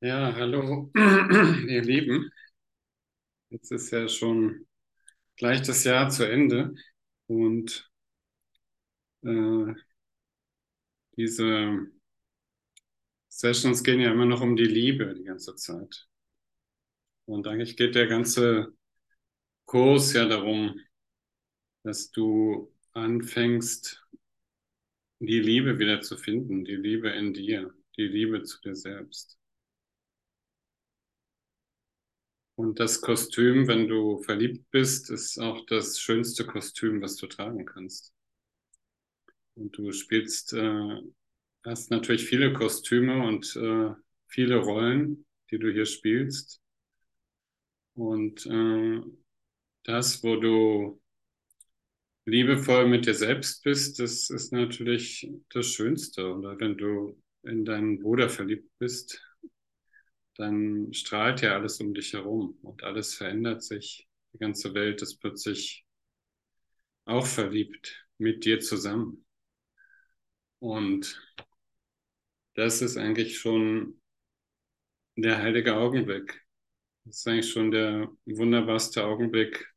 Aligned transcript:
Ja, 0.00 0.32
hallo, 0.34 0.90
ihr 1.68 1.82
Lieben. 1.82 2.30
Jetzt 3.50 3.70
ist 3.72 3.90
ja 3.90 4.08
schon 4.08 4.66
gleich 5.36 5.62
das 5.62 5.84
Jahr 5.84 6.10
zu 6.10 6.24
Ende 6.28 6.74
und 7.28 7.90
äh, 9.22 9.74
diese 11.16 11.88
Sessions 13.30 13.82
gehen 13.84 14.00
ja 14.00 14.12
immer 14.12 14.26
noch 14.26 14.42
um 14.42 14.54
die 14.54 14.64
Liebe 14.66 15.14
die 15.14 15.24
ganze 15.24 15.56
Zeit. 15.56 16.06
Und 17.26 17.46
eigentlich 17.46 17.76
geht 17.76 17.94
der 17.94 18.06
ganze 18.08 18.72
Kurs 19.66 20.12
ja 20.14 20.26
darum, 20.26 20.80
dass 21.82 22.10
du 22.12 22.72
anfängst, 22.92 24.00
die 25.20 25.38
Liebe 25.38 25.78
wieder 25.78 26.00
zu 26.00 26.16
finden, 26.16 26.64
die 26.64 26.74
Liebe 26.74 27.10
in 27.10 27.32
dir, 27.32 27.72
die 27.96 28.08
Liebe 28.08 28.42
zu 28.42 28.60
dir 28.60 28.74
selbst. 28.74 29.37
Und 32.58 32.80
das 32.80 33.00
Kostüm, 33.00 33.68
wenn 33.68 33.86
du 33.86 34.20
verliebt 34.24 34.68
bist, 34.72 35.10
ist 35.10 35.38
auch 35.38 35.64
das 35.66 36.00
schönste 36.00 36.44
Kostüm, 36.44 37.00
was 37.00 37.14
du 37.14 37.28
tragen 37.28 37.64
kannst. 37.64 38.12
Und 39.54 39.78
du 39.78 39.92
spielst, 39.92 40.54
äh, 40.54 41.00
hast 41.64 41.92
natürlich 41.92 42.24
viele 42.24 42.52
Kostüme 42.52 43.24
und 43.24 43.54
äh, 43.54 43.94
viele 44.26 44.56
Rollen, 44.56 45.24
die 45.52 45.60
du 45.60 45.70
hier 45.72 45.86
spielst. 45.86 46.60
Und 47.94 48.44
äh, 48.46 49.02
das, 49.84 50.24
wo 50.24 50.34
du 50.34 51.00
liebevoll 52.24 52.88
mit 52.88 53.06
dir 53.06 53.14
selbst 53.14 53.62
bist, 53.62 54.00
das 54.00 54.30
ist 54.30 54.52
natürlich 54.52 55.30
das 55.50 55.68
Schönste. 55.68 56.34
Oder 56.34 56.58
wenn 56.58 56.76
du 56.76 57.22
in 57.44 57.64
deinen 57.64 58.00
Bruder 58.00 58.28
verliebt 58.28 58.68
bist, 58.80 59.27
dann 60.38 60.92
strahlt 60.94 61.42
ja 61.42 61.54
alles 61.54 61.80
um 61.80 61.92
dich 61.94 62.12
herum 62.12 62.58
und 62.62 62.84
alles 62.84 63.14
verändert 63.14 63.62
sich. 63.62 64.08
Die 64.32 64.38
ganze 64.38 64.72
Welt 64.72 65.02
ist 65.02 65.18
plötzlich 65.18 65.84
auch 67.06 67.26
verliebt 67.26 68.06
mit 68.18 68.44
dir 68.44 68.60
zusammen. 68.60 69.24
Und 70.60 71.20
das 72.54 72.82
ist 72.82 72.96
eigentlich 72.96 73.38
schon 73.38 74.00
der 75.16 75.38
heilige 75.38 75.76
Augenblick. 75.76 76.46
Das 77.04 77.18
ist 77.18 77.28
eigentlich 77.28 77.50
schon 77.50 77.70
der 77.70 78.08
wunderbarste 78.26 79.04
Augenblick, 79.04 79.72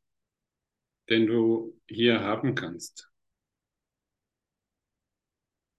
den 1.08 1.26
du 1.26 1.80
hier 1.88 2.20
haben 2.20 2.54
kannst. 2.54 3.10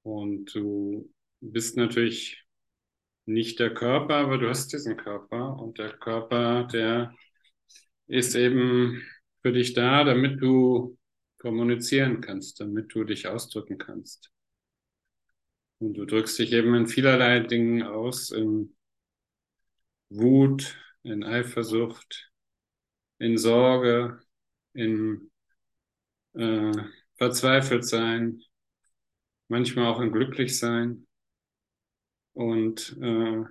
Und 0.04 0.54
du 0.54 1.14
bist 1.40 1.78
natürlich 1.78 2.43
nicht 3.26 3.60
der 3.60 3.74
Körper, 3.74 4.16
aber 4.16 4.38
du 4.38 4.50
hast 4.50 4.74
diesen 4.74 4.98
Körper 4.98 5.58
und 5.60 5.78
der 5.78 5.94
Körper, 5.94 6.66
der 6.66 7.16
ist 8.08 8.36
eben 8.36 9.02
für 9.42 9.54
dich 9.54 9.74
da, 9.74 10.04
damit 10.04 10.42
du 10.42 10.98
kommunizieren 11.38 12.22
kannst, 12.22 12.60
damit 12.60 12.94
du 12.94 13.04
dich 13.04 13.28
ausdrücken 13.28 13.78
kannst. 13.78 14.32
Und 15.80 15.96
du 15.96 16.06
drückst 16.06 16.40
dich 16.40 16.54
eben 16.54 16.74
in 16.76 16.88
vielerlei 16.88 17.42
Dingen 17.42 17.84
aus, 17.84 18.30
in 18.32 18.76
Wut, 20.10 20.78
in 21.04 21.24
Eifersucht, 21.24 22.32
in 23.20 23.38
Sorge, 23.38 24.22
in 24.74 25.32
äh, 26.34 26.72
verzweifelt 27.18 27.86
sein, 27.86 28.42
manchmal 29.50 29.88
auch 29.88 30.00
in 30.00 30.12
glücklich 30.12 30.58
sein 30.58 31.06
und 32.34 32.98
äh, 33.02 33.44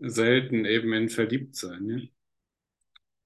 selten 0.00 0.64
eben 0.64 0.92
in 0.92 1.08
verliebt 1.08 1.56
sein. 1.56 1.88
Ja? 1.88 1.98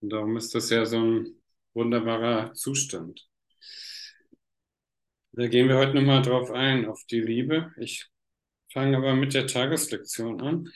Und 0.01 0.11
darum 0.11 0.37
ist 0.37 0.55
das 0.55 0.71
ja 0.71 0.87
so 0.87 0.99
ein 0.99 1.35
wunderbarer 1.75 2.55
Zustand. 2.55 3.29
Da 5.33 5.47
gehen 5.47 5.69
wir 5.69 5.77
heute 5.77 5.95
nochmal 5.95 6.23
drauf 6.23 6.51
ein, 6.51 6.87
auf 6.87 7.05
die 7.05 7.21
Liebe. 7.21 7.73
Ich 7.79 8.09
fange 8.73 8.97
aber 8.97 9.15
mit 9.15 9.35
der 9.35 9.47
Tageslektion 9.47 10.41
an. 10.41 10.69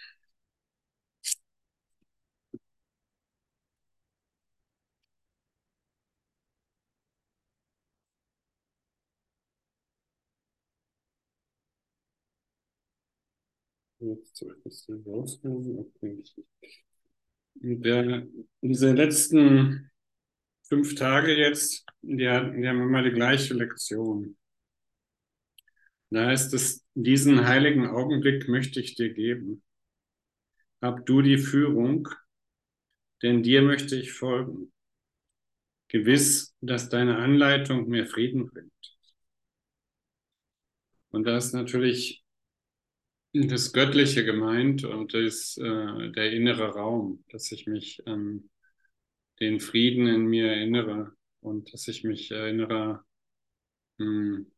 Jetzt 14.05 14.37
soll 14.37 14.55
ich 14.57 14.63
das 14.65 14.85
hier 14.85 15.03
rauslösen. 15.07 15.79
Okay. 15.79 16.23
Der, 17.55 18.27
diese 18.61 18.93
letzten 18.93 19.91
fünf 20.69 20.95
Tage 20.95 21.35
jetzt, 21.35 21.87
die, 22.03 22.17
die 22.17 22.27
haben 22.27 22.83
immer 22.83 23.03
die 23.03 23.13
gleiche 23.13 23.55
Lektion. 23.55 24.37
Da 26.11 26.27
heißt 26.27 26.53
es, 26.55 26.85
diesen 26.95 27.47
heiligen 27.47 27.87
Augenblick 27.87 28.49
möchte 28.49 28.81
ich 28.81 28.95
dir 28.95 29.13
geben. 29.13 29.63
Hab 30.83 31.07
du 31.07 31.23
die 31.23 31.39
Führung, 31.39 32.09
denn 33.23 33.43
dir 33.43 33.63
möchte 33.63 33.97
ich 33.97 34.13
folgen. 34.13 34.73
Gewiss, 35.89 36.55
dass 36.61 36.89
deine 36.89 37.17
Anleitung 37.17 37.89
mir 37.89 38.07
Frieden 38.07 38.49
bringt. 38.49 38.73
Und 41.11 41.25
da 41.25 41.37
ist 41.37 41.55
natürlich 41.55 42.24
das 43.34 43.72
Göttliche 43.72 44.25
gemeint 44.25 44.84
und 44.84 45.12
das, 45.12 45.56
äh, 45.59 46.11
der 46.12 46.33
innere 46.33 46.69
Raum, 46.75 47.25
dass 47.31 47.50
ich 47.50 47.67
mich 47.67 48.06
an 48.06 48.49
den 49.41 49.59
Frieden 49.59 50.06
in 50.06 50.27
mir 50.27 50.47
erinnere 50.47 51.17
und 51.41 51.73
dass 51.73 51.89
ich 51.89 52.05
mich 52.05 52.31
erinnere, 52.31 53.05
mh, 53.99 54.06
hm, 54.06 54.53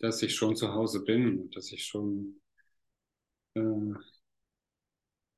dass 0.00 0.22
ich 0.22 0.34
schon 0.34 0.56
zu 0.56 0.74
Hause 0.74 1.04
bin 1.04 1.50
dass 1.52 1.72
ich 1.72 1.84
schon 1.84 2.40
äh, 3.54 3.94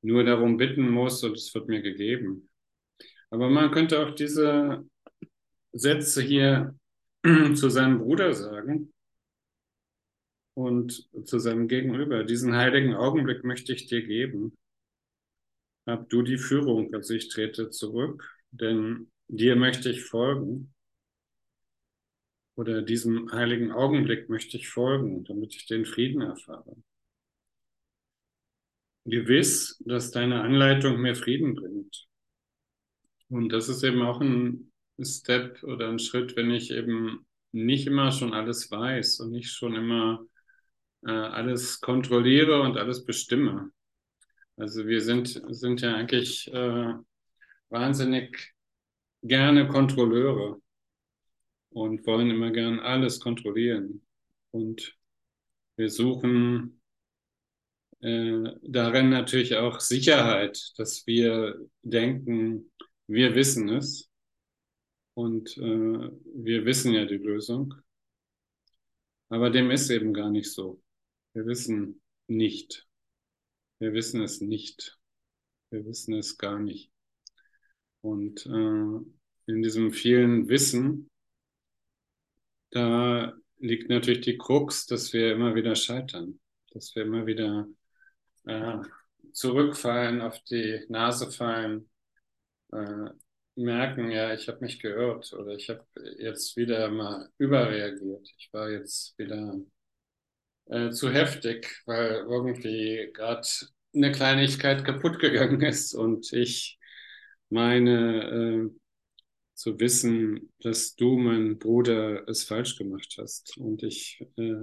nur 0.01 0.23
darum 0.23 0.57
bitten 0.57 0.89
muss 0.89 1.23
und 1.23 1.33
es 1.37 1.53
wird 1.53 1.67
mir 1.67 1.81
gegeben. 1.81 2.49
Aber 3.29 3.49
man 3.49 3.71
könnte 3.71 3.99
auch 3.99 4.15
diese 4.15 4.83
Sätze 5.71 6.23
hier 6.23 6.75
zu 7.53 7.69
seinem 7.69 7.99
Bruder 7.99 8.33
sagen 8.33 8.91
und 10.59 11.07
zu 11.23 11.39
seinem 11.39 11.69
Gegenüber. 11.69 12.25
Diesen 12.25 12.53
heiligen 12.53 12.93
Augenblick 12.93 13.45
möchte 13.45 13.71
ich 13.71 13.87
dir 13.87 14.05
geben. 14.05 14.57
Hab 15.85 16.09
du 16.09 16.21
die 16.21 16.37
Führung, 16.37 16.93
also 16.93 17.13
ich 17.13 17.29
trete 17.29 17.69
zurück, 17.69 18.29
denn 18.51 19.09
dir 19.29 19.55
möchte 19.55 19.89
ich 19.89 20.03
folgen. 20.03 20.73
Oder 22.55 22.81
diesem 22.81 23.31
heiligen 23.31 23.71
Augenblick 23.71 24.27
möchte 24.27 24.57
ich 24.57 24.67
folgen, 24.67 25.23
damit 25.23 25.55
ich 25.55 25.65
den 25.65 25.85
Frieden 25.85 26.21
erfahre. 26.21 26.75
Gewiss, 29.05 29.81
dass 29.85 30.11
deine 30.11 30.41
Anleitung 30.41 30.99
mir 30.99 31.15
Frieden 31.15 31.55
bringt. 31.55 32.05
Und 33.29 33.47
das 33.49 33.69
ist 33.69 33.83
eben 33.83 34.01
auch 34.01 34.19
ein 34.19 34.73
Step 35.01 35.63
oder 35.63 35.87
ein 35.87 35.99
Schritt, 35.99 36.35
wenn 36.35 36.51
ich 36.51 36.71
eben 36.71 37.25
nicht 37.53 37.87
immer 37.87 38.11
schon 38.11 38.33
alles 38.33 38.69
weiß 38.69 39.21
und 39.21 39.31
nicht 39.31 39.51
schon 39.51 39.75
immer 39.75 40.27
äh, 41.05 41.11
alles 41.11 41.81
kontrolliere 41.81 42.61
und 42.61 42.77
alles 42.77 43.05
bestimme. 43.05 43.71
Also 44.57 44.85
wir 44.87 45.01
sind, 45.01 45.41
sind 45.49 45.81
ja 45.81 45.95
eigentlich 45.95 46.51
äh, 46.53 46.93
wahnsinnig 47.69 48.53
gerne 49.21 49.67
Kontrolleure 49.67 50.61
und 51.69 52.05
wollen 52.05 52.29
immer 52.29 52.51
gern 52.51 52.79
alles 52.79 53.19
kontrollieren. 53.19 54.05
Und 54.51 54.97
wir 55.75 55.89
suchen 55.89 56.81
äh, 58.01 58.43
darin 58.63 59.09
natürlich 59.09 59.55
auch 59.55 59.79
Sicherheit, 59.79 60.73
dass 60.77 61.05
wir 61.07 61.55
denken, 61.81 62.71
wir 63.07 63.35
wissen 63.35 63.69
es 63.69 64.09
und 65.13 65.57
äh, 65.57 66.09
wir 66.35 66.65
wissen 66.65 66.93
ja 66.93 67.05
die 67.05 67.17
Lösung. 67.17 67.73
Aber 69.29 69.49
dem 69.49 69.69
ist 69.71 69.89
eben 69.89 70.13
gar 70.13 70.29
nicht 70.29 70.51
so. 70.51 70.81
Wir 71.39 71.45
wissen 71.45 72.01
nicht. 72.27 72.85
Wir 73.79 73.93
wissen 73.93 74.21
es 74.21 74.41
nicht. 74.41 74.99
Wir 75.69 75.85
wissen 75.85 76.13
es 76.15 76.37
gar 76.37 76.59
nicht. 76.59 76.91
Und 78.01 78.45
äh, 78.45 79.49
in 79.49 79.61
diesem 79.63 79.93
vielen 79.93 80.49
Wissen, 80.49 81.09
da 82.71 83.31
liegt 83.57 83.89
natürlich 83.89 84.19
die 84.19 84.37
Krux, 84.37 84.85
dass 84.85 85.13
wir 85.13 85.31
immer 85.31 85.55
wieder 85.55 85.75
scheitern, 85.75 86.41
dass 86.71 86.93
wir 86.93 87.03
immer 87.03 87.25
wieder 87.25 87.69
äh, 88.43 88.79
zurückfallen, 89.31 90.19
auf 90.19 90.43
die 90.43 90.85
Nase 90.89 91.31
fallen, 91.31 91.89
äh, 92.73 93.11
merken, 93.55 94.11
ja, 94.11 94.33
ich 94.33 94.49
habe 94.49 94.59
mich 94.59 94.81
geirrt 94.81 95.31
oder 95.31 95.53
ich 95.53 95.69
habe 95.69 95.85
jetzt 96.17 96.57
wieder 96.57 96.91
mal 96.91 97.29
überreagiert. 97.37 98.29
Ich 98.37 98.49
war 98.51 98.69
jetzt 98.69 99.17
wieder 99.17 99.57
äh, 100.69 100.91
zu 100.91 101.11
heftig, 101.11 101.81
weil 101.85 102.25
irgendwie 102.29 103.09
gerade 103.13 103.47
eine 103.93 104.11
Kleinigkeit 104.11 104.85
kaputt 104.85 105.19
gegangen 105.19 105.61
ist 105.61 105.93
und 105.93 106.31
ich 106.33 106.79
meine 107.49 108.69
äh, 108.71 108.79
zu 109.55 109.79
wissen, 109.79 110.53
dass 110.59 110.95
du, 110.95 111.17
mein 111.17 111.59
Bruder, 111.59 112.27
es 112.29 112.43
falsch 112.43 112.77
gemacht 112.77 113.15
hast 113.19 113.57
und 113.57 113.83
ich 113.83 114.25
äh, 114.37 114.53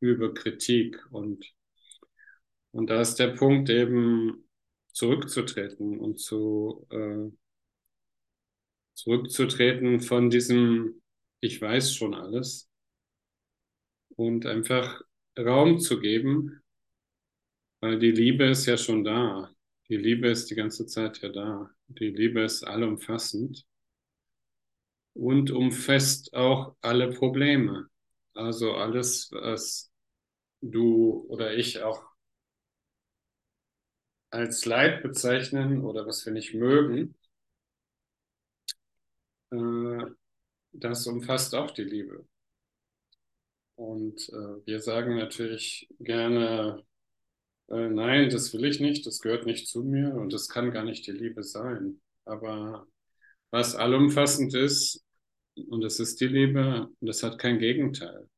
übe 0.00 0.34
Kritik 0.34 0.98
und 1.10 1.44
und 2.72 2.88
da 2.88 3.02
ist 3.02 3.16
der 3.16 3.28
Punkt 3.28 3.68
eben 3.68 4.48
zurückzutreten 4.92 5.98
und 6.00 6.18
zu 6.18 6.86
äh, 6.90 7.30
zurückzutreten 8.94 10.00
von 10.00 10.30
diesem 10.30 11.02
Ich 11.40 11.60
weiß 11.60 11.94
schon 11.94 12.14
alles 12.14 12.70
und 14.16 14.46
einfach 14.46 15.02
Raum 15.38 15.78
zu 15.78 16.00
geben, 16.00 16.62
weil 17.80 17.98
die 17.98 18.10
Liebe 18.12 18.44
ist 18.46 18.66
ja 18.66 18.76
schon 18.78 19.04
da. 19.04 19.50
Die 19.88 19.96
Liebe 19.96 20.28
ist 20.28 20.50
die 20.50 20.54
ganze 20.54 20.86
Zeit 20.86 21.20
ja 21.20 21.28
da. 21.28 21.70
Die 21.88 22.08
Liebe 22.08 22.40
ist 22.42 22.64
allumfassend 22.64 23.66
und 25.14 25.50
umfasst 25.50 26.34
auch 26.34 26.76
alle 26.80 27.10
Probleme. 27.12 27.88
Also 28.34 28.72
alles, 28.74 29.30
was 29.32 29.90
du 30.62 31.26
oder 31.28 31.54
ich 31.54 31.82
auch 31.82 32.02
als 34.30 34.64
Leid 34.64 35.04
bezeichnen 35.04 35.84
oder 35.84 36.04
was 36.08 36.26
wir 36.26 36.32
nicht 36.32 36.54
mögen, 36.54 37.14
äh, 39.50 40.06
das 40.72 41.06
umfasst 41.08 41.54
auch 41.54 41.70
die 41.72 41.84
Liebe. 41.84 42.26
Und 43.74 44.28
äh, 44.28 44.66
wir 44.66 44.80
sagen 44.80 45.16
natürlich 45.16 45.88
gerne, 45.98 46.84
äh, 47.68 47.88
nein, 47.88 48.30
das 48.30 48.52
will 48.52 48.64
ich 48.64 48.80
nicht, 48.80 49.06
das 49.06 49.20
gehört 49.20 49.46
nicht 49.46 49.68
zu 49.68 49.82
mir 49.82 50.14
und 50.14 50.32
das 50.32 50.48
kann 50.48 50.72
gar 50.72 50.84
nicht 50.84 51.06
die 51.06 51.12
Liebe 51.12 51.42
sein. 51.42 52.00
Aber 52.24 52.86
was 53.50 53.74
allumfassend 53.74 54.54
ist, 54.54 55.04
und 55.68 55.82
das 55.82 56.00
ist 56.00 56.20
die 56.20 56.28
Liebe, 56.28 56.88
das 57.00 57.22
hat 57.22 57.38
kein 57.38 57.58
Gegenteil. 57.58 58.28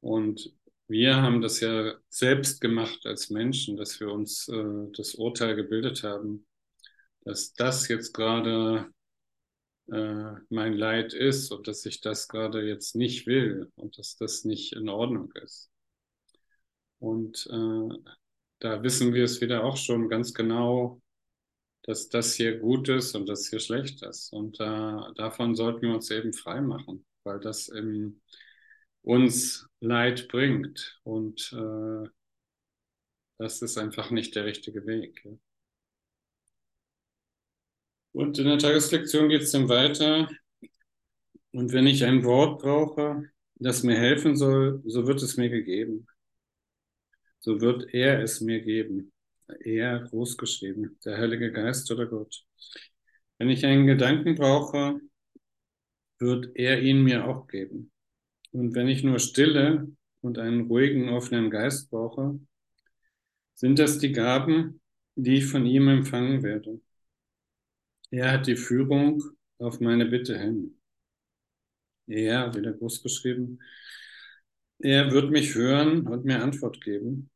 Und 0.00 0.54
wir 0.88 1.16
haben 1.16 1.40
das 1.40 1.60
ja 1.60 1.94
selbst 2.08 2.60
gemacht 2.60 3.06
als 3.06 3.30
Menschen, 3.30 3.76
dass 3.76 4.00
wir 4.00 4.10
uns 4.10 4.48
äh, 4.48 4.90
das 4.96 5.14
Urteil 5.14 5.54
gebildet 5.54 6.02
haben, 6.02 6.46
dass 7.24 7.54
das 7.54 7.88
jetzt 7.88 8.12
gerade 8.12 8.90
äh, 9.92 10.34
mein 10.48 10.74
Leid 10.74 11.12
ist 11.14 11.50
und 11.52 11.66
dass 11.68 11.84
ich 11.86 12.00
das 12.00 12.28
gerade 12.28 12.62
jetzt 12.66 12.94
nicht 12.96 13.26
will 13.26 13.70
und 13.76 13.98
dass 13.98 14.16
das 14.16 14.44
nicht 14.44 14.72
in 14.72 14.88
Ordnung 14.88 15.32
ist. 15.42 15.70
Und 16.98 17.46
äh, 17.50 18.12
da 18.60 18.82
wissen 18.82 19.14
wir 19.14 19.24
es 19.24 19.40
wieder 19.40 19.64
auch 19.64 19.76
schon 19.76 20.08
ganz 20.08 20.34
genau, 20.34 21.00
dass 21.82 22.08
das 22.08 22.34
hier 22.34 22.58
gut 22.58 22.88
ist 22.88 23.14
und 23.16 23.28
das 23.28 23.48
hier 23.48 23.60
schlecht 23.60 24.02
ist. 24.02 24.32
Und 24.32 24.60
äh, 24.60 25.14
davon 25.16 25.54
sollten 25.54 25.82
wir 25.82 25.94
uns 25.94 26.10
eben 26.10 26.32
frei 26.32 26.60
machen, 26.60 27.06
weil 27.24 27.40
das 27.40 27.68
eben 27.68 28.20
uns 29.02 29.66
Leid 29.80 30.28
bringt. 30.28 31.00
Und 31.04 31.52
äh, 31.52 32.08
das 33.38 33.62
ist 33.62 33.78
einfach 33.78 34.10
nicht 34.10 34.34
der 34.36 34.44
richtige 34.44 34.86
Weg. 34.86 35.26
Und 38.12 38.38
in 38.38 38.46
der 38.46 38.58
Tageslektion 38.58 39.28
geht 39.28 39.42
es 39.42 39.52
dann 39.52 39.68
weiter. 39.68 40.28
Und 41.52 41.72
wenn 41.72 41.86
ich 41.86 42.04
ein 42.04 42.24
Wort 42.24 42.62
brauche, 42.62 43.30
das 43.56 43.82
mir 43.82 43.96
helfen 43.96 44.36
soll, 44.36 44.82
so 44.84 45.06
wird 45.06 45.22
es 45.22 45.36
mir 45.36 45.50
gegeben. 45.50 46.06
So 47.40 47.60
wird 47.60 47.92
er 47.94 48.22
es 48.22 48.40
mir 48.40 48.60
geben. 48.60 49.12
Er 49.60 50.00
großgeschrieben, 50.00 50.98
der 51.04 51.18
Heilige 51.18 51.50
Geist 51.52 51.90
oder 51.90 52.06
Gott. 52.06 52.44
Wenn 53.38 53.48
ich 53.48 53.64
einen 53.64 53.86
Gedanken 53.86 54.34
brauche, 54.34 55.00
wird 56.18 56.50
er 56.54 56.82
ihn 56.82 57.02
mir 57.02 57.26
auch 57.26 57.46
geben. 57.48 57.90
Und 58.52 58.74
wenn 58.74 58.88
ich 58.88 59.02
nur 59.02 59.18
Stille 59.18 59.88
und 60.20 60.38
einen 60.38 60.66
ruhigen, 60.66 61.08
offenen 61.08 61.50
Geist 61.50 61.90
brauche, 61.90 62.38
sind 63.54 63.78
das 63.78 63.98
die 63.98 64.12
Gaben, 64.12 64.80
die 65.14 65.36
ich 65.36 65.46
von 65.46 65.66
ihm 65.66 65.88
empfangen 65.88 66.42
werde. 66.42 66.80
Er 68.12 68.30
hat 68.30 68.46
die 68.46 68.54
Führung 68.54 69.20
auf 69.58 69.80
meine 69.80 70.06
Bitte 70.06 70.38
hin. 70.38 70.80
Er, 72.06 72.54
wieder 72.54 72.72
groß 72.74 73.02
geschrieben, 73.02 73.58
er 74.80 75.10
wird 75.12 75.30
mich 75.30 75.54
hören 75.54 76.06
und 76.06 76.24
mir 76.24 76.42
Antwort 76.42 76.80
geben, 76.82 77.30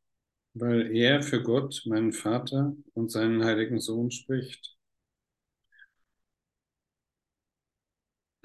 weil 0.55 0.97
er 0.97 1.23
für 1.23 1.43
Gott, 1.43 1.83
meinen 1.87 2.13
Vater 2.13 2.77
und 2.95 3.11
seinen 3.13 3.45
heiligen 3.45 3.81
Sohn 3.81 4.11
spricht. 4.11 4.77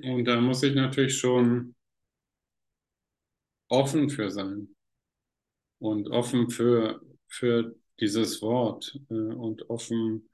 Und 0.02 0.26
da 0.26 0.42
muss 0.42 0.62
ich 0.64 0.76
natürlich 0.76 1.18
schon 1.18 1.74
offen 3.70 4.10
für 4.12 4.30
sein 4.30 4.76
und 5.80 6.10
offen 6.10 6.50
für, 6.50 7.02
für 7.28 7.76
dieses 8.00 8.42
Wort 8.42 9.00
äh, 9.10 9.14
und 9.14 9.70
offen, 9.70 10.30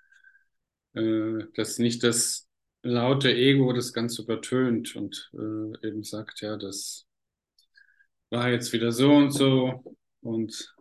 äh, 0.96 1.46
dass 1.56 1.80
nicht 1.80 2.04
das 2.04 2.48
laute 2.84 3.34
Ego 3.34 3.74
das 3.74 3.94
Ganze 3.94 4.22
übertönt 4.24 4.96
und 4.96 5.32
äh, 5.34 5.88
eben 5.88 6.04
sagt, 6.04 6.42
ja, 6.42 6.58
das 6.58 7.06
war 8.30 8.50
jetzt 8.50 8.74
wieder 8.74 8.92
so 8.92 9.12
und 9.14 9.32
so 9.32 9.98
und 10.22 10.76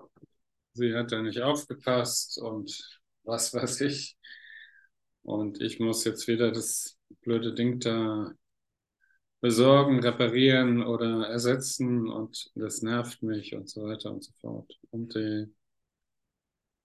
sie 0.74 0.94
hat 0.94 1.12
da 1.12 1.22
nicht 1.22 1.40
aufgepasst 1.40 2.38
und 2.38 3.00
was 3.22 3.54
weiß 3.54 3.80
ich. 3.82 4.16
Und 5.22 5.60
ich 5.62 5.80
muss 5.80 6.04
jetzt 6.04 6.28
wieder 6.28 6.52
das 6.52 6.98
blöde 7.22 7.54
Ding 7.54 7.80
da 7.80 8.32
besorgen, 9.40 10.00
reparieren 10.00 10.82
oder 10.82 11.26
ersetzen 11.28 12.08
und 12.08 12.50
das 12.54 12.82
nervt 12.82 13.22
mich 13.22 13.54
und 13.54 13.68
so 13.68 13.84
weiter 13.84 14.12
und 14.12 14.24
so 14.24 14.32
fort. 14.40 14.78
Und, 14.90 15.14
die, 15.14 15.46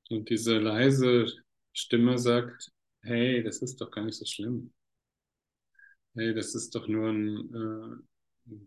und 0.10 0.30
diese 0.30 0.58
leise 0.60 1.28
Stimme 1.74 2.18
sagt, 2.18 2.72
hey, 3.04 3.44
das 3.44 3.62
ist 3.62 3.82
doch 3.82 3.92
gar 3.92 4.06
nicht 4.06 4.18
so 4.18 4.26
schlimm. 4.26 4.72
Hey, 6.16 6.34
das 6.34 6.56
ist 6.56 6.76
doch 6.76 6.88
nur 6.88 7.10
ein, 7.10 7.54
äh, 7.54 8.04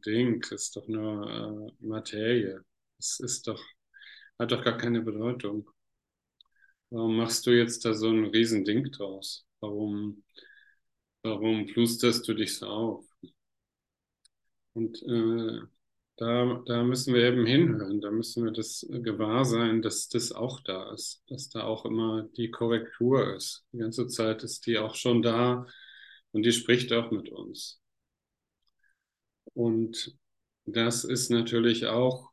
Ding, 0.05 0.41
das 0.43 0.53
ist 0.65 0.77
doch 0.77 0.87
nur 0.89 1.73
äh, 1.81 1.85
Materie. 1.87 2.65
Es 2.99 3.19
ist 3.21 3.47
doch, 3.49 3.63
hat 4.39 4.53
doch 4.53 4.65
gar 4.65 4.79
keine 4.79 5.03
Bedeutung. 5.03 5.69
Warum 6.91 7.17
machst 7.17 7.45
du 7.47 7.51
jetzt 7.51 7.85
da 7.85 7.93
so 7.95 8.09
ein 8.09 8.27
Riesending 8.27 8.85
draus? 8.93 9.45
Warum, 9.61 10.23
warum 11.25 11.67
plusterst 11.67 12.29
du 12.29 12.35
dich 12.35 12.57
so 12.59 12.67
auf? 12.67 13.05
Und 14.75 15.03
äh, 15.03 15.61
da, 16.17 16.63
da 16.67 16.83
müssen 16.85 17.15
wir 17.15 17.25
eben 17.25 17.47
hinhören, 17.47 18.01
da 18.01 18.11
müssen 18.11 18.45
wir 18.45 18.53
das 18.53 18.87
gewahr 18.89 19.45
sein, 19.45 19.83
dass 19.83 20.09
das 20.09 20.33
auch 20.33 20.61
da 20.61 20.93
ist, 20.93 21.23
dass 21.29 21.49
da 21.49 21.65
auch 21.65 21.85
immer 21.85 22.29
die 22.37 22.51
Korrektur 22.51 23.35
ist. 23.35 23.65
Die 23.73 23.79
ganze 23.79 24.07
Zeit 24.09 24.43
ist 24.43 24.67
die 24.67 24.79
auch 24.79 24.95
schon 24.95 25.23
da 25.23 25.67
und 26.33 26.45
die 26.45 26.53
spricht 26.53 26.93
auch 26.93 27.11
mit 27.11 27.31
uns. 27.31 27.81
Und 29.55 30.17
das 30.65 31.05
ist 31.05 31.31
natürlich 31.31 31.87
auch 31.87 32.31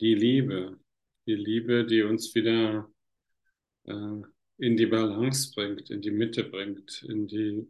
die 0.00 0.14
Liebe, 0.14 0.78
die 1.26 1.34
Liebe, 1.34 1.86
die 1.86 2.02
uns 2.02 2.34
wieder 2.34 2.90
äh, 3.84 4.22
in 4.58 4.76
die 4.76 4.86
Balance 4.86 5.52
bringt, 5.54 5.90
in 5.90 6.02
die 6.02 6.10
Mitte 6.10 6.44
bringt, 6.44 7.02
in 7.08 7.26
die, 7.26 7.66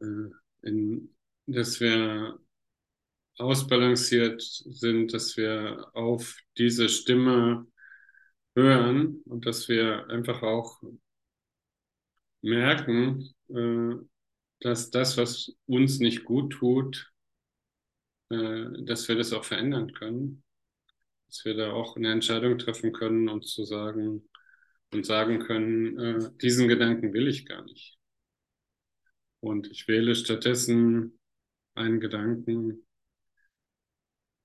äh, 0.00 0.30
in, 0.62 1.14
dass 1.46 1.80
wir 1.80 2.38
ausbalanciert 3.38 4.42
sind, 4.42 5.12
dass 5.14 5.36
wir 5.36 5.88
auf 5.94 6.38
diese 6.58 6.88
Stimme 6.88 7.66
hören 8.54 9.22
und 9.24 9.46
dass 9.46 9.68
wir 9.68 10.08
einfach 10.08 10.42
auch 10.42 10.82
merken, 12.42 13.34
äh, 13.48 13.94
dass 14.60 14.90
das, 14.90 15.16
was 15.16 15.52
uns 15.66 15.98
nicht 15.98 16.24
gut 16.24 16.52
tut, 16.52 17.12
äh, 18.30 18.66
dass 18.84 19.08
wir 19.08 19.16
das 19.16 19.32
auch 19.32 19.44
verändern 19.44 19.92
können, 19.92 20.42
dass 21.28 21.44
wir 21.44 21.54
da 21.54 21.72
auch 21.72 21.96
eine 21.96 22.12
Entscheidung 22.12 22.58
treffen 22.58 22.92
können 22.92 23.28
und 23.28 23.46
zu 23.46 23.64
sagen 23.64 24.28
und 24.92 25.06
sagen 25.06 25.40
können, 25.40 25.98
äh, 25.98 26.30
diesen 26.40 26.68
Gedanken 26.68 27.12
will 27.12 27.28
ich 27.28 27.46
gar 27.46 27.64
nicht. 27.64 27.98
Und 29.40 29.68
ich 29.70 29.88
wähle 29.88 30.14
stattdessen 30.14 31.18
einen 31.74 32.00
Gedanken, 32.00 32.86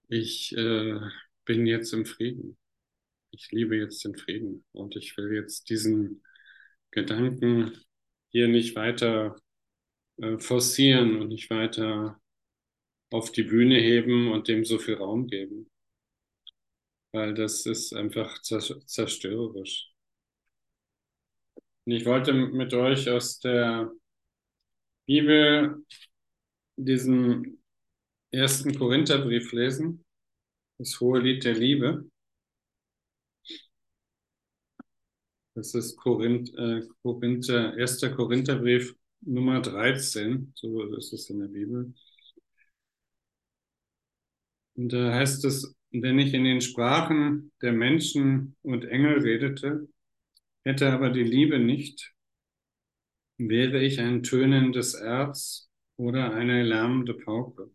ich 0.08 0.56
äh, 0.58 1.00
bin 1.46 1.66
jetzt 1.66 1.94
im 1.94 2.06
Frieden. 2.06 2.58
Ich 3.32 3.52
liebe 3.52 3.76
jetzt 3.78 4.04
den 4.06 4.16
Frieden 4.16 4.66
und 4.72 4.96
ich 4.96 5.16
will 5.18 5.34
jetzt 5.34 5.70
diesen 5.70 6.24
Gedanken 6.92 7.72
hier 8.30 8.48
nicht 8.48 8.76
weiter 8.76 9.36
äh, 10.18 10.38
forcieren 10.38 11.22
und 11.22 11.30
nicht 11.30 11.50
weiter 11.50 12.20
auf 13.12 13.32
die 13.32 13.44
Bühne 13.44 13.80
heben 13.80 14.32
und 14.32 14.48
dem 14.48 14.66
so 14.66 14.80
viel 14.80 14.96
Raum 14.96 15.28
geben. 15.28 15.70
Weil 17.12 17.34
das 17.34 17.66
ist 17.66 17.94
einfach 17.94 18.42
zerstörerisch. 18.42 19.92
Und 21.86 21.94
ich 21.94 22.06
wollte 22.06 22.34
mit 22.34 22.74
euch 22.74 23.10
aus 23.10 23.40
der 23.40 23.92
Bibel 25.06 25.86
diesen 26.76 27.64
ersten 28.32 28.78
Korintherbrief 28.78 29.52
lesen, 29.52 30.06
das 30.78 31.00
hohe 31.00 31.20
Lied 31.20 31.44
der 31.44 31.56
Liebe. 31.56 32.10
Das 35.56 35.74
ist 35.74 35.98
Korinth, 35.98 36.54
äh, 36.56 36.82
Korinther, 37.02 37.74
1. 37.74 38.12
Korintherbrief 38.12 38.96
Nummer 39.22 39.62
13, 39.62 40.54
so 40.56 40.84
ist 40.96 41.14
es 41.14 41.30
in 41.30 41.40
der 41.40 41.48
Bibel. 41.48 41.94
Und 44.76 44.94
da 44.94 45.14
heißt 45.16 45.44
es, 45.46 45.76
wenn 45.92 46.20
ich 46.20 46.34
in 46.34 46.44
den 46.44 46.62
Sprachen 46.62 47.52
der 47.62 47.74
Menschen 47.74 48.56
und 48.62 48.86
Engel 48.86 49.20
redete, 49.22 49.88
hätte 50.64 50.92
aber 50.92 51.10
die 51.10 51.24
Liebe 51.24 51.60
nicht, 51.60 52.14
wäre 53.38 53.82
ich 53.82 54.00
ein 54.00 54.22
tönendes 54.24 54.94
Erz 54.94 55.70
oder 55.96 56.34
eine 56.34 56.64
lärmende 56.64 57.16
Pauke. 57.16 57.72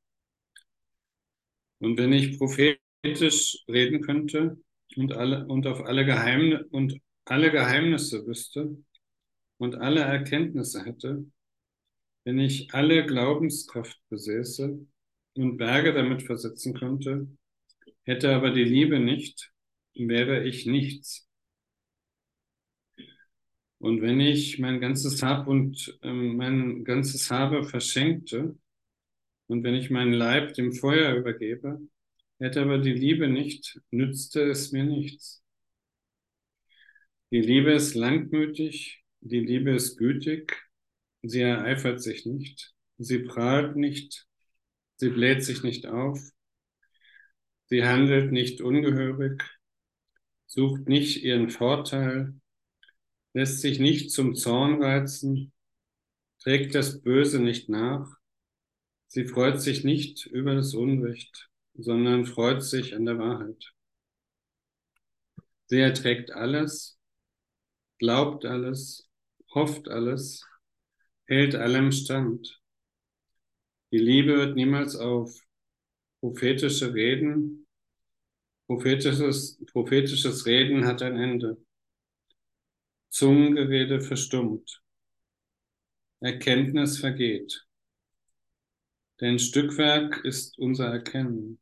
Und 1.82 1.98
wenn 1.98 2.12
ich 2.12 2.38
prophetisch 2.38 3.58
reden 3.68 4.02
könnte 4.02 4.56
und 4.94 5.12
alle 5.14 5.44
und 5.48 5.66
auf 5.66 5.80
alle 5.84 6.04
Geheimnisse 6.04 6.64
und 6.70 7.00
alle 7.24 7.50
Geheimnisse 7.50 8.24
wüsste 8.24 8.76
und 9.58 9.74
alle 9.74 10.02
Erkenntnisse 10.02 10.84
hätte, 10.84 11.26
wenn 12.22 12.38
ich 12.38 12.72
alle 12.72 13.04
Glaubenskraft 13.04 13.98
besäße 14.10 14.78
und 15.34 15.56
Berge 15.56 15.92
damit 15.92 16.22
versetzen 16.22 16.72
könnte, 16.74 17.26
hätte 18.04 18.32
aber 18.32 18.52
die 18.52 18.62
Liebe 18.62 19.00
nicht, 19.00 19.50
wäre 19.94 20.44
ich 20.44 20.66
nichts. 20.66 21.28
Und 23.78 24.02
wenn 24.02 24.20
ich 24.20 24.60
mein 24.60 24.80
ganzes 24.80 25.20
Hab 25.24 25.48
und 25.48 25.98
äh, 26.02 26.12
mein 26.12 26.84
ganzes 26.84 27.28
Habe 27.32 27.64
verschenkte 27.64 28.56
und 29.52 29.64
wenn 29.64 29.74
ich 29.74 29.90
meinen 29.90 30.14
Leib 30.14 30.54
dem 30.54 30.72
Feuer 30.72 31.14
übergebe, 31.14 31.78
hätte 32.38 32.62
aber 32.62 32.78
die 32.78 32.94
Liebe 32.94 33.28
nicht, 33.28 33.78
nützte 33.90 34.44
es 34.44 34.72
mir 34.72 34.84
nichts. 34.84 35.44
Die 37.30 37.42
Liebe 37.42 37.72
ist 37.72 37.94
langmütig, 37.94 39.04
die 39.20 39.40
Liebe 39.40 39.72
ist 39.72 39.98
gütig, 39.98 40.56
sie 41.22 41.42
ereifert 41.42 42.00
sich 42.00 42.24
nicht, 42.24 42.74
sie 42.96 43.18
prahlt 43.18 43.76
nicht, 43.76 44.26
sie 44.96 45.10
bläht 45.10 45.44
sich 45.44 45.62
nicht 45.62 45.86
auf, 45.86 46.18
sie 47.66 47.84
handelt 47.84 48.32
nicht 48.32 48.62
ungehörig, 48.62 49.42
sucht 50.46 50.88
nicht 50.88 51.22
ihren 51.24 51.50
Vorteil, 51.50 52.40
lässt 53.34 53.60
sich 53.60 53.78
nicht 53.78 54.12
zum 54.12 54.34
Zorn 54.34 54.82
reizen, 54.82 55.52
trägt 56.38 56.74
das 56.74 57.02
Böse 57.02 57.38
nicht 57.38 57.68
nach, 57.68 58.21
sie 59.12 59.26
freut 59.26 59.60
sich 59.60 59.84
nicht 59.84 60.24
über 60.24 60.54
das 60.54 60.74
Unrecht, 60.74 61.50
sondern 61.74 62.24
freut 62.24 62.62
sich 62.62 62.96
an 62.96 63.04
der 63.04 63.18
Wahrheit. 63.18 63.74
Sie 65.66 65.78
erträgt 65.78 66.30
alles, 66.30 66.98
glaubt 67.98 68.46
alles, 68.46 69.10
hofft 69.52 69.88
alles, 69.88 70.46
hält 71.26 71.54
allem 71.54 71.92
stand. 71.92 72.62
Die 73.90 73.98
Liebe 73.98 74.34
wird 74.38 74.56
niemals 74.56 74.96
auf 74.96 75.38
prophetische 76.20 76.94
Reden. 76.94 77.66
Prophetisches, 78.66 79.62
prophetisches 79.66 80.46
Reden 80.46 80.86
hat 80.86 81.02
ein 81.02 81.16
Ende. 81.16 81.62
Zungengerede 83.10 84.00
verstummt. 84.00 84.82
Erkenntnis 86.20 86.98
vergeht. 86.98 87.66
Denn 89.22 89.38
Stückwerk 89.38 90.24
ist 90.24 90.58
unser 90.58 90.88
Erkennen. 90.88 91.60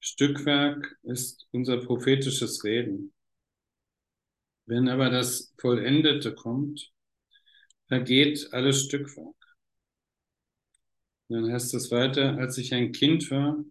Stückwerk 0.00 0.98
ist 1.02 1.46
unser 1.52 1.76
prophetisches 1.76 2.64
Reden. 2.64 3.12
Wenn 4.64 4.88
aber 4.88 5.10
das 5.10 5.52
Vollendete 5.58 6.34
kommt, 6.34 6.90
vergeht 7.88 8.48
alles 8.52 8.82
Stückwerk. 8.82 9.36
Dann 11.28 11.52
heißt 11.52 11.74
es 11.74 11.90
weiter, 11.90 12.38
als 12.38 12.56
ich 12.56 12.72
ein 12.72 12.92
Kind 12.92 13.30
war, 13.30 13.62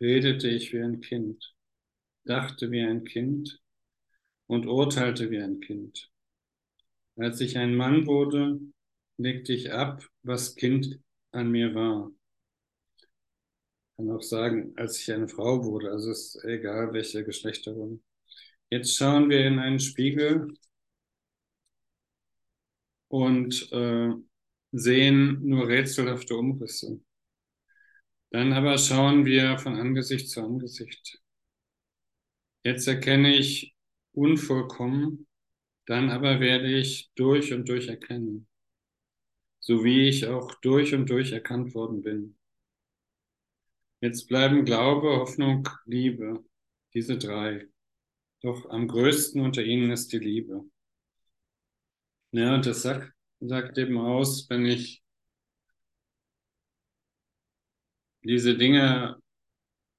redete 0.00 0.48
ich 0.48 0.72
wie 0.72 0.80
ein 0.80 1.02
Kind, 1.02 1.54
dachte 2.24 2.70
wie 2.70 2.80
ein 2.80 3.04
Kind 3.04 3.60
und 4.46 4.64
urteilte 4.66 5.30
wie 5.30 5.38
ein 5.42 5.60
Kind. 5.60 6.10
Als 7.16 7.42
ich 7.42 7.58
ein 7.58 7.74
Mann 7.74 8.06
wurde, 8.06 8.58
legte 9.18 9.52
ich 9.52 9.70
ab, 9.70 10.02
was 10.22 10.54
Kind 10.54 10.98
an 11.30 11.50
mir 11.50 11.74
war. 11.74 12.10
Kann 13.98 14.10
auch 14.12 14.22
sagen, 14.22 14.72
als 14.78 14.98
ich 15.00 15.12
eine 15.12 15.28
Frau 15.28 15.62
wurde, 15.64 15.90
also 15.90 16.10
ist 16.10 16.42
egal, 16.44 16.94
welche 16.94 17.22
Geschlechterung. 17.24 18.02
Jetzt 18.70 18.96
schauen 18.96 19.30
wir 19.30 19.46
in 19.46 19.58
einen 19.58 19.80
Spiegel 19.80 20.54
und 23.08 23.70
äh, 23.72 24.10
sehen 24.72 25.40
nur 25.44 25.68
rätselhafte 25.68 26.36
Umrisse. 26.36 27.00
Dann 28.30 28.54
aber 28.54 28.78
schauen 28.78 29.26
wir 29.26 29.58
von 29.58 29.76
Angesicht 29.76 30.30
zu 30.30 30.40
Angesicht. 30.42 31.20
Jetzt 32.64 32.86
erkenne 32.86 33.34
ich 33.36 33.74
unvollkommen, 34.12 35.26
dann 35.86 36.10
aber 36.10 36.40
werde 36.40 36.72
ich 36.78 37.10
durch 37.16 37.52
und 37.52 37.68
durch 37.68 37.88
erkennen, 37.88 38.48
so 39.60 39.84
wie 39.84 40.08
ich 40.08 40.26
auch 40.26 40.54
durch 40.62 40.94
und 40.94 41.10
durch 41.10 41.32
erkannt 41.32 41.74
worden 41.74 42.02
bin. 42.02 42.37
Jetzt 44.00 44.28
bleiben 44.28 44.64
Glaube, 44.64 45.08
Hoffnung, 45.18 45.68
Liebe, 45.84 46.44
diese 46.94 47.18
drei. 47.18 47.66
Doch 48.42 48.70
am 48.70 48.86
größten 48.88 49.40
unter 49.40 49.62
ihnen 49.64 49.90
ist 49.90 50.12
die 50.12 50.18
Liebe. 50.18 50.64
Ja, 52.32 52.54
und 52.54 52.66
das 52.66 52.82
sagt, 52.82 53.12
sagt 53.40 53.78
eben 53.78 53.98
aus, 53.98 54.48
wenn 54.50 54.66
ich 54.66 55.02
diese 58.22 58.56
Dinge 58.56 59.16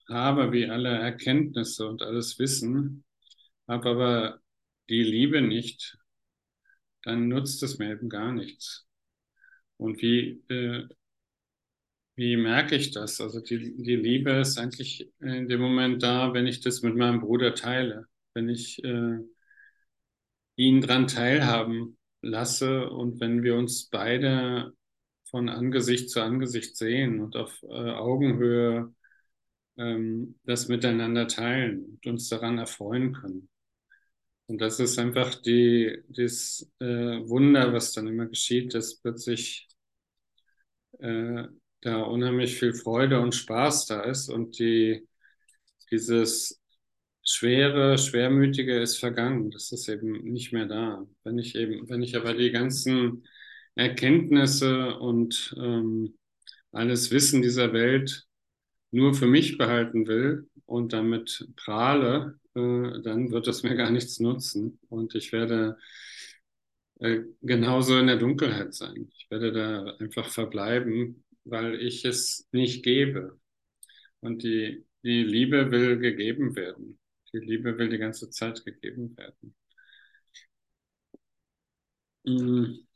habe, 0.07 0.51
wie 0.51 0.69
alle 0.69 0.89
Erkenntnisse 0.89 1.87
und 1.87 2.01
alles 2.01 2.39
Wissen, 2.39 3.03
habe 3.67 3.89
aber 3.89 4.41
die 4.89 5.03
Liebe 5.03 5.41
nicht, 5.41 5.97
dann 7.03 7.27
nutzt 7.27 7.63
es 7.63 7.77
mir 7.79 7.91
eben 7.91 8.09
gar 8.09 8.31
nichts. 8.31 8.87
Und 9.77 10.01
wie, 10.01 10.43
äh, 10.49 10.87
wie 12.19 12.35
merke 12.35 12.75
ich 12.75 12.91
das? 12.91 13.21
Also 13.21 13.39
die, 13.39 13.75
die 13.77 13.95
Liebe 13.95 14.31
ist 14.31 14.57
eigentlich 14.57 15.09
in 15.21 15.47
dem 15.47 15.61
Moment 15.61 16.03
da, 16.03 16.33
wenn 16.33 16.47
ich 16.47 16.59
das 16.59 16.81
mit 16.81 16.95
meinem 16.95 17.21
Bruder 17.21 17.55
teile, 17.55 18.07
wenn 18.33 18.49
ich 18.49 18.83
äh, 18.83 19.19
ihn 20.57 20.81
dran 20.81 21.07
teilhaben 21.07 21.97
lasse 22.21 22.89
und 22.89 23.21
wenn 23.21 23.41
wir 23.43 23.55
uns 23.55 23.89
beide 23.89 24.73
von 25.29 25.47
Angesicht 25.47 26.09
zu 26.09 26.21
Angesicht 26.21 26.75
sehen 26.75 27.21
und 27.21 27.37
auf 27.37 27.63
äh, 27.63 27.67
Augenhöhe 27.67 28.93
ähm, 29.77 30.35
das 30.43 30.67
miteinander 30.67 31.27
teilen 31.29 31.85
und 31.85 32.05
uns 32.05 32.27
daran 32.27 32.57
erfreuen 32.57 33.13
können. 33.13 33.49
Und 34.47 34.59
das 34.59 34.81
ist 34.81 34.99
einfach 34.99 35.35
die, 35.35 36.03
das 36.09 36.69
äh, 36.79 36.85
Wunder, 36.85 37.71
was 37.71 37.93
dann 37.93 38.07
immer 38.07 38.25
geschieht, 38.25 38.73
dass 38.73 38.99
plötzlich 38.99 39.69
äh, 40.99 41.47
da 41.81 42.01
unheimlich 42.01 42.57
viel 42.59 42.73
Freude 42.73 43.19
und 43.19 43.35
Spaß 43.35 43.85
da 43.87 44.01
ist 44.01 44.29
und 44.29 44.59
die, 44.59 45.07
dieses 45.91 46.61
Schwere, 47.23 47.97
Schwermütige 47.97 48.79
ist 48.79 48.97
vergangen. 48.97 49.51
Das 49.51 49.71
ist 49.71 49.87
eben 49.87 50.23
nicht 50.23 50.51
mehr 50.53 50.65
da. 50.65 51.05
Wenn 51.23 51.37
ich 51.37 51.55
eben, 51.55 51.87
wenn 51.89 52.01
ich 52.01 52.15
aber 52.15 52.33
die 52.33 52.51
ganzen 52.51 53.27
Erkenntnisse 53.75 54.97
und 54.97 55.55
ähm, 55.57 56.17
alles 56.71 57.11
Wissen 57.11 57.41
dieser 57.41 57.73
Welt 57.73 58.25
nur 58.91 59.13
für 59.13 59.27
mich 59.27 59.57
behalten 59.57 60.07
will 60.07 60.49
und 60.65 60.93
damit 60.93 61.47
prahle, 61.55 62.39
äh, 62.55 63.01
dann 63.03 63.31
wird 63.31 63.47
es 63.47 63.63
mir 63.63 63.75
gar 63.75 63.91
nichts 63.91 64.19
nutzen 64.19 64.79
und 64.89 65.15
ich 65.15 65.31
werde 65.31 65.77
äh, 66.99 67.21
genauso 67.41 67.97
in 67.97 68.07
der 68.07 68.17
Dunkelheit 68.17 68.73
sein. 68.73 69.09
Ich 69.17 69.29
werde 69.29 69.51
da 69.51 69.95
einfach 69.99 70.29
verbleiben, 70.29 71.23
weil 71.51 71.75
ich 71.81 72.05
es 72.05 72.47
nicht 72.51 72.83
gebe. 72.83 73.39
Und 74.21 74.43
die, 74.43 74.85
die 75.03 75.23
Liebe 75.23 75.71
will 75.71 75.97
gegeben 75.99 76.55
werden. 76.55 76.99
Die 77.33 77.39
Liebe 77.39 77.77
will 77.77 77.89
die 77.89 77.97
ganze 77.97 78.29
Zeit 78.29 78.65
gegeben 78.65 79.15
werden. 79.17 79.55
Mhm. 82.25 82.87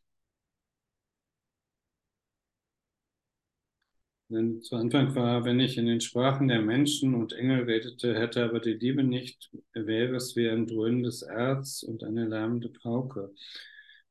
Denn 4.30 4.62
zu 4.64 4.76
Anfang 4.76 5.14
war, 5.16 5.46
wenn 5.46 5.60
ich 5.60 5.78
in 5.78 5.86
den 5.86 6.02
Sprachen 6.02 6.48
der 6.48 6.62
Menschen 6.62 7.14
und 7.14 7.34
Engel 7.34 7.64
redete, 7.66 8.16
hätte 8.16 8.44
aber 8.44 8.60
die 8.60 8.74
Liebe 8.74 9.04
nicht, 9.04 9.52
wäre 9.74 10.16
es 10.16 10.36
wie 10.36 10.50
ein 10.50 10.66
dröhnendes 10.66 11.22
Erz 11.22 11.84
und 11.84 12.04
eine 12.04 12.26
lärmende 12.28 12.70
Pauke. 12.70 13.34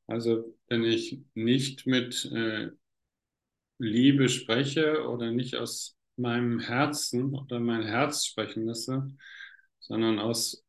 Also 0.07 0.55
wenn 0.69 0.83
ich 0.85 1.19
nicht 1.33 1.85
mit 1.87 2.25
äh, 2.33 2.69
Liebe 3.83 4.29
spreche 4.29 5.07
oder 5.07 5.31
nicht 5.31 5.55
aus 5.55 5.97
meinem 6.15 6.59
Herzen 6.59 7.33
oder 7.35 7.59
mein 7.59 7.83
Herz 7.83 8.25
sprechen 8.25 8.65
lasse, 8.65 9.07
sondern 9.79 10.19
aus 10.19 10.65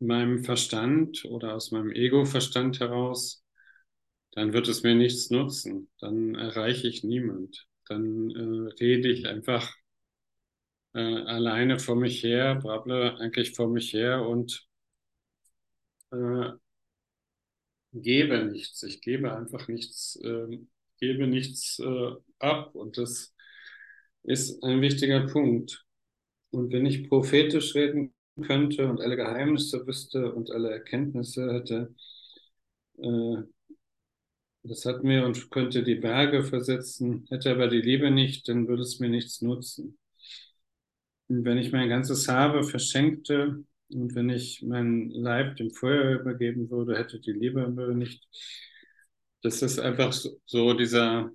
meinem 0.00 0.44
Verstand 0.44 1.24
oder 1.24 1.54
aus 1.54 1.70
meinem 1.70 1.92
Ego-Verstand 1.92 2.80
heraus, 2.80 3.44
dann 4.32 4.52
wird 4.52 4.68
es 4.68 4.82
mir 4.82 4.94
nichts 4.94 5.30
nutzen. 5.30 5.90
Dann 6.00 6.34
erreiche 6.34 6.88
ich 6.88 7.04
niemand. 7.04 7.68
Dann 7.88 8.30
äh, 8.30 8.72
rede 8.80 9.08
ich 9.10 9.26
einfach 9.26 9.72
äh, 10.94 10.98
alleine 11.00 11.78
vor 11.78 11.96
mich 11.96 12.22
her, 12.22 12.56
brable 12.56 13.16
eigentlich 13.18 13.52
vor 13.52 13.68
mich 13.68 13.92
her 13.92 14.26
und 14.26 14.66
äh, 16.12 16.52
gebe 17.92 18.44
nichts. 18.44 18.82
Ich 18.82 19.00
gebe 19.00 19.34
einfach 19.34 19.68
nichts, 19.68 20.16
äh, 20.22 20.58
gebe 20.98 21.26
nichts 21.26 21.78
äh, 21.80 22.10
ab. 22.38 22.74
Und 22.74 22.98
das 22.98 23.34
ist 24.22 24.62
ein 24.64 24.80
wichtiger 24.80 25.26
Punkt. 25.26 25.84
Und 26.50 26.72
wenn 26.72 26.86
ich 26.86 27.08
prophetisch 27.08 27.74
reden 27.74 28.14
könnte 28.42 28.88
und 28.88 29.00
alle 29.00 29.16
Geheimnisse 29.16 29.86
wüsste 29.86 30.32
und 30.32 30.50
alle 30.50 30.70
Erkenntnisse 30.70 31.52
hätte, 31.52 31.94
äh, 32.98 33.42
das 34.62 34.84
hat 34.86 35.04
mir 35.04 35.26
und 35.26 35.50
könnte 35.50 35.82
die 35.82 35.96
Berge 35.96 36.42
versetzen, 36.42 37.26
hätte 37.30 37.50
aber 37.50 37.68
die 37.68 37.82
Liebe 37.82 38.10
nicht, 38.10 38.48
dann 38.48 38.66
würde 38.66 38.82
es 38.82 38.98
mir 38.98 39.10
nichts 39.10 39.42
nutzen. 39.42 39.98
Und 41.28 41.44
wenn 41.44 41.58
ich 41.58 41.72
mein 41.72 41.88
ganzes 41.88 42.28
Habe 42.28 42.64
verschenkte 42.64 43.64
und 43.90 44.14
wenn 44.14 44.30
ich 44.30 44.62
meinen 44.62 45.10
Leib 45.10 45.56
dem 45.56 45.70
Feuer 45.70 46.20
übergeben 46.20 46.70
würde, 46.70 46.98
hätte 46.98 47.20
die 47.20 47.32
Liebe 47.32 47.68
nicht. 47.94 48.26
Das 49.44 49.60
ist 49.60 49.78
einfach 49.78 50.10
so 50.46 50.72
dieser 50.72 51.30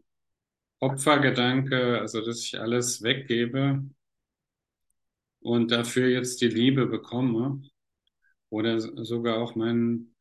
Opfergedanke, 0.79 1.99
also 1.99 2.25
dass 2.25 2.43
ich 2.43 2.59
alles 2.59 3.03
weggebe 3.03 3.83
und 5.41 5.69
dafür 5.69 6.07
jetzt 6.07 6.41
die 6.41 6.47
Liebe 6.47 6.87
bekomme 6.87 7.61
oder 8.49 8.79
sogar 8.79 9.37
auch 9.37 9.53
meinen 9.53 10.15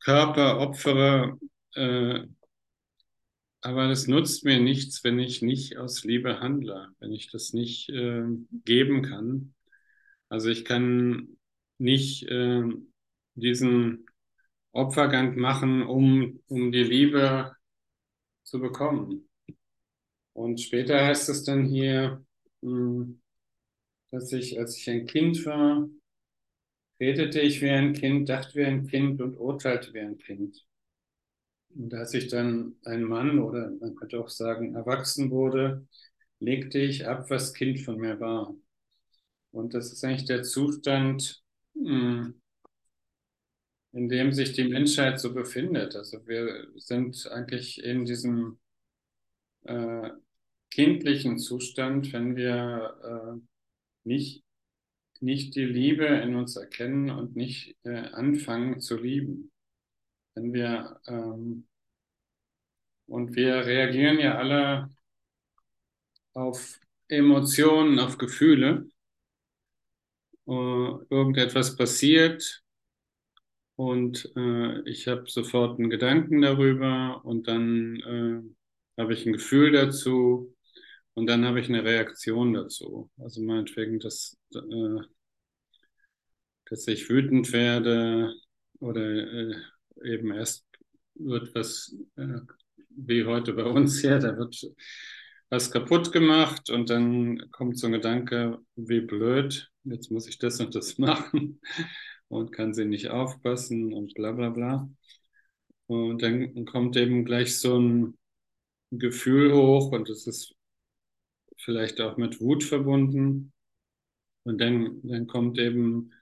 Körper 0.00 0.58
opfere. 0.58 1.38
Äh, 1.74 2.28
aber 3.60 3.88
das 3.88 4.06
nutzt 4.06 4.46
mir 4.46 4.58
nichts, 4.58 5.04
wenn 5.04 5.18
ich 5.18 5.42
nicht 5.42 5.76
aus 5.76 6.02
Liebe 6.02 6.40
handle, 6.40 6.88
wenn 6.98 7.12
ich 7.12 7.30
das 7.30 7.52
nicht 7.52 7.90
äh, 7.90 8.24
geben 8.64 9.02
kann. 9.02 9.54
Also 10.30 10.48
ich 10.48 10.64
kann 10.64 11.36
nicht 11.76 12.22
äh, 12.22 12.62
diesen 13.34 14.06
Opfergang 14.76 15.36
machen, 15.38 15.82
um, 15.86 16.40
um 16.48 16.72
die 16.72 16.84
Liebe 16.84 17.54
zu 18.44 18.60
bekommen. 18.60 19.28
Und 20.34 20.60
später 20.60 21.04
heißt 21.04 21.28
es 21.30 21.44
dann 21.44 21.64
hier, 21.66 22.24
hm, 22.62 23.20
dass 24.10 24.32
ich, 24.32 24.58
als 24.58 24.76
ich 24.78 24.90
ein 24.90 25.06
Kind 25.06 25.44
war, 25.46 25.88
redete 27.00 27.40
ich 27.40 27.62
wie 27.62 27.70
ein 27.70 27.94
Kind, 27.94 28.28
dachte 28.28 28.54
wie 28.56 28.64
ein 28.66 28.86
Kind 28.86 29.20
und 29.22 29.38
urteilte 29.38 29.94
wie 29.94 30.00
ein 30.00 30.18
Kind. 30.18 30.66
Und 31.74 31.92
als 31.94 32.14
ich 32.14 32.28
dann 32.28 32.76
ein 32.84 33.02
Mann 33.02 33.38
oder 33.38 33.70
man 33.80 33.94
könnte 33.96 34.18
auch 34.20 34.28
sagen 34.30 34.74
erwachsen 34.74 35.30
wurde, 35.30 35.86
legte 36.40 36.78
ich 36.78 37.06
ab, 37.06 37.30
was 37.30 37.54
Kind 37.54 37.80
von 37.80 37.98
mir 37.98 38.18
war. 38.20 38.54
Und 39.52 39.74
das 39.74 39.92
ist 39.92 40.04
eigentlich 40.04 40.26
der 40.26 40.42
Zustand, 40.42 41.42
hm, 41.74 42.40
in 43.96 44.10
dem 44.10 44.30
sich 44.30 44.52
die 44.52 44.68
Menschheit 44.68 45.18
so 45.18 45.32
befindet. 45.32 45.96
Also 45.96 46.26
wir 46.26 46.68
sind 46.76 47.26
eigentlich 47.32 47.82
in 47.82 48.04
diesem 48.04 48.58
äh, 49.64 50.10
kindlichen 50.70 51.38
Zustand, 51.38 52.12
wenn 52.12 52.36
wir 52.36 52.94
äh, 53.02 53.40
nicht, 54.04 54.44
nicht 55.20 55.54
die 55.54 55.64
Liebe 55.64 56.04
in 56.04 56.34
uns 56.34 56.56
erkennen 56.56 57.08
und 57.08 57.36
nicht 57.36 57.74
äh, 57.84 57.96
anfangen 58.12 58.80
zu 58.80 58.98
lieben. 58.98 59.50
Wenn 60.34 60.52
wir, 60.52 61.00
ähm, 61.06 61.66
und 63.06 63.34
wir 63.34 63.64
reagieren 63.64 64.18
ja 64.18 64.36
alle 64.36 64.90
auf 66.34 66.78
Emotionen, 67.08 67.98
auf 67.98 68.18
Gefühle. 68.18 68.90
Uh, 70.48 71.02
irgendetwas 71.10 71.76
passiert 71.76 72.62
und 73.76 74.32
äh, 74.36 74.80
ich 74.88 75.06
habe 75.06 75.24
sofort 75.28 75.78
einen 75.78 75.90
Gedanken 75.90 76.40
darüber 76.40 77.20
und 77.24 77.46
dann 77.46 77.96
äh, 78.96 79.00
habe 79.00 79.12
ich 79.12 79.26
ein 79.26 79.34
Gefühl 79.34 79.72
dazu 79.72 80.54
und 81.14 81.26
dann 81.26 81.44
habe 81.44 81.60
ich 81.60 81.68
eine 81.68 81.84
Reaktion 81.84 82.54
dazu. 82.54 83.10
Also 83.18 83.42
meinetwegen, 83.42 84.00
dass, 84.00 84.38
äh, 84.54 85.00
dass 86.70 86.86
ich 86.88 87.08
wütend 87.10 87.52
werde 87.52 88.34
oder 88.80 89.02
äh, 89.02 89.54
eben 90.04 90.32
erst 90.32 90.66
wird 91.14 91.54
was, 91.54 91.94
äh, 92.16 92.40
wie 92.90 93.24
heute 93.24 93.52
bei 93.52 93.64
uns 93.64 94.00
hier, 94.00 94.18
da 94.18 94.36
wird 94.38 94.58
was 95.50 95.70
kaputt 95.70 96.12
gemacht 96.12 96.70
und 96.70 96.90
dann 96.90 97.50
kommt 97.52 97.78
so 97.78 97.86
ein 97.86 97.92
Gedanke, 97.92 98.58
wie 98.74 99.00
blöd, 99.00 99.70
jetzt 99.84 100.10
muss 100.10 100.26
ich 100.26 100.38
das 100.38 100.60
und 100.60 100.74
das 100.74 100.96
machen 100.98 101.60
und 102.28 102.52
kann 102.52 102.74
sie 102.74 102.84
nicht 102.84 103.08
aufpassen 103.08 103.92
und 103.92 104.14
bla 104.14 104.32
bla 104.32 104.50
bla. 104.50 104.90
Und 105.86 106.22
dann 106.22 106.64
kommt 106.64 106.96
eben 106.96 107.24
gleich 107.24 107.58
so 107.58 107.78
ein 107.78 108.18
Gefühl 108.90 109.52
hoch 109.54 109.92
und 109.92 110.08
es 110.08 110.26
ist 110.26 110.54
vielleicht 111.58 112.00
auch 112.00 112.16
mit 112.16 112.40
Wut 112.40 112.64
verbunden. 112.64 113.52
Und 114.44 114.60
dann, 114.60 115.00
dann 115.02 115.26
kommt 115.26 115.58
eben 115.58 116.12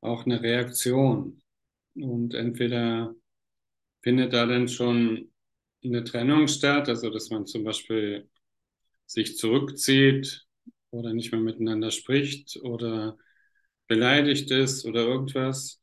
auch 0.00 0.24
eine 0.24 0.42
Reaktion. 0.42 1.42
Und 1.94 2.34
entweder 2.34 3.14
findet 4.02 4.32
da 4.32 4.46
dann 4.46 4.68
schon 4.68 5.30
eine 5.84 6.04
Trennung 6.04 6.48
statt, 6.48 6.88
also 6.88 7.10
dass 7.10 7.30
man 7.30 7.46
zum 7.46 7.64
Beispiel 7.64 8.28
sich 9.06 9.36
zurückzieht 9.36 10.46
oder 10.90 11.12
nicht 11.12 11.32
mehr 11.32 11.40
miteinander 11.40 11.90
spricht 11.90 12.56
oder 12.62 13.18
beleidigt 13.92 14.50
ist 14.50 14.86
oder 14.86 15.02
irgendwas. 15.06 15.80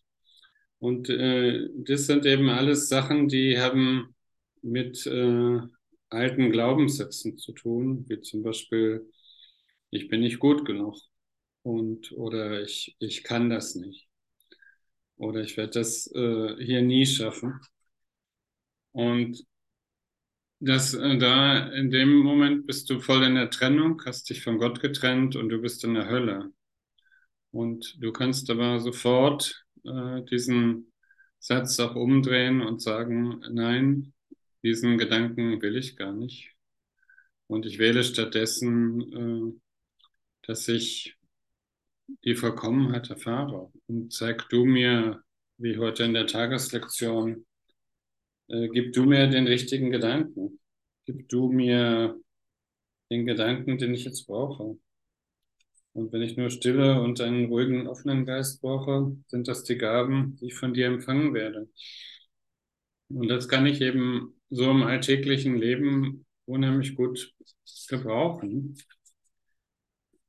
Und 0.80 1.10
äh, 1.10 1.68
das 1.76 2.08
sind 2.08 2.26
eben 2.26 2.50
alles 2.50 2.90
Sachen, 2.90 3.28
die 3.28 3.60
haben 3.60 4.16
mit 4.62 5.06
äh, 5.06 5.60
alten 6.10 6.52
Glaubenssätzen 6.52 7.38
zu 7.38 7.52
tun, 7.54 8.06
wie 8.08 8.22
zum 8.22 8.44
Beispiel, 8.44 9.08
ich 9.92 10.08
bin 10.10 10.22
nicht 10.22 10.40
gut 10.40 10.66
genug 10.66 10.96
und 11.64 12.12
oder 12.14 12.62
ich, 12.62 12.96
ich 13.00 13.24
kann 13.24 13.50
das 13.50 13.76
nicht 13.76 14.08
oder 15.18 15.42
ich 15.42 15.58
werde 15.58 15.72
das 15.80 16.08
äh, 16.16 16.56
hier 16.64 16.82
nie 16.82 17.06
schaffen. 17.06 17.60
Und 18.92 19.46
das 20.60 20.94
äh, 20.94 21.18
da 21.18 21.68
in 21.70 21.92
dem 21.92 22.18
Moment 22.20 22.66
bist 22.68 22.90
du 22.90 23.00
voll 23.00 23.24
in 23.24 23.36
der 23.36 23.50
Trennung, 23.50 24.02
hast 24.06 24.30
dich 24.30 24.44
von 24.44 24.58
Gott 24.58 24.82
getrennt 24.82 25.36
und 25.36 25.50
du 25.50 25.62
bist 25.62 25.84
in 25.84 25.94
der 25.94 26.10
Hölle. 26.10 26.52
Und 27.52 27.98
du 28.00 28.12
kannst 28.12 28.50
aber 28.50 28.80
sofort 28.80 29.66
äh, 29.84 30.22
diesen 30.24 30.92
Satz 31.40 31.80
auch 31.80 31.96
umdrehen 31.96 32.62
und 32.62 32.82
sagen, 32.82 33.42
nein, 33.52 34.14
diesen 34.64 34.98
Gedanken 34.98 35.62
will 35.62 35.78
ich 35.78 35.96
gar 35.96 36.12
nicht. 36.12 36.54
Und 37.48 37.66
ich 37.66 37.80
wähle 37.80 38.04
stattdessen, 38.04 39.14
äh, 39.14 39.60
dass 40.46 40.68
ich 40.68 41.16
die 42.24 42.36
Vollkommenheit 42.36 43.10
erfahre. 43.10 43.72
Und 43.88 44.14
zeig 44.14 44.50
du 44.50 44.66
mir, 44.66 45.24
wie 45.58 45.78
heute 45.78 46.04
in 46.04 46.14
der 46.14 46.28
Tageslektion, 46.28 47.46
äh, 48.48 48.68
gib 48.70 48.94
du 48.94 49.06
mir 49.06 49.28
den 49.28 49.48
richtigen 49.48 49.92
Gedanken. 49.92 50.60
Gib 51.06 51.30
du 51.30 51.52
mir 51.52 52.20
den 53.10 53.26
Gedanken, 53.26 53.78
den 53.78 53.94
ich 53.94 54.06
jetzt 54.06 54.28
brauche. 54.28 54.78
Und 55.94 56.14
wenn 56.14 56.22
ich 56.22 56.38
nur 56.38 56.50
Stille 56.50 57.02
und 57.02 57.20
einen 57.22 57.46
ruhigen, 57.46 57.88
offenen 57.88 58.26
Geist 58.26 58.62
brauche, 58.62 59.18
sind 59.28 59.48
das 59.48 59.64
die 59.64 59.78
Gaben, 59.78 60.38
die 60.38 60.48
ich 60.48 60.56
von 60.56 60.74
dir 60.74 60.88
empfangen 60.88 61.34
werde. 61.34 61.70
Und 63.10 63.28
das 63.28 63.48
kann 63.48 63.66
ich 63.66 63.82
eben 63.82 64.36
so 64.50 64.70
im 64.70 64.84
alltäglichen 64.84 65.58
Leben 65.58 66.26
unheimlich 66.46 66.96
gut 66.96 67.34
gebrauchen, 67.88 68.78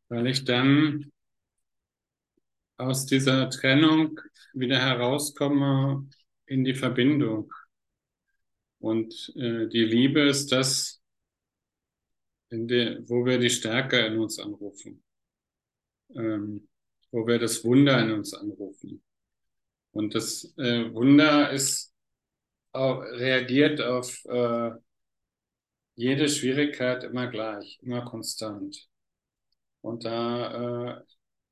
weil 0.09 0.27
ich 0.27 0.45
dann 0.45 1.13
aus 2.77 3.07
dieser 3.07 3.51
Trennung 3.51 4.19
wieder 4.55 4.79
herauskomme 4.79 6.09
in 6.47 6.65
die 6.65 6.75
Verbindung. 6.75 7.53
Und 8.79 9.33
äh, 9.37 9.69
die 9.69 9.85
Liebe 9.85 10.23
ist 10.23 10.51
das, 10.53 11.03
der, 12.51 13.09
wo 13.09 13.25
wir 13.27 13.39
die 13.39 13.51
Stärke 13.51 13.99
in 14.07 14.19
uns 14.19 14.39
anrufen, 14.39 15.03
ähm, 16.17 16.69
wo 17.11 17.27
wir 17.27 17.39
das 17.39 17.65
Wunder 17.65 18.01
in 18.01 18.13
uns 18.13 18.35
anrufen. 18.35 19.03
Und 19.93 20.15
das 20.15 20.55
äh, 20.57 20.93
Wunder 20.93 21.51
ist 21.51 21.93
auf, 22.73 23.03
reagiert 23.03 23.81
auf 23.81 24.25
äh, 24.27 24.71
jede 25.95 26.29
Schwierigkeit 26.29 27.05
immer 27.05 27.27
gleich, 27.27 27.79
immer 27.83 28.05
konstant. 28.05 28.89
Und 29.81 30.05
da, 30.05 30.99
äh, 30.99 31.03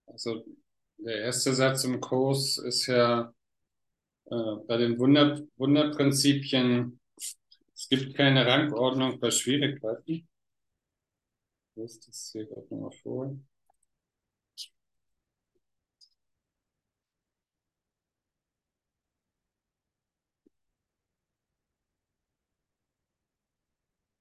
also 0.06 0.44
der 0.98 1.22
erste 1.22 1.54
Satz 1.54 1.84
im 1.84 2.00
Kurs 2.00 2.58
ist 2.58 2.86
ja 2.86 3.32
äh, 4.26 4.54
bei 4.66 4.76
den 4.76 4.98
Wunder, 4.98 5.42
Wunderprinzipien, 5.56 7.00
es 7.16 7.88
gibt 7.88 8.14
keine 8.16 8.46
Rangordnung 8.46 9.20
bei 9.20 9.30
Schwierigkeiten. 9.30 10.02
Ich 10.06 10.26
lese 11.76 12.00
das 12.06 12.30
hier 12.32 12.46
gerade 12.46 12.66
nochmal 12.70 12.92
vor. 13.02 13.38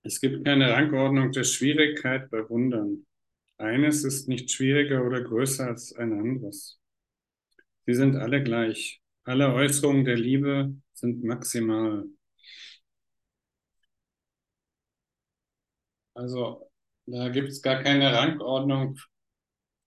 Es 0.08 0.22
gibt 0.22 0.46
keine 0.46 0.72
Rangordnung 0.72 1.34
der 1.34 1.43
Schwierigkeit 1.43 2.30
bei 2.32 2.50
Wundern. 2.50 3.06
Eines 3.58 4.06
ist 4.06 4.30
nicht 4.30 4.50
schwieriger 4.50 5.06
oder 5.06 5.22
größer 5.22 5.67
als 5.67 5.93
ein 5.98 6.13
anderes. 6.13 6.80
Sie 7.86 7.93
sind 7.93 8.15
alle 8.15 8.41
gleich. 8.41 9.02
Alle 9.26 9.54
Äußerungen 9.54 10.06
der 10.06 10.15
Liebe 10.15 10.74
sind 10.93 11.26
maximal. 11.26 12.06
Also 16.13 16.72
da 17.06 17.28
gibt 17.28 17.50
es 17.50 17.62
gar 17.62 17.84
keine 17.84 18.13
Rangordnung 18.13 18.98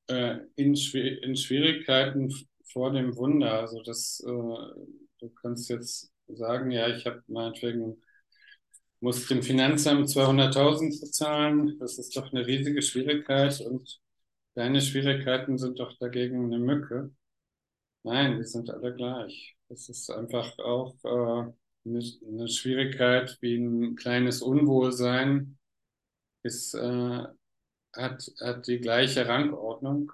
äh, 0.09 0.37
in, 0.56 0.74
in, 0.74 1.35
Schwierigkeiten 1.35 2.30
vor 2.70 2.92
dem 2.92 3.16
Wunder. 3.16 3.61
Also 3.61 3.83
das, 3.83 4.22
äh, 4.26 4.28
du 4.28 5.30
kannst 5.40 5.70
jetzt 5.70 6.12
sagen, 6.28 6.70
ja, 6.70 6.88
ich 6.88 7.06
habe 7.06 7.22
meinetwegen 7.26 8.02
muss 9.00 9.26
dem 9.26 9.42
Finanzamt 9.42 10.08
200.000 10.08 11.00
bezahlen. 11.00 11.78
Das 11.78 11.98
ist 11.98 12.16
doch 12.16 12.32
eine 12.32 12.46
riesige 12.46 12.82
Schwierigkeit 12.82 13.60
und 13.62 14.00
deine 14.54 14.80
Schwierigkeiten 14.80 15.58
sind 15.58 15.78
doch 15.80 15.96
dagegen 15.98 16.44
eine 16.44 16.58
Mücke. 16.58 17.10
Nein, 18.02 18.38
die 18.38 18.44
sind 18.44 18.70
alle 18.70 18.94
gleich. 18.94 19.56
Das 19.68 19.88
ist 19.88 20.10
einfach 20.10 20.58
auch 20.58 20.94
äh, 21.04 21.52
eine 21.86 22.48
Schwierigkeit 22.48 23.38
wie 23.40 23.56
ein 23.56 23.96
kleines 23.96 24.42
Unwohlsein. 24.42 25.58
Ist, 26.42 26.74
äh, 26.74 27.24
hat, 27.92 28.30
hat 28.40 28.66
die 28.66 28.80
gleiche 28.80 29.26
Rangordnung. 29.26 30.12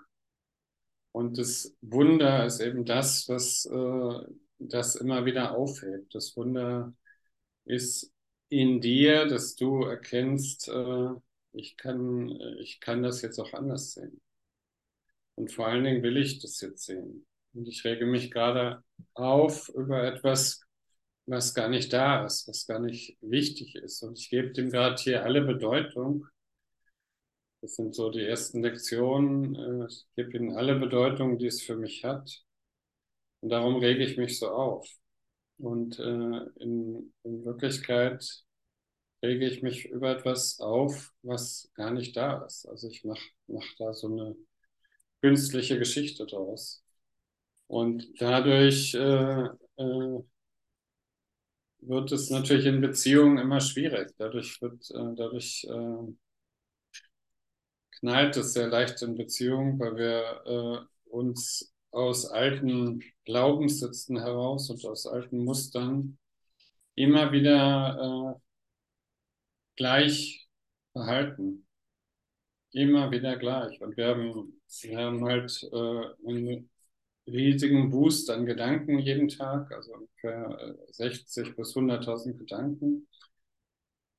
Und 1.12 1.38
das 1.38 1.74
Wunder 1.80 2.46
ist 2.46 2.60
eben 2.60 2.84
das, 2.84 3.28
was 3.28 3.64
äh, 3.66 4.32
das 4.58 4.96
immer 4.96 5.24
wieder 5.24 5.56
aufhebt. 5.56 6.14
Das 6.14 6.36
Wunder 6.36 6.92
ist 7.64 8.12
in 8.48 8.80
dir, 8.80 9.26
dass 9.26 9.56
du 9.56 9.82
erkennst, 9.82 10.68
äh, 10.68 11.08
ich 11.52 11.76
kann, 11.76 12.30
ich 12.60 12.80
kann 12.80 13.02
das 13.02 13.22
jetzt 13.22 13.38
auch 13.38 13.52
anders 13.52 13.94
sehen. 13.94 14.20
Und 15.34 15.52
vor 15.52 15.66
allen 15.66 15.84
Dingen 15.84 16.02
will 16.02 16.16
ich 16.16 16.40
das 16.40 16.60
jetzt 16.60 16.84
sehen. 16.84 17.26
Und 17.54 17.68
ich 17.68 17.84
rege 17.84 18.06
mich 18.06 18.30
gerade 18.30 18.82
auf 19.14 19.68
über 19.70 20.04
etwas, 20.04 20.60
was 21.26 21.54
gar 21.54 21.68
nicht 21.68 21.92
da 21.92 22.24
ist, 22.24 22.48
was 22.48 22.66
gar 22.66 22.78
nicht 22.78 23.16
wichtig 23.20 23.74
ist. 23.76 24.02
Und 24.02 24.18
ich 24.18 24.30
gebe 24.30 24.52
dem 24.52 24.70
gerade 24.70 25.00
hier 25.02 25.24
alle 25.24 25.42
Bedeutung. 25.42 26.26
Das 27.62 27.74
sind 27.74 27.94
so 27.94 28.10
die 28.10 28.24
ersten 28.24 28.62
Lektionen. 28.62 29.54
Äh, 29.56 29.86
ich 29.86 30.06
gebe 30.14 30.36
ihnen 30.36 30.56
alle 30.56 30.78
Bedeutung, 30.78 31.38
die 31.38 31.46
es 31.46 31.62
für 31.62 31.76
mich 31.76 32.04
hat. 32.04 32.44
Und 33.40 33.50
darum 33.50 33.76
rege 33.76 34.04
ich 34.04 34.16
mich 34.16 34.38
so 34.38 34.48
auf. 34.48 34.88
Und 35.58 35.98
äh, 35.98 36.02
in, 36.60 37.12
in 37.22 37.44
Wirklichkeit 37.44 38.44
rege 39.22 39.46
ich 39.46 39.62
mich 39.62 39.86
über 39.86 40.10
etwas 40.16 40.60
auf, 40.60 41.12
was 41.22 41.70
gar 41.74 41.90
nicht 41.90 42.16
da 42.16 42.44
ist. 42.44 42.66
Also 42.66 42.88
ich 42.88 43.04
mache 43.04 43.24
mach 43.46 43.64
da 43.78 43.92
so 43.94 44.08
eine 44.08 44.36
künstliche 45.22 45.78
Geschichte 45.78 46.26
draus. 46.26 46.84
Und 47.68 48.06
dadurch 48.20 48.94
äh, 48.94 49.48
äh, 49.76 50.22
wird 51.80 52.12
es 52.12 52.30
natürlich 52.30 52.66
in 52.66 52.80
Beziehungen 52.80 53.38
immer 53.38 53.60
schwierig. 53.60 54.12
Dadurch 54.18 54.60
wird, 54.60 54.90
äh, 54.90 55.14
dadurch 55.16 55.66
äh, 55.68 56.12
knallt 58.00 58.36
es 58.36 58.52
sehr 58.52 58.68
leicht 58.68 59.02
in 59.02 59.16
Beziehungen, 59.16 59.78
weil 59.78 59.96
wir 59.96 60.86
äh, 60.86 61.10
uns 61.10 61.74
aus 61.96 62.26
alten 62.26 63.02
Glaubenssätzen 63.24 64.18
heraus 64.18 64.70
und 64.70 64.84
aus 64.84 65.06
alten 65.06 65.44
Mustern 65.44 66.18
immer 66.94 67.32
wieder 67.32 68.36
äh, 68.36 68.40
gleich 69.76 70.48
verhalten. 70.92 71.66
Immer 72.72 73.10
wieder 73.10 73.36
gleich. 73.36 73.80
Und 73.80 73.96
wir 73.96 74.08
haben, 74.08 74.60
wir 74.82 74.98
haben 74.98 75.24
halt 75.24 75.62
äh, 75.72 76.28
einen 76.28 76.70
riesigen 77.26 77.90
Boost 77.90 78.30
an 78.30 78.44
Gedanken 78.46 78.98
jeden 78.98 79.28
Tag, 79.28 79.72
also 79.72 79.94
ungefähr 79.94 80.76
60 80.90 81.48
äh, 81.48 81.52
bis 81.52 81.74
100.000 81.74 82.36
Gedanken. 82.36 83.08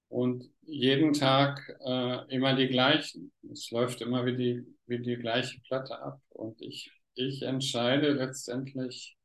Und 0.10 0.50
jeden 0.62 1.14
Tag 1.14 1.78
äh, 1.86 2.36
immer 2.36 2.56
die 2.56 2.68
gleichen. 2.68 3.32
Es 3.52 3.70
läuft 3.72 4.02
immer 4.02 4.26
wie 4.26 4.36
die, 4.36 4.76
wie 4.88 5.00
die 5.00 5.18
gleiche 5.18 5.60
Platte 5.62 6.00
ab. 6.02 6.22
Und 6.30 6.62
ich 6.62 6.92
ich 7.18 7.42
entscheide 7.42 8.12
letztendlich, 8.12 9.18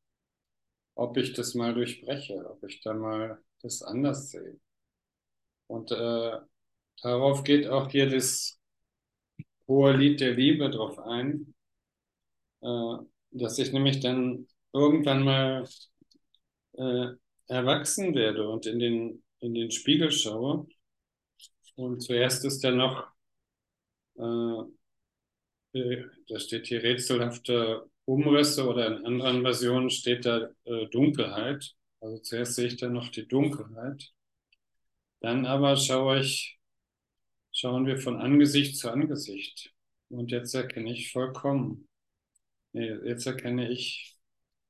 ob 0.94 1.16
ich 1.16 1.32
das 1.32 1.54
mal 1.54 1.74
durchbreche, 1.74 2.48
ob 2.50 2.64
ich 2.64 2.80
da 2.80 2.94
mal 2.94 3.38
das 3.62 3.82
anders 3.82 4.30
sehe. 4.30 4.58
Und 5.66 5.90
äh, 5.90 6.38
darauf 7.02 7.44
geht 7.44 7.66
auch 7.68 7.90
hier 7.90 8.08
das 8.10 8.60
hohe 9.68 9.96
Lied 9.96 10.20
der 10.20 10.34
Liebe 10.34 10.70
drauf 10.70 10.98
ein, 10.98 11.54
äh, 12.60 12.96
dass 13.30 13.58
ich 13.58 13.72
nämlich 13.72 14.00
dann 14.00 14.46
irgendwann 14.72 15.24
mal 15.24 15.68
äh, 16.74 17.06
erwachsen 17.48 18.14
werde 18.14 18.48
und 18.48 18.66
in 18.66 18.78
den, 18.78 19.22
in 19.40 19.54
den 19.54 19.70
Spiegel 19.70 20.10
schaue. 20.10 20.66
Und 21.76 22.00
zuerst 22.00 22.44
ist 22.44 22.64
er 22.64 22.72
noch 22.72 23.06
äh, 24.16 24.62
da 25.72 26.38
steht 26.38 26.66
hier 26.66 26.82
rätselhafte 26.82 27.88
Umrisse 28.04 28.66
oder 28.68 28.86
in 28.88 29.04
anderen 29.04 29.42
Versionen 29.42 29.90
steht 29.90 30.26
da 30.26 30.50
äh, 30.64 30.86
Dunkelheit. 30.88 31.74
Also 32.00 32.18
zuerst 32.18 32.54
sehe 32.56 32.66
ich 32.66 32.76
da 32.76 32.88
noch 32.88 33.08
die 33.08 33.26
Dunkelheit. 33.26 34.12
Dann 35.20 35.46
aber 35.46 35.76
schaue 35.76 36.20
ich, 36.20 36.58
schauen 37.52 37.86
wir 37.86 37.98
von 37.98 38.16
Angesicht 38.20 38.76
zu 38.76 38.90
Angesicht. 38.90 39.72
Und 40.08 40.30
jetzt 40.30 40.54
erkenne 40.54 40.92
ich 40.92 41.12
vollkommen. 41.12 41.88
Nee, 42.72 42.92
jetzt 43.04 43.26
erkenne 43.26 43.70
ich 43.70 44.16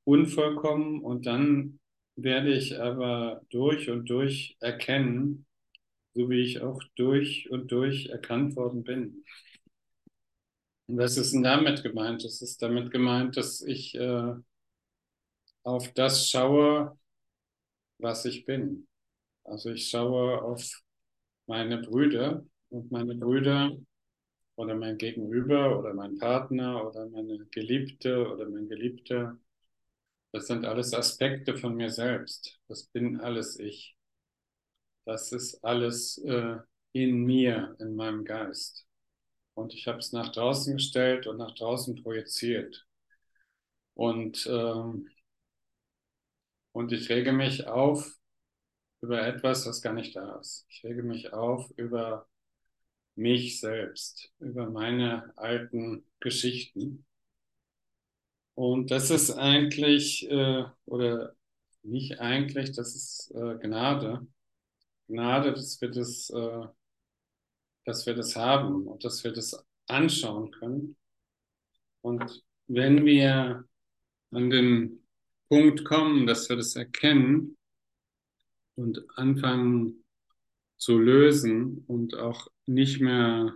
unvollkommen 0.03 1.01
und 1.01 1.25
dann 1.25 1.79
werde 2.15 2.53
ich 2.53 2.79
aber 2.79 3.41
durch 3.49 3.89
und 3.89 4.09
durch 4.09 4.57
erkennen, 4.59 5.45
so 6.13 6.29
wie 6.29 6.41
ich 6.41 6.61
auch 6.61 6.81
durch 6.95 7.49
und 7.49 7.71
durch 7.71 8.07
erkannt 8.07 8.55
worden 8.55 8.83
bin. 8.83 9.23
Und 10.87 10.97
was 10.97 11.17
ist 11.17 11.33
denn 11.33 11.43
damit 11.43 11.83
gemeint? 11.83 12.23
Es 12.25 12.41
ist 12.41 12.61
damit 12.61 12.91
gemeint, 12.91 13.37
dass 13.37 13.61
ich 13.61 13.95
äh, 13.95 14.33
auf 15.63 15.93
das 15.93 16.29
schaue, 16.29 16.97
was 17.99 18.25
ich 18.25 18.45
bin. 18.45 18.87
Also 19.45 19.71
ich 19.71 19.89
schaue 19.89 20.41
auf 20.41 20.83
meine 21.47 21.77
Brüder 21.79 22.45
und 22.69 22.91
meine 22.91 23.15
Brüder 23.15 23.77
oder 24.55 24.75
mein 24.75 24.97
Gegenüber 24.97 25.79
oder 25.79 25.93
mein 25.93 26.17
Partner 26.17 26.85
oder 26.87 27.07
meine 27.09 27.45
Geliebte 27.47 28.27
oder 28.31 28.49
mein 28.49 28.67
Geliebter. 28.67 29.39
Das 30.33 30.47
sind 30.47 30.65
alles 30.65 30.93
Aspekte 30.93 31.57
von 31.57 31.75
mir 31.75 31.89
selbst. 31.89 32.59
Das 32.67 32.85
bin 32.87 33.19
alles 33.19 33.59
ich. 33.59 33.95
Das 35.05 35.31
ist 35.31 35.63
alles 35.63 36.17
äh, 36.19 36.57
in 36.93 37.23
mir, 37.25 37.75
in 37.79 37.95
meinem 37.95 38.23
Geist 38.25 38.87
und 39.55 39.73
ich 39.73 39.87
habe 39.87 39.99
es 39.99 40.11
nach 40.11 40.31
draußen 40.31 40.73
gestellt 40.75 41.27
und 41.27 41.37
nach 41.37 41.53
draußen 41.55 42.01
projiziert. 42.01 42.87
Und, 43.93 44.47
ähm, 44.47 45.09
und 46.71 46.91
ich 46.91 47.09
rege 47.09 47.31
mich 47.31 47.67
auf 47.67 48.17
über 49.01 49.25
etwas, 49.27 49.65
was 49.67 49.81
gar 49.81 49.93
nicht 49.93 50.15
da 50.15 50.39
ist. 50.39 50.65
Ich 50.69 50.83
rege 50.83 51.03
mich 51.03 51.33
auf 51.33 51.69
über 51.77 52.27
mich 53.15 53.59
selbst, 53.59 54.31
über 54.39 54.69
meine 54.69 55.33
alten 55.37 56.05
Geschichten. 56.19 57.05
Und 58.55 58.91
das 58.91 59.09
ist 59.11 59.31
eigentlich, 59.31 60.29
äh, 60.29 60.65
oder 60.85 61.35
nicht 61.83 62.19
eigentlich, 62.19 62.71
das 62.71 62.95
ist 62.95 63.31
äh, 63.35 63.57
Gnade. 63.59 64.25
Gnade, 65.07 65.53
dass 65.53 65.81
wir 65.81 65.91
das 65.91 66.29
äh, 66.29 66.67
dass 67.85 68.05
wir 68.05 68.15
das 68.15 68.35
haben 68.35 68.87
und 68.87 69.03
dass 69.03 69.23
wir 69.23 69.31
das 69.31 69.65
anschauen 69.87 70.51
können. 70.51 70.95
Und 72.01 72.43
wenn 72.67 73.05
wir 73.05 73.65
an 74.31 74.49
den 74.49 75.05
Punkt 75.49 75.85
kommen, 75.85 76.25
dass 76.25 76.49
wir 76.49 76.55
das 76.55 76.75
erkennen, 76.75 77.57
und 78.75 79.03
anfangen 79.17 80.03
zu 80.77 80.97
lösen 80.99 81.83
und 81.87 82.15
auch 82.15 82.47
nicht 82.65 83.01
mehr 83.01 83.55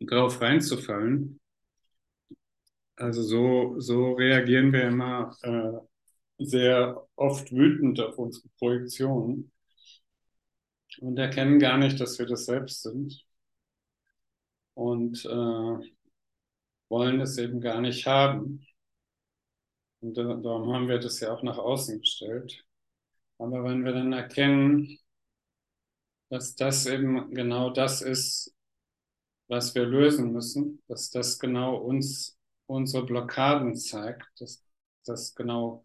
drauf 0.00 0.40
reinzufallen. 0.40 1.40
Also 2.96 3.22
so, 3.22 3.80
so 3.80 4.12
reagieren 4.12 4.72
wir 4.72 4.84
immer 4.84 5.36
äh, 5.42 6.44
sehr 6.44 7.06
oft 7.16 7.52
wütend 7.52 8.00
auf 8.00 8.18
unsere 8.18 8.48
Projektionen 8.58 9.52
und 11.00 11.18
erkennen 11.18 11.58
gar 11.58 11.78
nicht, 11.78 12.00
dass 12.00 12.18
wir 12.18 12.26
das 12.26 12.46
selbst 12.46 12.82
sind 12.82 13.24
und 14.74 15.24
äh, 15.24 15.92
wollen 16.88 17.20
es 17.20 17.38
eben 17.38 17.60
gar 17.60 17.80
nicht 17.80 18.06
haben. 18.06 18.66
Und 20.00 20.14
darum 20.16 20.72
haben 20.72 20.88
wir 20.88 20.98
das 20.98 21.20
ja 21.20 21.32
auch 21.32 21.42
nach 21.42 21.58
außen 21.58 22.00
gestellt. 22.00 22.64
Aber 23.38 23.64
wenn 23.64 23.84
wir 23.84 23.92
dann 23.92 24.12
erkennen, 24.12 24.98
dass 26.28 26.54
das 26.56 26.86
eben 26.86 27.32
genau 27.34 27.70
das 27.70 28.02
ist, 28.02 28.54
was 29.48 29.74
wir 29.74 29.84
lösen 29.84 30.32
müssen, 30.32 30.82
dass 30.88 31.10
das 31.10 31.38
genau 31.38 31.76
uns 31.76 32.38
unsere 32.66 33.04
Blockaden 33.04 33.76
zeigt, 33.76 34.26
dass 34.40 34.64
das 35.04 35.34
genau 35.34 35.84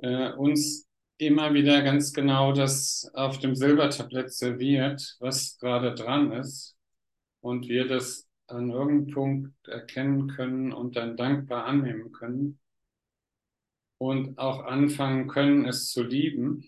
äh, 0.00 0.32
uns 0.32 0.87
immer 1.18 1.52
wieder 1.52 1.82
ganz 1.82 2.12
genau 2.12 2.52
das 2.52 3.10
auf 3.14 3.38
dem 3.38 3.54
Silbertablett 3.54 4.32
serviert, 4.32 5.16
was 5.20 5.58
gerade 5.58 5.94
dran 5.94 6.32
ist 6.32 6.76
und 7.40 7.68
wir 7.68 7.86
das 7.88 8.28
an 8.46 8.70
irgendeinem 8.70 9.14
Punkt 9.14 9.68
erkennen 9.68 10.28
können 10.28 10.72
und 10.72 10.96
dann 10.96 11.16
dankbar 11.16 11.66
annehmen 11.66 12.12
können 12.12 12.58
und 13.98 14.38
auch 14.38 14.64
anfangen 14.64 15.28
können, 15.28 15.66
es 15.66 15.90
zu 15.90 16.02
lieben, 16.02 16.64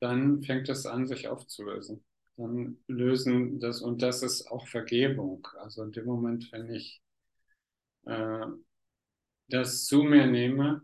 dann 0.00 0.42
fängt 0.42 0.68
es 0.68 0.86
an, 0.86 1.06
sich 1.06 1.28
aufzulösen. 1.28 2.04
Dann 2.36 2.78
lösen 2.86 3.58
das, 3.58 3.82
und 3.82 4.00
das 4.00 4.22
ist 4.22 4.46
auch 4.50 4.68
Vergebung. 4.68 5.46
Also 5.58 5.82
in 5.82 5.90
dem 5.90 6.04
Moment, 6.06 6.52
wenn 6.52 6.72
ich 6.72 7.02
äh, 8.06 8.46
das 9.48 9.86
zu 9.86 10.04
mir 10.04 10.26
nehme, 10.26 10.82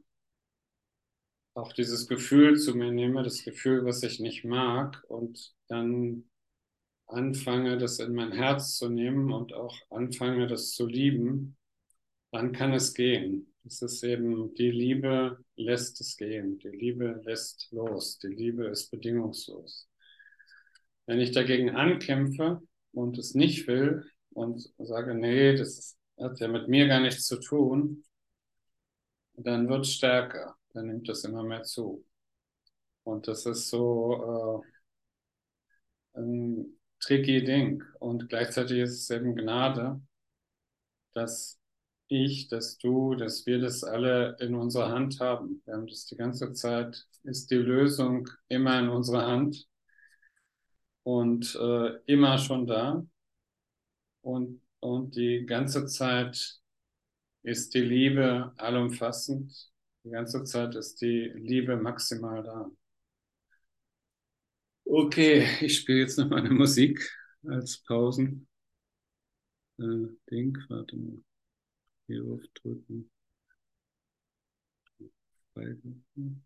auch 1.55 1.73
dieses 1.73 2.09
Gefühl 2.09 2.59
zu 2.59 2.75
mir 2.75 2.91
nehme, 2.91 3.23
das 3.23 3.45
Gefühl, 3.45 3.85
was 3.85 4.03
ich 4.03 4.21
nicht 4.21 4.45
mag, 4.45 5.03
und 5.09 5.55
dann 5.69 6.25
anfange, 7.07 7.79
das 7.79 7.99
in 8.01 8.15
mein 8.15 8.33
Herz 8.33 8.77
zu 8.77 8.89
nehmen 8.89 9.33
und 9.33 9.53
auch 9.53 9.77
anfange, 9.91 10.47
das 10.47 10.73
zu 10.73 10.87
lieben, 10.87 11.57
dann 12.33 12.53
kann 12.53 12.73
es 12.73 12.95
gehen. 12.95 13.55
Es 13.67 13.81
ist 13.81 14.03
eben, 14.03 14.55
die 14.55 14.71
Liebe 14.71 15.39
lässt 15.57 16.01
es 16.01 16.17
gehen. 16.17 16.59
Die 16.59 16.69
Liebe 16.69 17.23
lässt 17.25 17.69
los. 17.71 18.19
Die 18.19 18.29
Liebe 18.29 18.67
ist 18.67 18.91
bedingungslos. 18.91 19.89
Wenn 21.07 21.21
ich 21.21 21.33
dagegen 21.33 21.71
ankämpfe 21.71 22.61
und 22.93 23.19
es 23.19 23.35
nicht 23.35 23.67
will 23.69 24.05
und 24.31 24.69
sage, 24.79 25.15
nee, 25.15 25.55
das 25.55 25.97
hat 26.19 26.41
ja 26.41 26.49
mit 26.49 26.69
mir 26.69 26.89
gar 26.89 27.01
nichts 27.01 27.27
zu 27.27 27.39
tun, 27.39 28.05
dann 29.37 29.69
wird 29.69 29.87
es 29.87 29.95
stärker. 29.95 30.57
Dann 30.75 30.87
nimmt 30.89 31.09
es 31.09 31.25
immer 31.25 31.43
mehr 31.43 31.63
zu. 31.63 32.05
Und 33.05 33.29
das 33.29 33.47
ist 33.47 33.71
so 33.71 34.63
äh, 36.15 36.21
ein 36.21 36.79
tricky 37.01 37.45
Ding. 37.45 37.83
Und 38.01 38.29
gleichzeitig 38.29 38.79
ist 38.79 39.01
es 39.03 39.11
eben 39.11 39.37
Gnade, 39.37 40.01
dass 41.13 41.61
ich, 42.09 42.49
dass 42.49 42.79
du, 42.79 43.15
dass 43.15 43.47
wir 43.47 43.61
das 43.61 43.85
alle 43.85 44.37
in 44.41 44.55
unserer 44.55 44.91
Hand 44.91 45.21
haben. 45.21 45.63
Wir 45.65 45.75
haben 45.75 45.87
das 45.87 46.07
die 46.07 46.17
ganze 46.17 46.53
Zeit, 46.53 47.07
ist 47.23 47.51
die 47.51 47.57
Lösung 47.57 48.29
immer 48.49 48.79
in 48.79 48.89
unserer 48.89 49.27
Hand 49.27 49.67
und 51.03 51.55
äh, 51.55 51.99
immer 52.07 52.39
schon 52.39 52.67
da. 52.67 53.05
Und, 54.23 54.61
und 54.81 55.17
die 55.17 55.47
ganze 55.47 55.87
Zeit 55.87 56.61
ist 57.43 57.75
die 57.75 57.81
Liebe 57.81 58.53
allumfassend. 58.57 59.74
Die 60.05 60.11
ganze 60.11 60.45
Zeit 60.45 60.75
ist 60.75 61.01
die 61.01 61.33
Liebe 61.35 61.77
maximal 61.77 62.43
da. 62.43 62.71
Okay, 64.85 65.47
ich 65.61 65.79
spiele 65.79 66.01
jetzt 66.01 66.19
noch 66.19 66.29
meine 66.29 66.51
Musik 66.51 67.01
als 67.47 67.79
Pausen. 67.85 68.47
Äh, 69.79 70.09
Ding, 70.31 70.57
warte 70.69 70.97
mal. 70.97 71.23
Hier 72.07 72.23
aufdrücken. 72.25 73.11
Freilassen. 75.55 76.45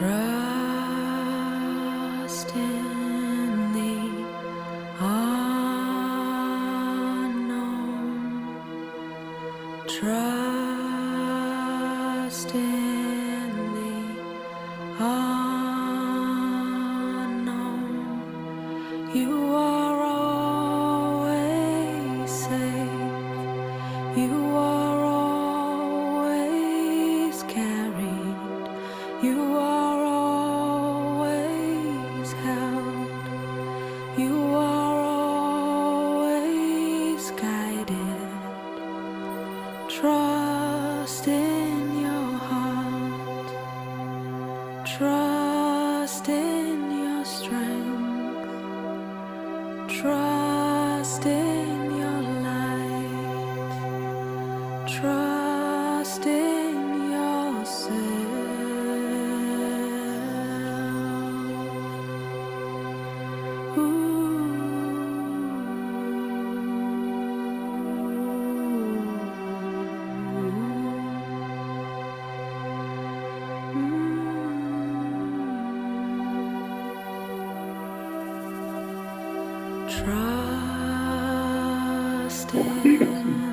try 0.00 0.29
Trust 82.50 83.49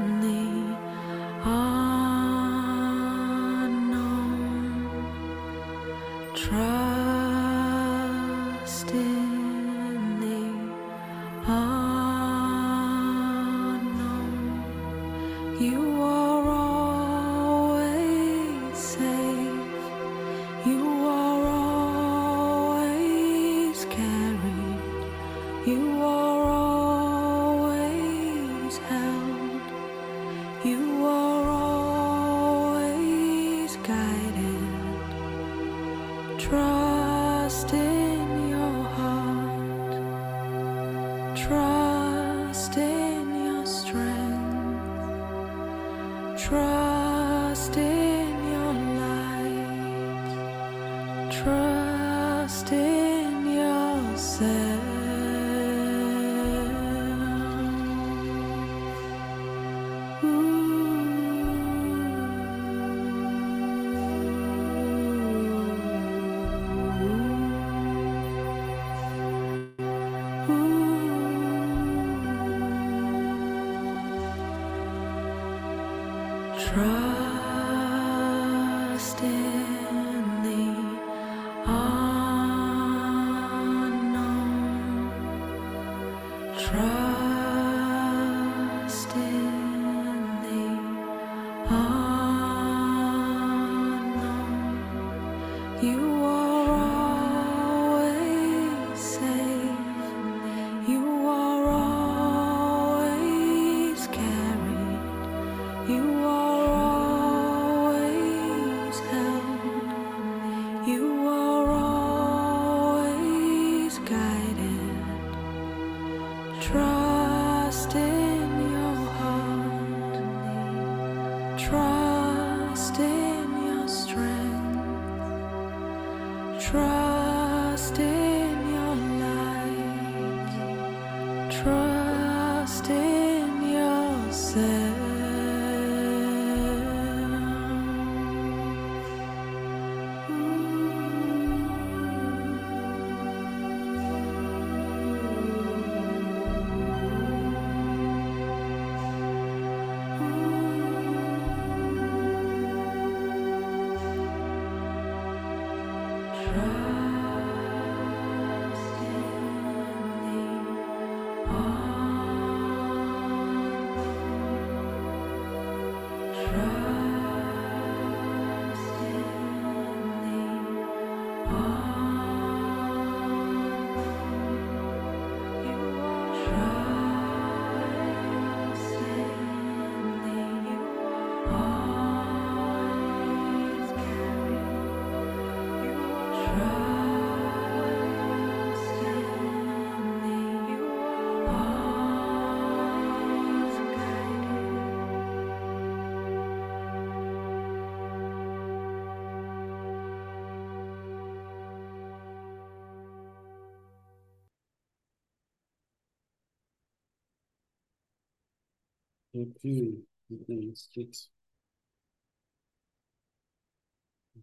Okay, 209.37 210.03
jetzt 210.49 210.91
geht's. 210.91 211.31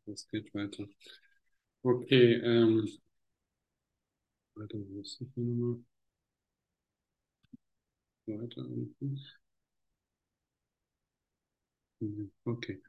Das 0.07 0.29
geht 0.29 0.53
weiter. 0.55 0.87
Okay, 1.83 2.35
ähm, 2.45 2.89
wo 4.57 5.01
ist 5.01 5.21
die 5.21 5.41
Nummer? 5.41 5.79
Weiter 8.27 8.61
unten. 8.67 9.19
Mhm, 12.01 12.31
Okay. 12.47 12.81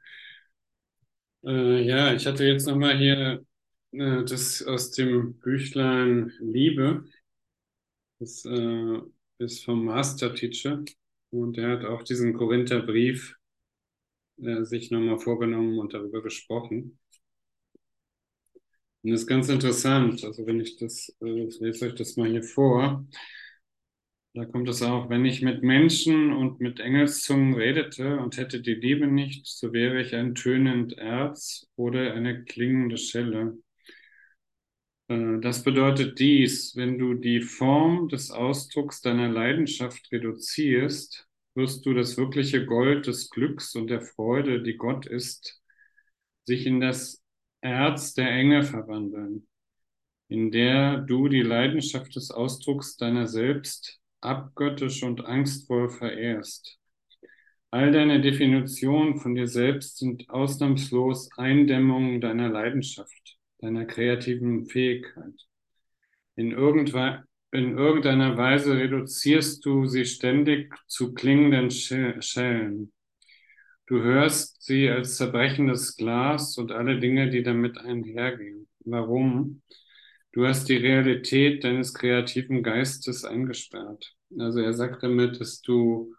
Äh, 1.44 1.82
ja, 1.86 2.12
ich 2.14 2.26
hatte 2.26 2.44
jetzt 2.44 2.66
nochmal 2.66 2.96
hier 2.98 3.44
äh, 3.92 4.24
das 4.24 4.62
aus 4.62 4.90
dem 4.92 5.38
Büchlein 5.38 6.32
Liebe. 6.40 7.04
Das 8.18 8.44
äh, 8.44 9.00
ist 9.38 9.64
vom 9.64 9.84
Master 9.86 10.34
Teacher 10.34 10.84
und 11.42 11.58
er 11.58 11.70
hat 11.78 11.84
auch 11.84 12.02
diesen 12.02 12.34
Korintherbrief 12.34 13.36
äh, 14.38 14.64
sich 14.64 14.90
nochmal 14.90 15.18
vorgenommen 15.18 15.78
und 15.78 15.94
darüber 15.94 16.22
gesprochen. 16.22 16.98
Und 19.02 19.12
das 19.12 19.22
ist 19.22 19.26
ganz 19.26 19.48
interessant. 19.48 20.24
Also 20.24 20.46
wenn 20.46 20.60
ich 20.60 20.76
das, 20.76 21.14
äh, 21.22 21.46
ich 21.46 21.60
lese 21.60 21.86
euch 21.86 21.94
das 21.94 22.16
mal 22.16 22.28
hier 22.28 22.42
vor. 22.42 23.06
Da 24.34 24.44
kommt 24.44 24.68
es 24.68 24.82
auch, 24.82 25.08
wenn 25.08 25.24
ich 25.24 25.40
mit 25.40 25.62
Menschen 25.62 26.30
und 26.32 26.60
mit 26.60 26.78
Engelszungen 26.78 27.54
redete 27.54 28.18
und 28.18 28.36
hätte 28.36 28.60
die 28.60 28.74
Liebe 28.74 29.06
nicht, 29.06 29.46
so 29.46 29.72
wäre 29.72 30.00
ich 30.00 30.14
ein 30.14 30.34
tönend 30.34 30.92
Erz 30.98 31.66
oder 31.76 32.12
eine 32.12 32.44
klingende 32.44 32.98
Schelle. 32.98 33.56
Äh, 35.08 35.40
Das 35.40 35.62
bedeutet 35.62 36.18
dies, 36.18 36.76
wenn 36.76 36.98
du 36.98 37.14
die 37.14 37.40
Form 37.40 38.08
des 38.08 38.30
Ausdrucks 38.30 39.00
deiner 39.00 39.28
Leidenschaft 39.28 40.10
reduzierst, 40.12 41.25
wirst 41.56 41.86
du 41.86 41.94
das 41.94 42.16
wirkliche 42.16 42.64
Gold 42.66 43.06
des 43.06 43.30
Glücks 43.30 43.74
und 43.74 43.88
der 43.88 44.02
Freude, 44.02 44.62
die 44.62 44.76
Gott 44.76 45.06
ist, 45.06 45.60
sich 46.44 46.66
in 46.66 46.80
das 46.80 47.22
Erz 47.60 48.14
der 48.14 48.30
Engel 48.30 48.62
verwandeln, 48.62 49.46
in 50.28 50.50
der 50.50 50.98
du 50.98 51.28
die 51.28 51.42
Leidenschaft 51.42 52.14
des 52.14 52.30
Ausdrucks 52.30 52.96
deiner 52.96 53.26
selbst 53.26 54.00
abgöttisch 54.20 55.02
und 55.02 55.24
angstvoll 55.24 55.88
verehrst. 55.88 56.78
All 57.70 57.92
deine 57.92 58.20
Definitionen 58.20 59.16
von 59.18 59.34
dir 59.34 59.48
selbst 59.48 59.98
sind 59.98 60.30
ausnahmslos 60.30 61.30
Eindämmungen 61.36 62.20
deiner 62.20 62.48
Leidenschaft, 62.48 63.38
deiner 63.58 63.84
kreativen 63.84 64.66
Fähigkeit. 64.66 65.34
In, 66.36 66.52
irgendwe 66.52 67.24
in 67.56 67.76
irgendeiner 67.78 68.36
Weise 68.36 68.76
reduzierst 68.76 69.64
du 69.64 69.86
sie 69.86 70.04
ständig 70.04 70.74
zu 70.86 71.14
klingenden 71.14 71.70
Sch- 71.70 72.20
Schellen. 72.22 72.92
Du 73.86 74.02
hörst 74.02 74.62
sie 74.62 74.88
als 74.88 75.16
zerbrechendes 75.16 75.96
Glas 75.96 76.58
und 76.58 76.72
alle 76.72 76.98
Dinge, 77.00 77.30
die 77.30 77.42
damit 77.42 77.78
einhergehen. 77.78 78.68
Warum? 78.84 79.62
Du 80.32 80.46
hast 80.46 80.68
die 80.68 80.76
Realität 80.76 81.64
deines 81.64 81.94
kreativen 81.94 82.62
Geistes 82.62 83.24
eingesperrt. 83.24 84.14
Also 84.38 84.60
er 84.60 84.74
sagt 84.74 85.02
damit, 85.02 85.40
dass 85.40 85.60
du 85.62 86.14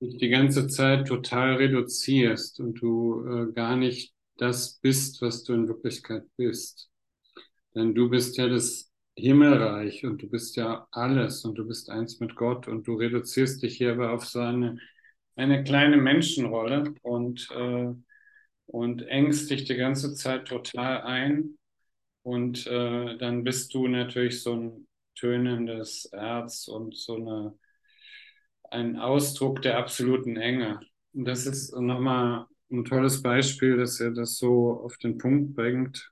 dich 0.00 0.18
die 0.18 0.30
ganze 0.30 0.68
Zeit 0.68 1.08
total 1.08 1.56
reduzierst 1.56 2.60
und 2.60 2.80
du 2.80 3.24
äh, 3.26 3.52
gar 3.52 3.76
nicht 3.76 4.14
das 4.38 4.78
bist, 4.80 5.22
was 5.22 5.44
du 5.44 5.54
in 5.54 5.68
Wirklichkeit 5.68 6.24
bist. 6.36 6.90
Denn 7.74 7.94
du 7.94 8.10
bist 8.10 8.38
ja 8.38 8.48
das 8.48 8.91
Himmelreich 9.16 10.04
und 10.04 10.22
du 10.22 10.28
bist 10.28 10.56
ja 10.56 10.86
alles 10.90 11.44
und 11.44 11.56
du 11.56 11.66
bist 11.66 11.90
eins 11.90 12.20
mit 12.20 12.34
Gott 12.34 12.68
und 12.68 12.86
du 12.86 12.94
reduzierst 12.94 13.62
dich 13.62 13.76
hier 13.76 13.92
aber 13.92 14.12
auf 14.12 14.24
so 14.24 14.40
eine, 14.40 14.78
eine 15.36 15.64
kleine 15.64 15.96
Menschenrolle 15.98 16.94
und, 17.02 17.48
äh, 17.50 17.92
und 18.66 19.02
engst 19.02 19.50
dich 19.50 19.64
die 19.64 19.76
ganze 19.76 20.14
Zeit 20.14 20.48
total 20.48 21.02
ein. 21.02 21.58
Und 22.22 22.66
äh, 22.66 23.18
dann 23.18 23.44
bist 23.44 23.74
du 23.74 23.88
natürlich 23.88 24.42
so 24.42 24.54
ein, 24.54 24.86
tönendes 25.14 26.06
Erz 26.06 26.68
und 26.68 26.96
so 26.96 27.16
eine, 27.16 27.58
ein 28.70 28.96
Ausdruck 28.98 29.62
der 29.62 29.78
absoluten 29.78 30.36
Enge. 30.36 30.80
Und 31.12 31.26
das 31.26 31.46
ist 31.46 31.74
nochmal 31.76 32.46
ein 32.70 32.84
tolles 32.84 33.22
Beispiel, 33.22 33.76
dass 33.76 34.00
er 34.00 34.12
das 34.12 34.36
so 34.36 34.80
auf 34.80 34.96
den 34.98 35.18
Punkt 35.18 35.54
bringt, 35.54 36.11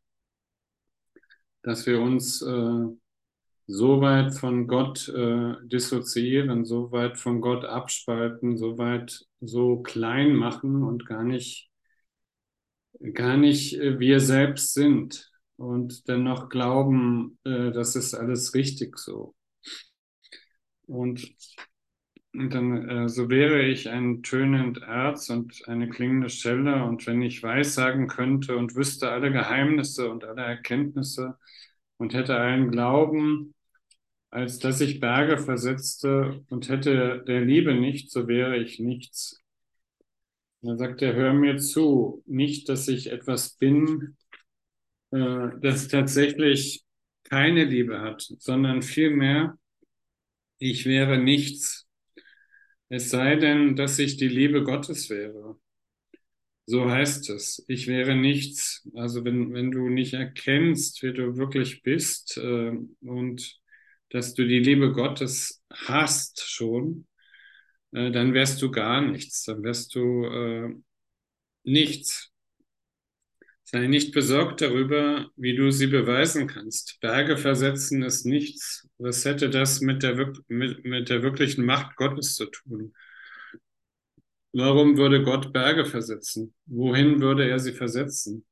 dass 1.63 1.87
wir 1.87 2.01
uns 2.01 2.43
äh, 2.43 2.87
so 3.67 4.01
weit 4.01 4.35
von 4.35 4.67
Gott 4.67 5.09
äh, 5.09 5.55
dissoziieren, 5.63 6.65
so 6.65 6.91
weit 6.93 7.19
von 7.19 7.41
Gott 7.41 7.65
abspalten, 7.65 8.57
so 8.57 8.79
weit 8.79 9.27
so 9.41 9.81
klein 9.83 10.35
machen 10.35 10.83
und 10.83 11.07
gar 11.07 11.23
nicht, 11.23 11.71
gar 13.15 13.37
nicht 13.37 13.75
äh, 13.75 13.99
wir 14.01 14.21
selbst 14.21 14.75
sind 14.75 15.31
und 15.57 16.09
dennoch 16.09 16.49
glauben, 16.49 17.39
äh, 17.45 17.71
das 17.71 17.95
ist 17.97 18.15
alles 18.15 18.55
richtig 18.55 18.99
so. 18.99 19.35
Und, 20.87 21.33
und 22.33 22.55
dann, 22.55 22.89
äh, 22.89 23.09
so 23.09 23.29
wäre 23.29 23.63
ich 23.63 23.89
ein 23.89 24.23
tönend 24.23 24.79
Erz 24.83 25.31
und 25.31 25.67
eine 25.69 25.89
klingende 25.89 26.31
Schelle 26.31 26.85
und 26.85 27.07
wenn 27.07 27.23
ich 27.23 27.43
weissagen 27.43 28.07
könnte 28.07 28.57
und 28.57 28.77
wüsste 28.77 29.11
alle 29.11 29.33
Geheimnisse 29.33 30.11
und 30.11 30.25
alle 30.25 30.43
Erkenntnisse 30.43 31.37
und 31.97 32.15
hätte 32.15 32.37
allen 32.37 32.71
Glauben, 32.71 33.55
als 34.31 34.59
dass 34.59 34.81
ich 34.81 35.01
Berge 35.01 35.39
versetzte 35.39 36.45
und 36.51 36.69
hätte 36.69 37.25
der 37.27 37.41
Liebe 37.41 37.75
nicht, 37.75 38.11
so 38.13 38.29
wäre 38.29 38.59
ich 38.59 38.79
nichts. 38.79 39.41
Da 40.63 40.77
sagt 40.77 41.03
er, 41.03 41.15
hör 41.15 41.33
mir 41.33 41.57
zu, 41.57 42.23
nicht, 42.27 42.69
dass 42.69 42.87
ich 42.87 43.11
etwas 43.11 43.57
bin, 43.57 44.17
äh, 45.11 45.49
das 45.61 45.89
tatsächlich 45.89 46.85
keine 47.25 47.65
Liebe 47.65 48.01
hat, 48.01 48.23
sondern 48.39 48.83
vielmehr, 48.83 49.59
ich 50.59 50.87
wäre 50.87 51.19
nichts. 51.19 51.90
Es 52.91 53.09
sei 53.09 53.37
denn, 53.37 53.75
dass 53.75 53.99
ich 53.99 54.19
die 54.19 54.29
Liebe 54.29 54.63
Gottes 54.63 55.09
wäre. 55.09 55.59
So 56.67 56.89
heißt 56.91 57.31
es. 57.31 57.65
Ich 57.69 57.87
wäre 57.89 58.15
nichts. 58.15 58.87
Also 58.95 59.25
wenn, 59.25 59.53
wenn 59.53 59.71
du 59.73 59.89
nicht 59.89 60.15
erkennst, 60.15 61.03
wer 61.03 61.13
du 61.13 61.37
wirklich 61.37 61.83
bist 61.83 62.37
äh, 62.39 62.73
und 63.03 63.59
dass 64.11 64.35
du 64.35 64.47
die 64.47 64.59
Liebe 64.61 64.93
Gottes 64.93 65.63
hast 65.73 66.41
schon, 66.49 67.07
äh, 67.93 68.11
dann 68.13 68.35
wärst 68.35 68.63
du 68.63 68.71
gar 68.71 69.03
nichts, 69.03 69.45
dann 69.45 69.63
wärst 69.65 69.95
du 69.95 70.25
äh, 70.27 70.75
nichts. 71.65 72.30
Sei 73.73 73.87
nicht 73.87 74.13
besorgt 74.13 74.63
darüber, 74.63 75.31
wie 75.37 75.55
du 75.55 75.71
sie 75.71 75.87
beweisen 75.87 76.49
kannst. 76.49 76.99
Berge 77.01 77.37
versetzen 77.37 78.03
ist 78.03 78.27
nichts. 78.27 78.89
Was 78.99 79.25
hätte 79.25 79.49
das 79.49 79.81
mit 79.81 80.03
der, 80.03 80.35
mit, 80.49 80.85
mit 80.85 81.09
der 81.09 81.23
wirklichen 81.23 81.65
Macht 81.65 81.95
Gottes 81.95 82.35
zu 82.35 82.47
tun? 82.47 82.93
Warum 84.53 84.97
würde 84.97 85.23
Gott 85.23 85.53
Berge 85.53 85.87
versetzen? 85.87 86.53
Wohin 86.67 87.21
würde 87.21 87.49
er 87.49 87.61
sie 87.61 87.71
versetzen? 87.73 88.45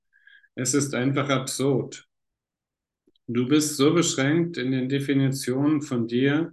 Es 0.54 0.72
ist 0.72 0.94
einfach 0.94 1.28
absurd. 1.30 2.06
Du 3.26 3.48
bist 3.48 3.76
so 3.76 3.92
beschränkt 3.92 4.56
in 4.56 4.70
den 4.70 4.88
Definitionen 4.88 5.82
von 5.82 6.06
dir 6.06 6.52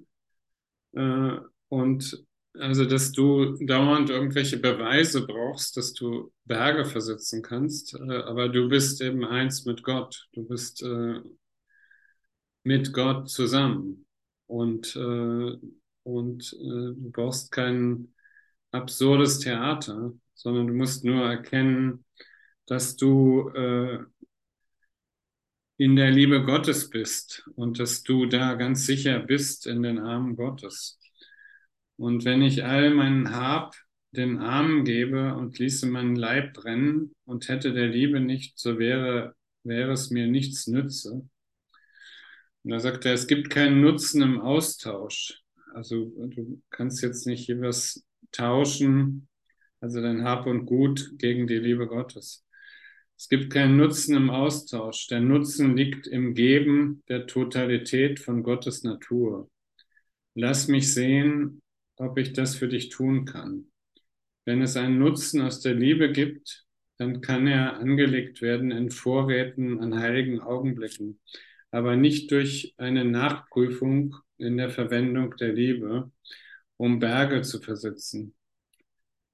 äh, 0.94 1.38
und 1.70 2.25
also, 2.60 2.86
dass 2.86 3.12
du 3.12 3.58
dauernd 3.66 4.10
irgendwelche 4.10 4.58
Beweise 4.58 5.26
brauchst, 5.26 5.78
dass 5.78 5.94
du 5.94 6.32
Berge 6.46 6.86
versetzen 6.86 7.42
kannst, 7.42 7.96
äh, 7.96 8.18
aber 8.24 8.50
du 8.50 8.70
bist 8.70 9.02
eben 9.02 9.26
eins 9.26 9.66
mit 9.66 9.84
Gott. 9.84 10.28
Du 10.34 10.48
bist 10.48 10.82
äh, 10.84 11.22
mit 12.64 12.94
Gott 12.94 13.30
zusammen 13.30 14.06
und, 14.48 14.96
äh, 14.96 15.58
und 16.04 16.54
äh, 16.54 16.94
du 16.96 17.12
brauchst 17.12 17.52
kein 17.52 18.14
absurdes 18.72 19.40
Theater, 19.40 20.14
sondern 20.34 20.68
du 20.68 20.74
musst 20.74 21.04
nur 21.06 21.24
erkennen, 21.26 22.06
dass 22.66 22.96
du 22.96 23.50
äh, 23.50 24.00
in 25.78 25.96
der 25.96 26.12
Liebe 26.12 26.44
Gottes 26.44 26.90
bist 26.90 27.48
und 27.56 27.80
dass 27.80 28.04
du 28.04 28.26
da 28.26 28.56
ganz 28.56 28.86
sicher 28.86 29.20
bist 29.20 29.68
in 29.68 29.84
den 29.84 30.00
Armen 30.00 30.36
Gottes. 30.36 31.00
Und 31.98 32.26
wenn 32.26 32.42
ich 32.42 32.66
all 32.66 32.94
meinen 32.94 33.36
Hab 33.36 33.76
den 34.12 34.40
Armen 34.40 34.84
gebe 34.84 35.36
und 35.36 35.60
ließe 35.60 35.88
meinen 35.88 36.16
Leib 36.16 36.54
brennen 36.54 37.14
und 37.26 37.48
hätte 37.48 37.74
der 37.74 37.88
Liebe 37.88 38.20
nicht, 38.20 38.58
so 38.58 38.80
wäre, 38.80 39.36
wäre 39.64 39.92
es 39.92 40.10
mir 40.10 40.28
nichts 40.28 40.68
nütze. 40.68 41.28
Und 42.64 42.72
da 42.72 42.80
sagt 42.80 43.06
er, 43.06 43.14
es 43.14 43.28
gibt 43.28 43.50
keinen 43.50 43.82
Nutzen 43.82 44.22
im 44.22 44.40
Austausch. 44.42 45.42
Also 45.74 46.12
du 46.28 46.62
kannst 46.70 47.02
jetzt 47.04 47.28
nicht 47.28 47.50
was 47.62 48.04
tauschen, 48.32 49.28
also 49.82 50.02
dein 50.02 50.24
Hab 50.24 50.48
und 50.48 50.66
Gut 50.66 51.14
gegen 51.18 51.48
die 51.48 51.60
Liebe 51.60 51.88
Gottes. 51.88 52.46
Es 53.18 53.30
gibt 53.30 53.52
keinen 53.52 53.78
Nutzen 53.78 54.16
im 54.16 54.30
Austausch. 54.30 55.08
Der 55.08 55.22
Nutzen 55.22 55.78
liegt 55.78 56.08
im 56.08 56.34
Geben 56.34 57.04
der 57.08 57.28
Totalität 57.28 58.20
von 58.20 58.44
Gottes 58.44 58.84
Natur. 58.84 59.50
Lass 60.34 60.68
mich 60.68 60.94
sehen, 60.94 61.62
ob 61.98 62.18
ich 62.18 62.34
das 62.34 62.56
für 62.56 62.68
dich 62.68 62.90
tun 62.90 63.26
kann. 63.26 63.68
Wenn 64.46 64.62
es 64.62 64.78
einen 64.78 65.00
Nutzen 65.00 65.42
aus 65.42 65.62
der 65.62 65.74
Liebe 65.74 66.12
gibt, 66.12 66.66
dann 66.98 67.22
kann 67.22 67.48
er 67.48 67.78
angelegt 67.78 68.42
werden 68.42 68.72
in 68.72 68.92
Vorräten 68.92 69.80
an 69.80 70.00
heiligen 70.00 70.40
Augenblicken, 70.40 71.20
aber 71.72 71.96
nicht 71.96 72.32
durch 72.32 72.74
eine 72.78 73.04
Nachprüfung 73.04 74.16
in 74.38 74.58
der 74.58 74.70
Verwendung 74.70 75.36
der 75.38 75.54
Liebe, 75.54 76.12
um 76.78 77.00
Berge 77.00 77.42
zu 77.42 77.60
versetzen. 77.60 78.34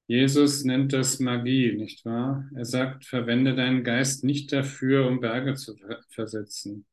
Jesus 0.08 0.66
nennt 0.66 0.92
das 0.92 1.20
Magie, 1.20 1.74
nicht 1.74 2.04
wahr? 2.04 2.50
Er 2.54 2.66
sagt, 2.66 3.06
verwende 3.06 3.56
deinen 3.56 3.84
Geist 3.84 4.24
nicht 4.24 4.52
dafür, 4.52 5.08
um 5.08 5.22
Berge 5.22 5.54
zu 5.54 5.76
versetzen. 6.10 6.86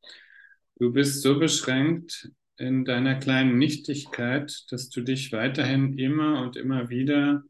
Du 0.78 0.92
bist 0.92 1.22
so 1.22 1.38
beschränkt 1.38 2.30
in 2.58 2.84
deiner 2.84 3.14
kleinen 3.14 3.58
Nichtigkeit, 3.58 4.64
dass 4.70 4.90
du 4.90 5.02
dich 5.02 5.32
weiterhin 5.32 5.96
immer 5.98 6.42
und 6.42 6.56
immer 6.56 6.90
wieder 6.90 7.44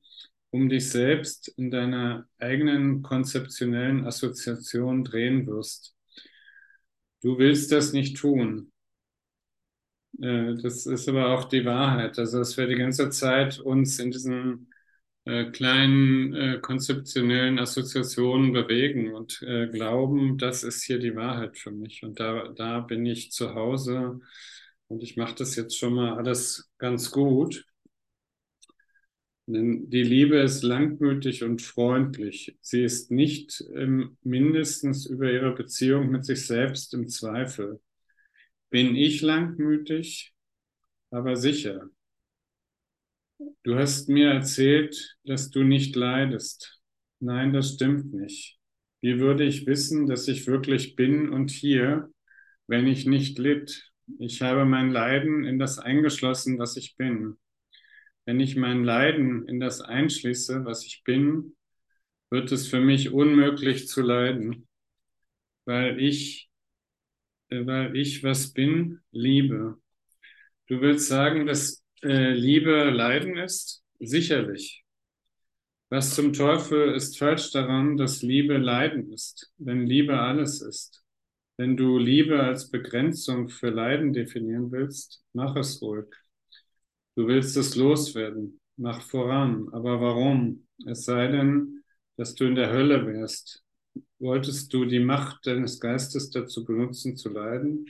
um 0.51 0.69
dich 0.69 0.91
selbst 0.91 1.49
in 1.57 1.71
deiner 1.71 2.27
eigenen 2.39 3.03
konzeptionellen 3.03 4.07
Assoziation 4.07 5.05
drehen 5.05 5.47
wirst. 5.47 5.95
Du 7.23 7.39
willst 7.39 7.73
das 7.73 7.93
nicht 7.93 8.17
tun. 8.17 8.73
Äh, 10.21 10.55
das 10.63 10.87
ist 10.87 11.09
aber 11.09 11.31
auch 11.31 11.45
die 11.45 11.65
Wahrheit. 11.65 12.19
Also, 12.19 12.39
dass 12.39 12.57
wir 12.57 12.67
die 12.67 12.77
ganze 12.77 13.11
Zeit 13.11 13.59
uns 13.59 13.99
in 13.99 14.11
diesen 14.11 14.73
äh, 15.25 15.51
kleinen 15.51 16.35
äh, 16.35 16.59
konzeptionellen 16.61 17.59
Assoziationen 17.59 18.53
bewegen 18.53 19.15
und 19.15 19.41
glauben, 19.73 20.39
das 20.39 20.65
ist 20.65 20.83
hier 20.83 20.99
die 20.99 21.17
Wahrheit 21.17 21.59
für 21.59 21.71
mich. 21.71 22.03
Und 22.03 22.21
da, 22.21 22.49
da 22.49 22.81
bin 22.81 23.07
ich 23.07 23.33
zu 23.33 23.55
Hause 23.55 24.21
und 24.89 25.03
ich 25.03 25.16
mache 25.16 25.34
das 25.36 25.57
jetzt 25.57 25.78
schon 25.78 25.95
mal 25.95 26.14
alles 26.14 26.70
ganz 26.78 27.11
gut. 27.11 27.64
Denn 29.47 29.89
die 29.89 30.03
Liebe 30.03 30.39
ist 30.41 30.62
langmütig 30.62 31.43
und 31.43 31.62
freundlich. 31.62 32.59
Sie 32.61 32.82
ist 32.82 33.11
nicht 33.11 33.62
im, 33.74 34.18
mindestens 34.22 35.07
über 35.07 35.32
ihre 35.32 35.55
Beziehung 35.55 36.11
mit 36.11 36.26
sich 36.26 36.47
selbst 36.47 36.93
im 36.93 37.09
Zweifel. 37.09 37.80
Bin 38.70 38.95
ich 38.95 39.22
langmütig, 39.22 40.34
aber 41.11 41.36
sicher. 41.36 41.89
Du 43.62 43.76
hast 43.76 44.09
mir 44.09 44.30
erzählt, 44.30 45.16
dass 45.24 45.51
du 45.51 45.62
nicht 45.62 45.97
leidest. 45.97 46.80
Nein, 47.20 47.53
das 47.53 47.74
stimmt 47.74 48.12
nicht. 48.12 48.59
Wie 49.01 49.20
würde 49.20 49.45
ich 49.45 49.66
wissen, 49.66 50.07
dass 50.07 50.28
ich 50.28 50.47
wirklich 50.47 50.97
bin 50.97 51.28
und 51.28 51.51
hier, 51.51 52.11
wenn 52.66 52.86
ich 52.86 53.07
nicht 53.07 53.39
litt? 53.39 53.93
Ich 54.19 54.43
habe 54.43 54.65
mein 54.65 54.91
Leiden 54.91 55.45
in 55.45 55.59
das 55.59 55.79
eingeschlossen, 55.79 56.59
was 56.59 56.77
ich 56.77 56.97
bin. 56.97 57.37
Wenn 58.25 58.41
ich 58.41 58.57
mein 58.57 58.85
Leiden 58.85 59.47
in 59.49 59.61
das 59.61 59.81
einschließe, 59.81 60.65
was 60.65 60.85
ich 60.85 61.03
bin, 61.05 61.57
wird 62.31 62.53
es 62.53 62.69
für 62.69 62.81
mich 62.81 63.11
unmöglich 63.11 63.89
zu 63.89 64.03
leiden, 64.03 64.69
weil 65.65 66.01
ich, 66.01 66.51
äh, 67.49 67.65
weil 67.67 67.97
ich 67.97 68.23
was 68.23 68.53
bin, 68.53 69.01
liebe. 69.11 69.79
Du 70.67 70.81
willst 70.81 71.09
sagen, 71.09 71.47
dass 71.47 71.83
äh, 72.03 72.33
Liebe 72.33 72.91
Leiden 72.91 73.37
ist? 73.39 73.83
Sicherlich. 73.99 74.85
Was 75.91 76.15
zum 76.15 76.33
Teufel 76.35 76.95
ist 76.95 77.19
falsch 77.19 77.51
daran, 77.51 77.97
dass 77.97 78.23
Liebe 78.23 78.59
Leiden 78.59 79.11
ist, 79.13 79.51
wenn 79.57 79.87
Liebe 79.87 80.21
alles 80.21 80.61
ist? 80.61 81.03
Wenn 81.59 81.77
du 81.77 81.99
Liebe 81.99 82.41
als 82.41 82.71
Begrenzung 82.71 83.49
für 83.49 83.71
Leiden 83.71 84.13
definieren 84.13 84.71
willst, 84.71 85.25
mach 85.33 85.57
es 85.57 85.83
ruhig. 85.83 86.07
Du 87.17 87.27
willst 87.27 87.57
es 87.57 87.75
loswerden, 87.75 88.61
mach 88.77 89.03
voran. 89.03 89.69
Aber 89.73 90.01
warum? 90.01 90.69
Es 90.87 91.05
sei 91.05 91.27
denn, 91.27 91.83
dass 92.17 92.37
du 92.37 92.45
in 92.45 92.55
der 92.55 92.71
Hölle 92.71 93.05
wärst. 93.07 93.65
Wolltest 94.21 94.73
du 94.73 94.85
die 94.85 95.01
Macht 95.01 95.47
deines 95.49 95.81
Geistes 95.81 96.31
dazu 96.31 96.65
benutzen, 96.65 97.17
zu 97.17 97.29
leiden? 97.31 97.87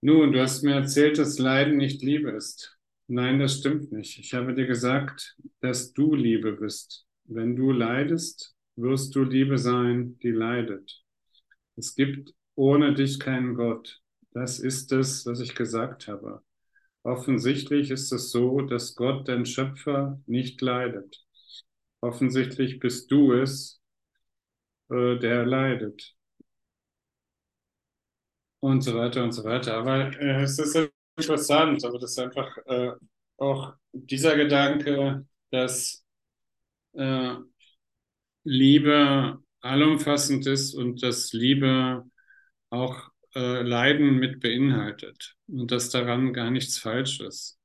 Nun, 0.00 0.32
du 0.32 0.40
hast 0.40 0.64
mir 0.64 0.74
erzählt, 0.74 1.18
dass 1.18 1.38
Leiden 1.38 1.76
nicht 1.76 2.02
Liebe 2.02 2.30
ist. 2.32 2.76
Nein, 3.06 3.38
das 3.38 3.58
stimmt 3.58 3.92
nicht. 3.92 4.18
Ich 4.18 4.34
habe 4.34 4.54
dir 4.54 4.66
gesagt, 4.66 5.36
dass 5.60 5.92
du 5.92 6.16
Liebe 6.16 6.52
bist. 6.54 7.06
Wenn 7.24 7.54
du 7.54 7.70
leidest, 7.70 8.56
wirst 8.74 9.14
du 9.14 9.22
Liebe 9.22 9.58
sein, 9.58 10.18
die 10.18 10.32
leidet. 10.32 11.01
Es 11.76 11.94
gibt 11.94 12.34
ohne 12.54 12.94
dich 12.94 13.18
keinen 13.18 13.54
Gott. 13.54 14.00
Das 14.32 14.58
ist 14.58 14.92
es, 14.92 15.26
was 15.26 15.40
ich 15.40 15.54
gesagt 15.54 16.08
habe. 16.08 16.42
Offensichtlich 17.02 17.90
ist 17.90 18.12
es 18.12 18.30
so, 18.30 18.60
dass 18.60 18.94
Gott, 18.94 19.28
dein 19.28 19.44
Schöpfer, 19.44 20.20
nicht 20.26 20.60
leidet. 20.60 21.24
Offensichtlich 22.00 22.78
bist 22.78 23.10
du 23.10 23.32
es, 23.32 23.80
äh, 24.90 25.18
der 25.18 25.44
leidet. 25.44 26.14
Und 28.60 28.82
so 28.82 28.94
weiter 28.94 29.24
und 29.24 29.32
so 29.32 29.42
weiter. 29.44 29.74
Aber 29.74 30.12
äh, 30.20 30.42
es 30.42 30.58
ist 30.58 30.76
interessant, 31.16 31.84
aber 31.84 31.98
das 31.98 32.12
ist 32.12 32.18
einfach 32.18 32.56
äh, 32.66 32.92
auch 33.36 33.74
dieser 33.92 34.36
Gedanke, 34.36 35.26
dass 35.50 36.04
äh, 36.92 37.34
Liebe 38.44 39.41
allumfassend 39.62 40.46
ist 40.46 40.74
und 40.74 41.02
dass 41.02 41.32
Liebe 41.32 42.04
auch 42.70 43.10
äh, 43.34 43.62
Leiden 43.62 44.18
mit 44.18 44.40
beinhaltet 44.40 45.36
und 45.46 45.70
dass 45.70 45.90
daran 45.90 46.32
gar 46.32 46.50
nichts 46.50 46.78
falsch 46.78 47.20
ist. 47.20 47.58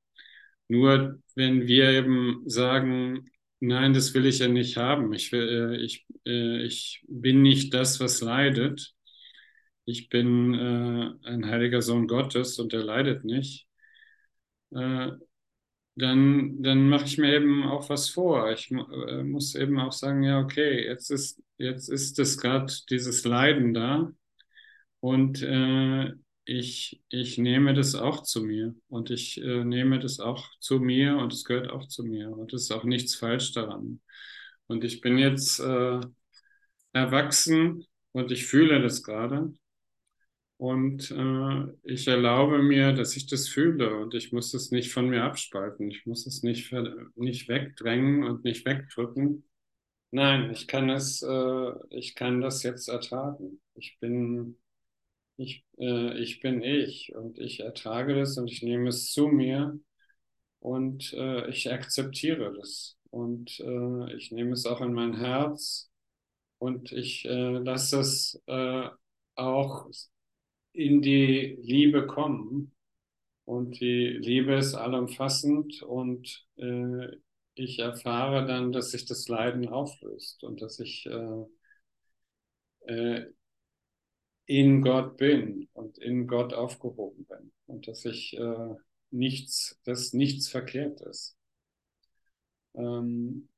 Nur 0.68 1.20
wenn 1.34 1.66
wir 1.66 1.90
eben 1.90 2.42
sagen, 2.46 3.30
nein, 3.60 3.94
das 3.94 4.14
will 4.14 4.26
ich 4.26 4.38
ja 4.40 4.48
nicht 4.48 4.76
haben, 4.76 5.12
ich, 5.12 5.32
will, 5.32 5.74
äh, 5.74 5.76
ich, 5.84 6.06
äh, 6.26 6.62
ich 6.64 7.04
bin 7.08 7.42
nicht 7.42 7.74
das, 7.74 8.00
was 8.00 8.20
leidet, 8.20 8.94
ich 9.84 10.08
bin 10.10 10.54
äh, 10.54 11.28
ein 11.28 11.46
heiliger 11.46 11.82
Sohn 11.82 12.06
Gottes 12.08 12.58
und 12.58 12.72
er 12.74 12.84
leidet 12.84 13.24
nicht, 13.24 13.66
äh, 14.72 15.10
dann, 15.96 16.62
dann 16.62 16.88
mache 16.88 17.06
ich 17.06 17.18
mir 17.18 17.34
eben 17.34 17.64
auch 17.64 17.88
was 17.90 18.10
vor. 18.10 18.50
Ich 18.52 18.70
äh, 18.70 19.24
muss 19.24 19.54
eben 19.54 19.80
auch 19.80 19.92
sagen, 19.92 20.22
ja, 20.22 20.38
okay, 20.40 20.84
jetzt 20.86 21.10
ist, 21.10 21.42
jetzt 21.58 21.88
ist 21.88 22.18
es 22.18 22.38
gerade 22.38 22.72
dieses 22.90 23.24
Leiden 23.24 23.74
da 23.74 24.12
und 25.00 25.42
äh, 25.42 26.12
ich, 26.44 27.02
ich 27.10 27.36
nehme 27.38 27.74
das 27.74 27.94
auch 27.94 28.22
zu 28.22 28.42
mir 28.42 28.74
und 28.88 29.10
ich 29.10 29.38
äh, 29.42 29.64
nehme 29.64 29.98
das 29.98 30.18
auch 30.20 30.48
zu 30.60 30.80
mir 30.80 31.16
und 31.18 31.32
es 31.32 31.44
gehört 31.44 31.70
auch 31.70 31.86
zu 31.88 32.04
mir 32.04 32.30
und 32.30 32.52
es 32.54 32.62
ist 32.64 32.72
auch 32.72 32.84
nichts 32.84 33.14
falsch 33.14 33.52
daran. 33.52 34.00
Und 34.66 34.84
ich 34.84 35.00
bin 35.00 35.18
jetzt 35.18 35.60
äh, 35.60 36.00
erwachsen 36.92 37.86
und 38.12 38.32
ich 38.32 38.46
fühle 38.46 38.80
das 38.82 39.02
gerade 39.02 39.52
und 40.56 41.10
äh, 41.10 41.66
ich 41.84 42.08
erlaube 42.08 42.62
mir, 42.62 42.92
dass 42.92 43.16
ich 43.16 43.26
das 43.26 43.48
fühle 43.48 43.96
und 43.96 44.14
ich 44.14 44.32
muss 44.32 44.54
es 44.54 44.70
nicht 44.70 44.92
von 44.92 45.08
mir 45.08 45.24
abspalten. 45.24 45.90
Ich 45.90 46.04
muss 46.06 46.26
es 46.26 46.42
nicht, 46.42 46.72
nicht 47.14 47.48
wegdrängen 47.48 48.24
und 48.24 48.44
nicht 48.44 48.66
wegdrücken. 48.66 49.44
Nein, 50.10 50.50
ich 50.52 50.66
kann 50.66 50.88
es, 50.90 51.22
äh, 51.22 51.72
ich 51.90 52.14
kann 52.14 52.40
das 52.40 52.62
jetzt 52.62 52.88
ertragen. 52.88 53.60
Ich 53.74 53.98
bin, 54.00 54.58
ich, 55.36 55.64
äh, 55.78 56.18
ich 56.18 56.40
bin 56.40 56.62
ich 56.62 57.14
und 57.16 57.38
ich 57.38 57.60
ertrage 57.60 58.14
das 58.16 58.38
und 58.38 58.50
ich 58.50 58.62
nehme 58.62 58.90
es 58.90 59.12
zu 59.12 59.28
mir 59.28 59.78
und 60.60 61.12
äh, 61.14 61.48
ich 61.50 61.72
akzeptiere 61.72 62.54
das 62.58 62.98
und 63.10 63.60
äh, 63.60 64.14
ich 64.16 64.32
nehme 64.32 64.52
es 64.52 64.66
auch 64.66 64.80
in 64.82 64.92
mein 64.94 65.16
Herz 65.18 65.90
und 66.58 66.92
ich 66.92 67.24
äh, 67.26 67.58
lasse 67.58 68.00
es 68.00 68.42
äh, 68.46 68.88
auch 69.36 69.88
in 70.72 71.02
die 71.02 71.58
Liebe 71.62 72.06
kommen. 72.06 72.74
Und 73.44 73.80
die 73.80 74.08
Liebe 74.20 74.54
ist 74.56 74.74
allumfassend 74.74 75.82
und 75.82 76.46
äh, 76.56 77.08
ich 77.58 77.78
erfahre 77.78 78.46
dann, 78.46 78.72
dass 78.72 78.90
sich 78.92 79.06
das 79.06 79.28
Leiden 79.28 79.68
auflöst 79.68 80.44
und 80.44 80.62
dass 80.62 80.80
ich 80.80 81.06
äh, 81.06 81.44
äh, 82.86 83.26
in 84.46 84.82
Gott 84.82 85.16
bin 85.18 85.68
und 85.72 85.98
in 85.98 86.26
Gott 86.26 86.54
aufgehoben 86.54 87.26
bin 87.26 87.52
und 87.66 87.86
dass 87.88 88.04
ich 88.04 88.36
äh, 88.38 88.74
nichts, 89.10 89.78
dass 89.84 90.12
nichts 90.12 90.48
verkehrt 90.48 91.00
ist. 91.02 91.36
Ähm, 92.74 93.48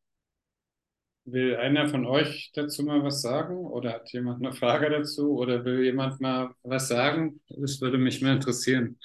Will 1.26 1.57
einer 1.57 1.88
von 1.88 2.07
euch 2.07 2.51
dazu 2.55 2.82
mal 2.82 3.05
was 3.05 3.22
sagen? 3.22 3.59
Oder 3.59 3.92
hat 3.92 4.12
jemand 4.12 4.44
eine 4.44 4.53
Frage 4.53 4.90
dazu? 4.90 5.38
Oder 5.38 5.64
will 5.64 5.84
jemand 5.84 6.20
mal 6.20 6.55
was 6.62 6.88
sagen? 6.88 7.40
Das 7.48 7.80
würde 7.80 7.98
mich 7.98 8.20
mehr 8.22 8.32
interessieren. 8.32 8.98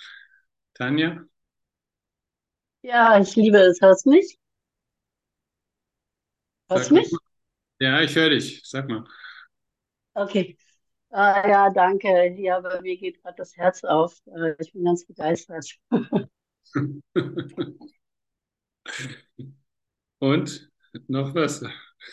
Tanja? 0.74 1.24
Ja, 2.82 3.20
ich 3.20 3.36
liebe 3.36 3.58
es. 3.58 3.82
Hörst 3.82 4.06
du 4.06 4.12
mich? 4.12 4.40
Hörst 6.70 6.90
du 6.92 6.96
mich? 6.96 7.12
Ja, 7.80 8.02
ich 8.02 8.16
höre 8.16 8.30
dich. 8.30 8.62
Sag 8.66 8.88
mal. 8.90 9.06
Okay. 10.16 10.58
Ah, 11.12 11.48
ja, 11.48 11.70
danke. 11.72 12.10
Ja, 12.38 12.60
bei 12.62 12.82
mir 12.82 12.98
geht 12.98 13.22
gerade 13.24 13.36
das 13.38 13.56
Herz 13.58 13.84
auf. 13.84 14.22
Äh, 14.28 14.56
ich 14.60 14.74
bin 14.74 14.86
ganz 14.86 15.06
begeistert. 15.06 15.68
Und 20.20 20.70
noch 21.08 21.34
was? 21.36 21.64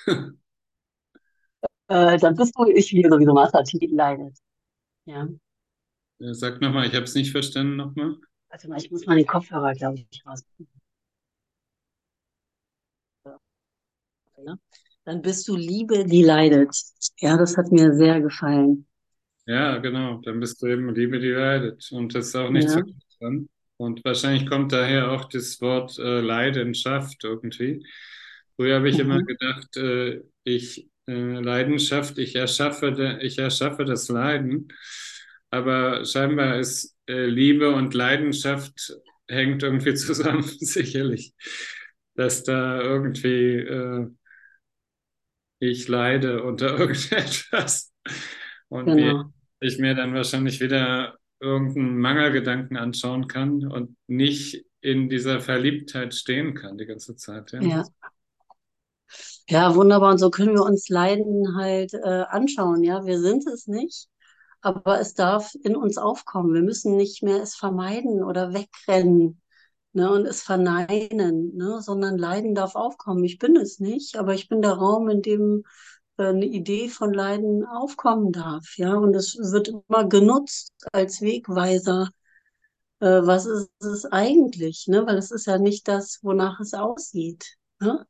Äh, 1.89 2.19
dann 2.19 2.35
bist 2.37 2.55
du, 2.57 2.67
ich 2.67 2.91
liebe 2.93 3.09
sowieso 3.11 3.33
Mastertitel 3.35 3.95
leidet. 3.95 4.37
Ja. 5.07 5.29
Sag 6.33 6.61
nochmal, 6.63 6.87
ich 6.87 6.95
habe 6.95 7.05
es 7.05 7.15
nicht 7.15 7.33
verstanden 7.33 7.77
nochmal. 7.77 8.17
Warte 8.49 8.69
mal, 8.69 8.79
ich 8.79 8.91
muss 8.91 9.05
mal 9.07 9.17
den 9.17 9.27
Kopfhörer, 9.27 9.73
glaube 9.75 9.99
ich, 10.11 10.25
raus. 10.27 10.45
Ja. 14.47 14.57
Dann 15.05 15.23
bist 15.23 15.49
du 15.49 15.57
Liebe, 15.57 16.05
die 16.05 16.23
leidet. 16.23 16.75
Ja, 17.19 17.37
das 17.37 17.57
hat 17.57 17.73
mir 17.73 17.95
sehr 17.95 18.21
gefallen. 18.21 18.87
Ja, 19.47 19.79
genau. 19.79 20.21
Dann 20.25 20.39
bist 20.39 20.63
du 20.63 20.67
eben 20.67 20.95
Liebe, 20.95 21.19
die 21.19 21.31
leidet. 21.31 21.91
Und 21.91 22.15
das 22.15 22.29
ist 22.29 22.37
auch 22.37 22.51
nichts 22.51 22.73
Ja, 22.73 22.79
verkehrt 22.79 23.03
dran. 23.21 23.49
Und 23.77 24.05
wahrscheinlich 24.05 24.49
kommt 24.49 24.73
daher 24.73 25.11
auch 25.11 25.25
das 25.25 25.61
Wort 25.61 25.99
äh, 25.99 26.21
Leidenschaft 26.21 27.25
irgendwie. 27.25 27.85
Früher 28.55 28.77
habe 28.77 28.89
ich 28.89 28.99
immer 28.99 29.21
mhm. 29.21 29.27
gedacht, 29.27 29.77
äh, 29.77 30.21
ich 30.45 30.89
äh, 31.09 31.41
Leidenschaft, 31.41 32.19
ich 32.19 32.37
erschaffe, 32.37 33.19
ich 33.23 33.39
erschaffe 33.39 33.85
das 33.85 34.09
Leiden. 34.09 34.69
Aber 35.51 36.05
scheinbar 36.05 36.61
ist 36.61 36.97
äh, 37.09 37.27
Liebe 37.27 37.75
und 37.75 37.95
Leidenschaft 37.95 38.97
hängt 39.27 39.63
irgendwie 39.63 39.95
zusammen, 39.95 40.43
sicherlich. 40.43 41.35
Dass 42.15 42.45
da 42.45 42.81
irgendwie 42.81 43.57
äh, 43.57 44.07
ich 45.71 45.87
leide 45.89 46.43
unter 46.43 46.77
irgendetwas. 46.79 47.93
Und 48.69 48.97
wie 48.97 49.13
Genau. 49.13 49.33
ich 49.61 49.79
mir 49.79 49.95
dann 49.95 50.15
wahrscheinlich 50.15 50.61
wieder 50.61 51.19
irgendeinen 51.41 51.99
Mangelgedanken 51.99 52.77
anschauen 52.77 53.29
kann 53.29 53.67
und 53.71 53.97
nicht 54.09 54.65
in 54.81 55.09
dieser 55.09 55.41
Verliebtheit 55.41 56.15
stehen 56.15 56.55
kann 56.55 56.79
die 56.79 56.87
ganze 56.87 57.15
Zeit. 57.17 57.53
Ja, 57.53 57.61
Ja. 57.63 57.85
Ja, 59.49 59.75
wunderbar. 59.75 60.13
Und 60.13 60.19
so 60.19 60.31
können 60.31 60.55
wir 60.55 60.63
uns 60.65 60.89
Leiden 60.89 61.57
halt 61.57 61.93
äh, 61.95 62.25
anschauen. 62.29 62.83
Ja, 62.83 63.05
wir 63.05 63.21
sind 63.21 63.47
es 63.47 63.67
nicht, 63.67 64.09
aber 64.63 65.01
es 65.01 65.15
darf 65.15 65.53
in 65.63 65.77
uns 65.77 65.99
aufkommen. 65.99 66.55
Wir 66.55 66.63
müssen 66.63 66.97
nicht 66.97 67.23
mehr 67.23 67.43
es 67.43 67.55
vermeiden 67.55 68.23
oder 68.25 68.55
wegrennen, 68.55 69.42
ne, 69.93 70.11
und 70.11 70.27
es 70.27 70.43
verneinen, 70.43 71.55
ne, 71.57 71.81
sondern 71.83 72.19
Leiden 72.19 72.55
darf 72.55 72.75
aufkommen. 72.75 73.25
Ich 73.25 73.39
bin 73.39 73.57
es 73.57 73.79
nicht, 73.81 74.17
aber 74.17 74.35
ich 74.35 74.49
bin 74.49 74.63
der 74.63 74.73
Raum, 74.73 75.09
in 75.09 75.23
dem 75.23 75.65
äh, 76.19 76.25
eine 76.27 76.47
Idee 76.47 76.89
von 76.89 77.13
Leiden 77.13 77.65
aufkommen 77.67 78.33
darf. 78.33 78.77
Ja, 78.79 78.95
und 78.95 79.15
es 79.15 79.37
wird 79.39 79.69
immer 79.69 80.05
genutzt 80.09 80.73
als 80.93 81.21
Wegweiser. 81.23 82.09
Äh, 83.01 83.27
was 83.27 83.47
ist 83.47 83.71
es 83.81 84.05
eigentlich? 84.07 84.87
Ne? 84.89 85.07
Weil 85.07 85.19
es 85.19 85.31
ist 85.31 85.47
ja 85.47 85.59
nicht 85.59 85.89
das, 85.89 86.21
wonach 86.23 86.61
es 86.61 86.75
aussieht. 86.75 87.57
Ne? 87.81 88.07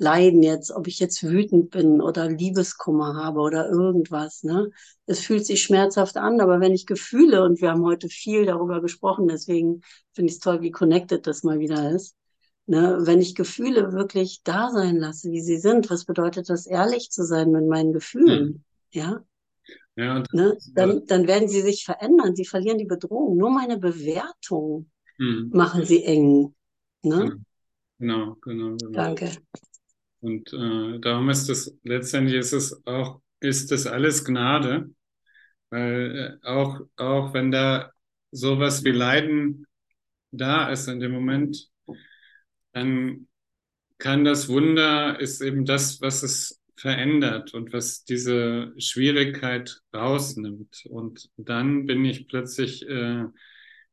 Leiden 0.00 0.42
jetzt, 0.42 0.72
ob 0.72 0.86
ich 0.86 0.98
jetzt 0.98 1.22
wütend 1.22 1.70
bin 1.70 2.00
oder 2.00 2.26
Liebeskummer 2.28 3.14
habe 3.22 3.40
oder 3.40 3.68
irgendwas, 3.68 4.42
ne? 4.42 4.70
Es 5.04 5.20
fühlt 5.20 5.44
sich 5.44 5.62
schmerzhaft 5.62 6.16
an, 6.16 6.40
aber 6.40 6.58
wenn 6.60 6.72
ich 6.72 6.86
Gefühle, 6.86 7.44
und 7.44 7.60
wir 7.60 7.70
haben 7.70 7.84
heute 7.84 8.08
viel 8.08 8.46
darüber 8.46 8.80
gesprochen, 8.80 9.28
deswegen 9.28 9.82
finde 10.14 10.30
ich 10.30 10.36
es 10.36 10.40
toll, 10.40 10.62
wie 10.62 10.70
connected 10.70 11.26
das 11.26 11.42
mal 11.42 11.58
wieder 11.58 11.90
ist, 11.90 12.16
ne? 12.64 13.00
Wenn 13.02 13.20
ich 13.20 13.34
Gefühle 13.34 13.92
wirklich 13.92 14.40
da 14.42 14.70
sein 14.70 14.96
lasse, 14.96 15.30
wie 15.32 15.42
sie 15.42 15.58
sind, 15.58 15.90
was 15.90 16.06
bedeutet 16.06 16.48
das, 16.48 16.66
ehrlich 16.66 17.10
zu 17.10 17.22
sein 17.22 17.50
mit 17.50 17.66
meinen 17.66 17.88
Hm. 17.88 17.92
Gefühlen, 17.92 18.64
ja? 18.92 19.22
ja 19.96 20.16
und 20.16 20.32
Ne? 20.32 20.56
Dann, 20.74 21.04
dann 21.06 21.26
werden 21.26 21.48
sie 21.48 21.60
sich 21.60 21.84
verändern, 21.84 22.34
sie 22.34 22.46
verlieren 22.46 22.78
die 22.78 22.86
Bedrohung. 22.86 23.36
Nur 23.36 23.50
meine 23.50 23.76
Bewertung 23.76 24.90
hm, 25.18 25.50
machen 25.52 25.84
sie 25.84 26.04
eng, 26.04 26.54
ne? 27.02 27.38
genau, 27.98 28.36
genau, 28.40 28.76
genau. 28.76 28.92
Danke. 28.94 29.30
Und 30.20 30.52
äh, 30.52 30.98
darum 31.00 31.30
ist 31.30 31.48
es 31.48 31.76
letztendlich 31.82 32.36
ist 32.36 32.52
es 32.52 32.86
auch 32.86 33.20
ist 33.40 33.70
das 33.70 33.86
alles 33.86 34.24
Gnade, 34.24 34.90
weil 35.70 36.38
äh, 36.42 36.46
auch 36.46 36.80
auch 36.96 37.32
wenn 37.34 37.50
da 37.50 37.90
sowas 38.30 38.84
wie 38.84 38.90
Leiden 38.90 39.66
da 40.30 40.70
ist 40.70 40.88
in 40.88 41.00
dem 41.00 41.12
Moment, 41.12 41.68
dann 42.72 43.28
kann 43.98 44.24
das 44.24 44.48
Wunder 44.48 45.20
ist 45.20 45.40
eben 45.42 45.64
das, 45.64 46.00
was 46.00 46.22
es 46.22 46.60
verändert 46.76 47.52
und 47.52 47.72
was 47.72 48.04
diese 48.04 48.72
Schwierigkeit 48.78 49.80
rausnimmt. 49.94 50.84
Und 50.88 51.28
dann 51.36 51.84
bin 51.86 52.04
ich 52.06 52.26
plötzlich 52.26 52.88
äh, 52.88 53.24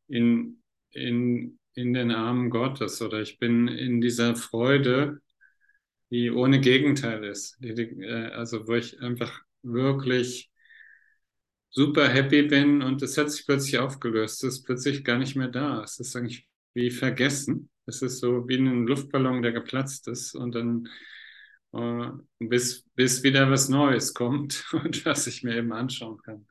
in, 0.07 0.61
in, 0.91 1.59
in 1.73 1.93
den 1.93 2.11
Armen 2.11 2.49
Gottes 2.49 3.01
oder 3.01 3.21
ich 3.21 3.39
bin 3.39 3.67
in 3.67 3.99
dieser 3.99 4.38
Freude, 4.38 5.19
die 6.12 6.32
ohne 6.32 6.60
Gegenteil 6.62 7.24
ist. 7.26 7.58
Die, 7.60 7.74
die, 7.74 7.84
äh, 8.03 8.28
also 8.32 8.68
wo 8.68 8.74
ich 8.76 8.99
einfach 9.01 9.41
wirklich 9.64 10.51
super 11.70 12.08
happy 12.10 12.43
bin 12.43 12.82
und 12.82 13.01
es 13.01 13.18
hat 13.18 13.32
sich 13.32 13.45
plötzlich 13.45 13.78
aufgelöst. 13.80 14.43
Es 14.43 14.55
ist 14.60 14.64
plötzlich 14.64 15.03
gar 15.03 15.18
nicht 15.18 15.36
mehr 15.36 15.47
da. 15.49 15.84
Es 15.84 15.99
ist 15.99 16.16
eigentlich 16.16 16.47
wie 16.74 16.91
vergessen. 16.91 17.70
Es 17.86 18.01
ist 18.01 18.20
so 18.20 18.47
wie 18.47 18.58
ein 18.58 18.88
Luftballon, 18.88 19.41
der 19.41 19.51
geplatzt 19.53 20.08
ist 20.08 20.36
und 20.36 20.55
dann 20.55 20.88
äh, 21.74 22.10
bis, 22.39 22.84
bis 22.95 23.24
wieder 23.24 23.49
was 23.51 23.70
Neues 23.70 24.14
kommt 24.14 24.66
und 24.74 25.05
was 25.05 25.28
ich 25.28 25.43
mir 25.43 25.55
eben 25.58 25.74
anschauen 25.74 26.22
kann. 26.24 26.47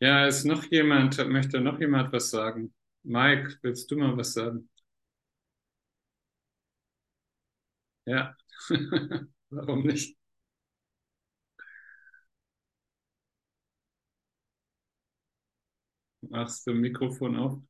Ja, 0.00 0.26
ist 0.26 0.44
noch 0.44 0.64
jemand, 0.70 1.18
möchte 1.28 1.60
noch 1.60 1.80
jemand 1.80 2.12
was 2.12 2.30
sagen? 2.30 2.74
Mike, 3.04 3.58
willst 3.62 3.90
du 3.90 3.96
mal 3.96 4.16
was 4.16 4.34
sagen? 4.34 4.68
Ja, 8.06 8.36
warum 9.50 9.82
nicht? 9.86 10.16
Machst 16.28 16.66
du 16.66 16.74
Mikrofon 16.74 17.34
auf? 17.36 17.62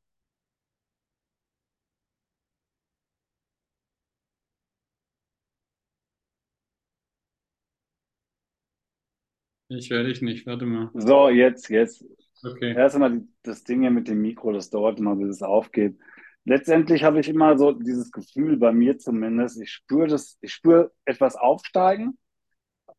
Ich 9.69 9.91
höre 9.91 10.05
dich 10.05 10.23
nicht, 10.23 10.47
warte 10.47 10.67
mal. 10.67 10.91
So, 10.95 11.29
jetzt, 11.31 11.69
jetzt. 11.69 12.05
Okay. 12.43 12.75
Erst 12.75 12.95
einmal 12.97 13.23
das 13.43 13.65
Ding 13.65 13.81
hier 13.83 13.91
mit 13.91 14.09
dem 14.09 14.21
Mikro, 14.21 14.53
das 14.53 14.71
dauert 14.71 14.99
immer, 14.99 15.17
bis 15.17 15.29
es 15.37 15.43
aufgeht. 15.43 15.97
Letztendlich 16.45 17.05
habe 17.05 17.21
ich 17.21 17.29
immer 17.29 17.57
so 17.59 17.73
dieses 17.73 18.11
Gefühl, 18.13 18.57
bei 18.59 18.73
mir 18.73 18.99
zumindest, 18.99 19.61
ich 19.61 19.71
spüre 19.71 20.09
das, 20.09 20.37
ich 20.41 20.53
spüre 20.53 20.93
etwas 21.05 21.37
aufsteigen. 21.37 22.19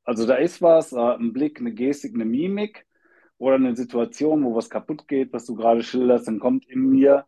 Also 0.04 0.26
da 0.26 0.36
ist 0.36 0.62
was, 0.62 0.94
äh, 0.94 0.98
ein 0.98 1.34
Blick, 1.34 1.60
eine 1.60 1.74
Gestik, 1.74 2.16
eine 2.16 2.26
Mimik 2.26 2.86
oder 3.38 3.56
eine 3.56 3.76
Situation, 3.76 4.44
wo 4.44 4.56
was 4.56 4.70
kaputt 4.70 5.08
geht, 5.08 5.34
was 5.34 5.46
du 5.46 5.56
gerade 5.56 5.84
schilderst, 5.84 6.28
dann 6.28 6.40
kommt 6.40 6.68
in 6.70 6.90
mir 6.90 7.26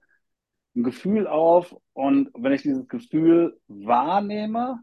ein 0.76 0.84
Gefühl 0.84 1.28
auf 1.28 1.76
und 1.94 2.30
wenn 2.36 2.54
ich 2.54 2.62
dieses 2.62 2.88
Gefühl 2.88 3.60
wahrnehme 3.68 4.80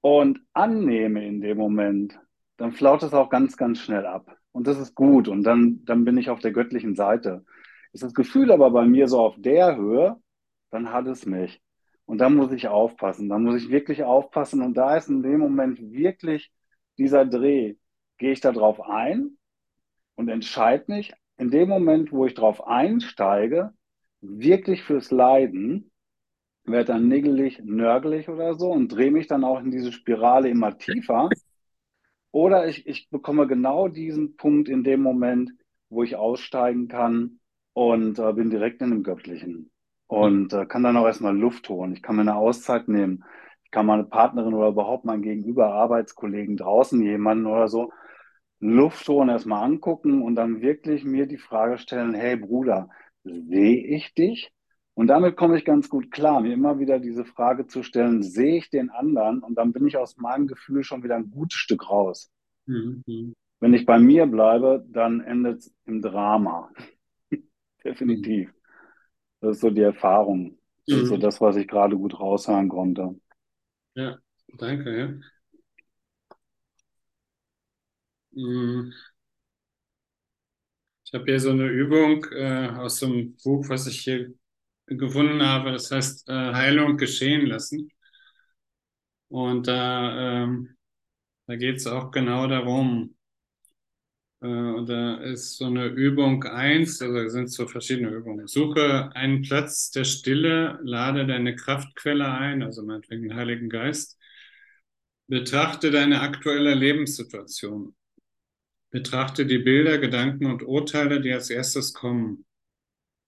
und 0.00 0.40
annehme 0.52 1.26
in 1.26 1.40
dem 1.40 1.58
Moment, 1.58 2.18
dann 2.56 2.72
flaut 2.72 3.02
es 3.02 3.14
auch 3.14 3.30
ganz, 3.30 3.56
ganz 3.56 3.80
schnell 3.80 4.06
ab. 4.06 4.36
Und 4.52 4.66
das 4.66 4.78
ist 4.78 4.94
gut. 4.94 5.28
Und 5.28 5.44
dann, 5.44 5.84
dann 5.84 6.04
bin 6.04 6.18
ich 6.18 6.30
auf 6.30 6.40
der 6.40 6.52
göttlichen 6.52 6.96
Seite. 6.96 7.44
Ist 7.92 8.02
das 8.02 8.14
Gefühl 8.14 8.50
aber 8.50 8.70
bei 8.70 8.84
mir 8.84 9.08
so 9.08 9.20
auf 9.20 9.36
der 9.38 9.76
Höhe, 9.76 10.16
dann 10.70 10.92
hat 10.92 11.06
es 11.06 11.26
mich. 11.26 11.60
Und 12.04 12.18
da 12.18 12.30
muss 12.30 12.52
ich 12.52 12.68
aufpassen. 12.68 13.28
Da 13.28 13.38
muss 13.38 13.62
ich 13.62 13.70
wirklich 13.70 14.02
aufpassen. 14.02 14.62
Und 14.62 14.74
da 14.74 14.96
ist 14.96 15.08
in 15.08 15.22
dem 15.22 15.40
Moment 15.40 15.80
wirklich 15.92 16.50
dieser 16.96 17.26
Dreh. 17.26 17.76
Gehe 18.18 18.32
ich 18.32 18.40
da 18.40 18.52
drauf 18.52 18.80
ein 18.80 19.36
und 20.14 20.28
entscheide 20.28 20.84
mich 20.88 21.12
in 21.36 21.50
dem 21.50 21.68
Moment, 21.68 22.12
wo 22.12 22.26
ich 22.26 22.34
drauf 22.34 22.66
einsteige, 22.66 23.72
wirklich 24.20 24.82
fürs 24.82 25.10
Leiden, 25.10 25.90
werde 26.64 26.92
dann 26.92 27.08
niggelig, 27.08 27.60
nörgelig 27.64 28.28
oder 28.28 28.54
so 28.58 28.72
und 28.72 28.88
drehe 28.88 29.10
mich 29.10 29.26
dann 29.26 29.44
auch 29.44 29.60
in 29.60 29.70
diese 29.70 29.92
Spirale 29.92 30.48
immer 30.48 30.76
tiefer. 30.76 31.30
Oder 32.30 32.68
ich, 32.68 32.86
ich 32.86 33.08
bekomme 33.08 33.46
genau 33.46 33.88
diesen 33.88 34.36
Punkt 34.36 34.68
in 34.68 34.84
dem 34.84 35.00
Moment, 35.02 35.52
wo 35.88 36.02
ich 36.02 36.16
aussteigen 36.16 36.88
kann 36.88 37.40
und 37.72 38.18
äh, 38.18 38.32
bin 38.32 38.50
direkt 38.50 38.82
in 38.82 38.90
dem 38.90 39.02
Göttlichen. 39.02 39.70
Und 40.08 40.52
äh, 40.54 40.66
kann 40.66 40.82
dann 40.82 40.96
auch 40.96 41.06
erstmal 41.06 41.36
Luft 41.36 41.68
holen. 41.68 41.92
Ich 41.92 42.02
kann 42.02 42.16
mir 42.16 42.22
eine 42.22 42.36
Auszeit 42.36 42.88
nehmen. 42.88 43.24
Ich 43.64 43.70
kann 43.70 43.86
meine 43.86 44.04
Partnerin 44.04 44.54
oder 44.54 44.68
überhaupt 44.68 45.04
mein 45.04 45.22
Gegenüber, 45.22 45.72
Arbeitskollegen 45.74 46.56
draußen, 46.56 47.00
jemanden 47.02 47.46
oder 47.46 47.68
so, 47.68 47.92
Luft 48.60 49.06
holen, 49.08 49.28
erstmal 49.28 49.64
angucken 49.64 50.22
und 50.22 50.34
dann 50.34 50.62
wirklich 50.62 51.04
mir 51.04 51.26
die 51.26 51.36
Frage 51.36 51.78
stellen, 51.78 52.14
hey 52.14 52.36
Bruder, 52.36 52.88
sehe 53.24 53.84
ich 53.86 54.14
dich? 54.14 54.50
Und 54.94 55.06
damit 55.08 55.36
komme 55.36 55.56
ich 55.56 55.64
ganz 55.64 55.88
gut 55.88 56.10
klar, 56.10 56.40
mir 56.40 56.52
immer 56.52 56.80
wieder 56.80 56.98
diese 56.98 57.24
Frage 57.24 57.66
zu 57.66 57.82
stellen, 57.82 58.22
sehe 58.22 58.56
ich 58.56 58.70
den 58.70 58.90
anderen? 58.90 59.40
Und 59.40 59.54
dann 59.56 59.72
bin 59.72 59.86
ich 59.86 59.96
aus 59.96 60.16
meinem 60.16 60.48
Gefühl 60.48 60.82
schon 60.82 61.04
wieder 61.04 61.14
ein 61.14 61.30
gutes 61.30 61.58
Stück 61.58 61.88
raus. 61.88 62.32
Mhm. 62.66 63.34
Wenn 63.60 63.74
ich 63.74 63.86
bei 63.86 63.98
mir 63.98 64.26
bleibe, 64.26 64.84
dann 64.88 65.20
endet 65.20 65.58
es 65.58 65.74
im 65.84 66.02
Drama. 66.02 66.70
Definitiv. 67.84 68.52
Das 69.40 69.56
ist 69.56 69.62
so 69.62 69.70
die 69.70 69.80
Erfahrung. 69.82 70.56
Das 70.88 71.02
ist 71.02 71.08
so 71.08 71.16
Mhm. 71.16 71.18
das, 71.18 71.40
was 71.40 71.56
ich 71.56 71.66
gerade 71.66 71.96
gut 71.96 72.20
raushören 72.20 72.68
konnte. 72.68 73.16
Ja, 73.94 74.18
danke, 74.58 74.90
ja. 74.98 75.08
Mhm. 78.32 78.92
Ich 81.04 81.12
habe 81.14 81.24
hier 81.24 81.40
so 81.40 81.50
eine 81.50 81.66
Übung 81.66 82.24
äh, 82.32 82.68
aus 82.78 83.02
einem 83.02 83.36
Buch, 83.42 83.68
was 83.68 83.86
ich 83.86 84.00
hier 84.00 84.32
gefunden 84.86 85.42
habe. 85.42 85.72
Das 85.72 85.90
heißt 85.90 86.28
äh, 86.28 86.32
Heilung 86.54 86.96
geschehen 86.98 87.46
lassen. 87.46 87.90
Und 89.28 89.66
da, 89.68 90.42
ähm, 90.44 90.76
da 91.48 91.56
geht 91.56 91.78
es 91.78 91.88
auch 91.88 92.12
genau 92.12 92.48
darum. 92.48 93.16
Äh, 94.40 94.46
und 94.46 94.86
da 94.88 95.16
ist 95.18 95.56
so 95.56 95.66
eine 95.66 95.86
Übung 95.86 96.44
eins, 96.44 97.02
also 97.02 97.18
es 97.18 97.32
sind 97.32 97.50
so 97.50 97.66
verschiedene 97.66 98.10
Übungen. 98.10 98.46
Suche 98.46 99.10
einen 99.14 99.42
Platz 99.42 99.90
der 99.90 100.04
Stille, 100.04 100.78
lade 100.82 101.26
deine 101.26 101.56
Kraftquelle 101.56 102.28
ein, 102.30 102.62
also 102.62 102.82
meinetwegen 102.82 103.22
den 103.22 103.34
Heiligen 103.34 103.68
Geist. 103.68 104.18
Betrachte 105.26 105.90
deine 105.90 106.20
aktuelle 106.22 106.74
Lebenssituation. 106.74 107.94
Betrachte 108.90 109.44
die 109.44 109.58
Bilder, 109.58 109.98
Gedanken 109.98 110.46
und 110.46 110.62
Urteile, 110.62 111.20
die 111.20 111.32
als 111.32 111.50
erstes 111.50 111.92
kommen. 111.92 112.46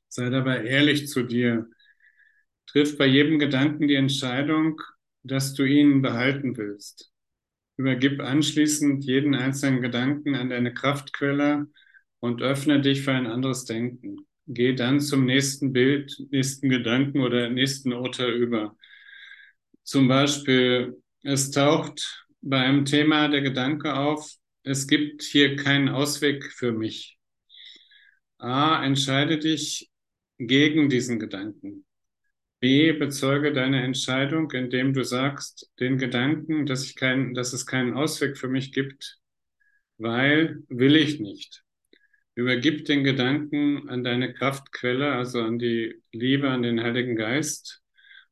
Sei 0.09 0.31
dabei 0.31 0.65
ehrlich 0.65 1.09
zu 1.09 1.23
dir. 1.23 1.69
Triff 2.67 2.97
bei 2.97 3.07
jedem 3.07 3.39
Gedanken 3.39 3.89
die 3.89 3.97
Entscheidung, 3.97 4.81
dass 5.23 5.53
du 5.55 5.65
ihn 5.65 6.01
behalten 6.03 6.57
willst. 6.57 7.10
Übergib 7.81 8.21
anschließend 8.21 9.05
jeden 9.05 9.35
einzelnen 9.35 9.81
Gedanken 9.81 10.35
an 10.35 10.51
deine 10.51 10.75
Kraftquelle 10.75 11.67
und 12.21 12.43
öffne 12.43 12.83
dich 12.83 13.01
für 13.01 13.13
ein 13.13 13.27
anderes 13.27 13.65
Denken. 13.65 14.19
Geh 14.47 14.75
dann 14.75 15.01
zum 15.01 15.25
nächsten 15.25 15.73
Bild, 15.73 16.15
nächsten 16.31 16.69
Gedanken 16.69 17.21
oder 17.21 17.49
nächsten 17.49 17.95
Urteil 17.95 18.33
über. 18.33 18.77
Zum 19.83 20.09
Beispiel, 20.09 21.03
es 21.23 21.51
taucht 21.51 22.27
bei 22.43 22.59
einem 22.59 22.85
Thema 22.85 23.29
der 23.29 23.41
Gedanke 23.41 23.95
auf, 23.95 24.31
es 24.63 24.87
gibt 24.87 25.23
hier 25.23 25.57
keinen 25.57 25.89
Ausweg 25.89 26.53
für 26.53 26.73
mich. 26.73 27.19
A, 28.37 28.85
entscheide 28.85 29.39
dich 29.39 29.91
gegen 30.37 30.91
diesen 30.91 31.19
Gedanken. 31.19 31.87
B, 32.61 32.93
bezeuge 32.93 33.53
deine 33.53 33.83
Entscheidung, 33.83 34.51
indem 34.53 34.93
du 34.93 35.03
sagst, 35.03 35.71
den 35.81 35.97
Gedanken, 35.97 36.67
dass, 36.67 36.85
ich 36.85 36.95
kein, 36.95 37.35
dass 37.35 37.55
es 37.55 37.67
keinen 37.67 37.95
Ausweg 37.95 38.37
für 38.37 38.49
mich 38.49 38.73
gibt, 38.73 39.19
weil 39.99 40.63
will 40.69 40.97
ich 40.97 41.21
nicht. 41.21 41.65
Übergib 42.35 42.85
den 42.85 43.03
Gedanken 43.03 43.89
an 43.89 44.05
deine 44.05 44.33
Kraftquelle, 44.35 45.13
also 45.13 45.41
an 45.41 45.59
die 45.59 46.03
Liebe, 46.13 46.51
an 46.51 46.63
den 46.63 46.83
Heiligen 46.83 47.17
Geist 47.17 47.83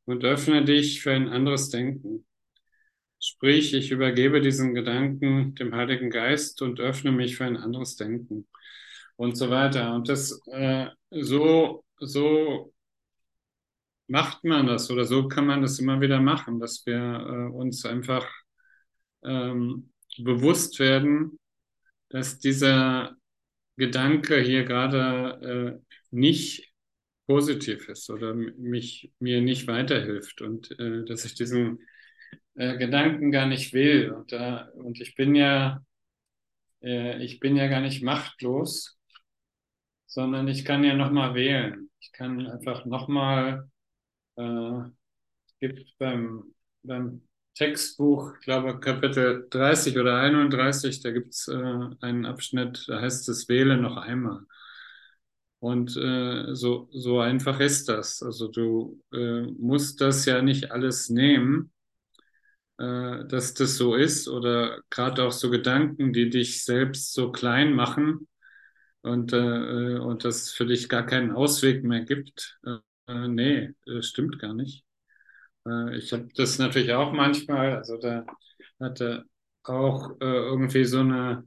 und 0.05 0.23
öffne 0.23 0.63
dich 0.63 1.01
für 1.01 1.11
ein 1.11 1.27
anderes 1.29 1.69
Denken. 1.69 2.25
Sprich, 3.19 3.73
ich 3.73 3.91
übergebe 3.91 4.41
diesen 4.41 4.73
Gedanken 4.73 5.53
dem 5.55 5.75
Heiligen 5.75 6.09
Geist 6.09 6.61
und 6.61 6.79
öffne 6.79 7.11
mich 7.11 7.35
für 7.35 7.45
ein 7.45 7.57
anderes 7.57 7.95
Denken 7.95 8.47
und 9.17 9.35
so 9.35 9.49
weiter. 9.49 9.93
Und 9.93 10.07
das 10.07 10.39
äh, 10.47 10.87
so, 11.11 11.83
so 11.99 12.73
macht 14.09 14.43
man 14.43 14.67
das 14.67 14.89
oder 14.91 15.05
so 15.05 15.27
kann 15.27 15.45
man 15.45 15.61
das 15.61 15.79
immer 15.79 16.01
wieder 16.01 16.19
machen, 16.19 16.59
dass 16.59 16.85
wir 16.85 16.97
äh, 16.97 17.55
uns 17.55 17.85
einfach 17.85 18.27
ähm, 19.23 19.91
bewusst 20.17 20.79
werden, 20.79 21.39
dass 22.09 22.39
dieser 22.39 23.15
Gedanke 23.77 24.41
hier 24.41 24.65
gerade 24.65 25.79
äh, 25.81 25.95
nicht 26.11 26.73
positiv 27.27 27.87
ist 27.89 28.09
oder 28.09 28.33
mich 28.33 29.11
mir 29.19 29.41
nicht 29.41 29.67
weiterhilft 29.67 30.41
und 30.41 30.71
äh, 30.79 31.05
dass 31.05 31.25
ich 31.25 31.35
diesen 31.35 31.79
äh, 32.55 32.77
Gedanken 32.77 33.31
gar 33.31 33.45
nicht 33.45 33.73
will 33.73 34.11
und 34.11 34.31
da 34.31 34.69
und 34.73 34.99
ich 34.99 35.15
bin 35.15 35.35
ja 35.35 35.83
äh, 36.81 37.23
ich 37.23 37.39
bin 37.39 37.55
ja 37.55 37.67
gar 37.67 37.81
nicht 37.81 38.01
machtlos 38.03 38.99
sondern 40.09 40.47
ich 40.47 40.65
kann 40.65 40.83
ja 40.83 40.95
nochmal 40.95 41.35
wählen. 41.35 41.89
Ich 41.99 42.11
kann 42.11 42.47
einfach 42.47 42.85
nochmal, 42.85 43.69
äh, 44.39 44.91
gibt 45.59 45.97
beim, 45.99 46.43
beim 46.83 47.21
Textbuch, 47.55 48.33
ich 48.39 48.45
glaube 48.45 48.79
Kapitel 48.79 49.47
30 49.49 49.97
oder 49.99 50.17
31, 50.19 51.01
da 51.01 51.11
gibt 51.11 51.33
es 51.33 51.47
äh, 51.49 51.55
einen 52.01 52.25
Abschnitt, 52.25 52.85
da 52.87 53.01
heißt 53.01 53.29
es 53.29 53.49
Wähle 53.49 53.77
noch 53.77 53.97
einmal. 53.97 54.45
Und 55.59 55.95
äh, 55.97 56.55
so, 56.55 56.87
so 56.91 57.19
einfach 57.19 57.59
ist 57.59 57.89
das. 57.89 58.21
Also 58.23 58.47
du 58.47 59.01
äh, 59.13 59.41
musst 59.59 59.99
das 60.01 60.25
ja 60.25 60.41
nicht 60.41 60.71
alles 60.71 61.09
nehmen, 61.09 61.71
äh, 62.77 63.25
dass 63.27 63.53
das 63.53 63.77
so 63.77 63.95
ist 63.95 64.27
oder 64.27 64.81
gerade 64.89 65.23
auch 65.23 65.31
so 65.31 65.49
Gedanken, 65.49 66.13
die 66.13 66.29
dich 66.29 66.63
selbst 66.63 67.13
so 67.13 67.31
klein 67.31 67.73
machen 67.73 68.27
und, 69.01 69.33
äh, 69.33 69.97
und 69.99 70.25
das 70.25 70.51
für 70.51 70.65
dich 70.65 70.89
gar 70.89 71.05
keinen 71.05 71.31
Ausweg 71.31 71.83
mehr 71.83 72.01
gibt. 72.05 72.59
Äh, 73.09 73.27
nee, 73.29 73.71
das 73.87 74.07
stimmt 74.07 74.39
gar 74.39 74.55
nicht. 74.55 74.85
Äh, 75.67 75.97
ich 75.97 76.13
habe 76.13 76.29
das 76.35 76.59
natürlich 76.59 76.93
auch 76.93 77.13
manchmal, 77.13 77.77
also 77.77 77.97
da 77.97 78.25
hatte 78.79 79.25
auch 79.63 80.11
äh, 80.21 80.25
irgendwie 80.25 80.85
so 80.85 80.99
eine 81.01 81.45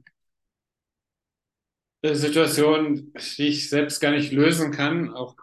Situation, 2.05 3.13
die 3.37 3.47
ich 3.47 3.69
selbst 3.69 4.01
gar 4.01 4.11
nicht 4.11 4.33
lösen 4.33 4.71
kann, 4.71 5.13
auch 5.13 5.37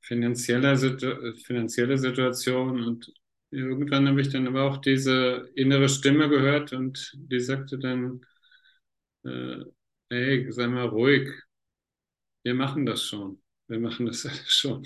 finanzielle, 0.00 0.76
finanzielle 1.44 1.96
Situation. 1.98 2.82
Und 2.84 3.12
irgendwann 3.52 4.08
habe 4.08 4.20
ich 4.20 4.30
dann 4.30 4.48
aber 4.48 4.64
auch 4.64 4.78
diese 4.78 5.48
innere 5.54 5.88
Stimme 5.88 6.28
gehört 6.28 6.72
und 6.72 7.12
die 7.30 7.40
sagte 7.40 7.78
dann, 7.78 8.20
hey, 10.10 10.50
sei 10.52 10.66
mal 10.68 10.88
ruhig, 10.88 11.28
wir 12.44 12.54
machen 12.54 12.86
das 12.86 13.02
schon, 13.04 13.42
wir 13.68 13.80
machen 13.80 14.06
das 14.06 14.26
schon. 14.48 14.84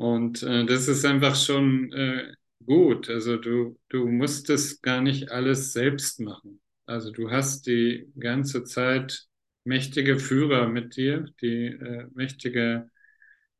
Und 0.00 0.42
äh, 0.42 0.64
das 0.64 0.88
ist 0.88 1.04
einfach 1.04 1.36
schon 1.36 1.92
äh, 1.92 2.32
gut. 2.64 3.10
Also 3.10 3.36
du, 3.36 3.78
du 3.90 4.06
musst 4.08 4.48
es 4.48 4.80
gar 4.80 5.02
nicht 5.02 5.30
alles 5.30 5.74
selbst 5.74 6.20
machen. 6.20 6.58
Also 6.86 7.10
du 7.12 7.30
hast 7.30 7.66
die 7.66 8.10
ganze 8.18 8.64
Zeit 8.64 9.26
mächtige 9.64 10.18
Führer 10.18 10.68
mit 10.68 10.96
dir, 10.96 11.26
die 11.42 11.66
äh, 11.66 12.06
mächtige 12.14 12.88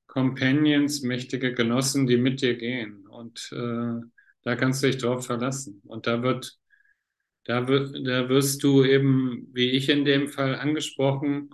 Companions, 0.07 1.03
mächtige 1.03 1.53
Genossen, 1.53 2.07
die 2.07 2.17
mit 2.17 2.41
dir 2.41 2.57
gehen. 2.57 3.07
Und 3.07 3.51
äh, 3.53 4.01
da 4.43 4.57
kannst 4.57 4.83
du 4.83 4.87
dich 4.87 4.97
drauf 4.97 5.27
verlassen. 5.27 5.83
Und 5.85 6.07
da 6.07 6.23
wird, 6.23 6.57
da 7.45 7.69
wird, 7.69 7.95
da 8.07 8.31
wirst 8.31 8.63
du 8.63 8.83
eben, 8.83 9.47
wie 9.53 9.73
ich 9.73 9.91
in 9.91 10.07
dem 10.07 10.29
Fall 10.29 10.55
angesprochen, 10.55 11.51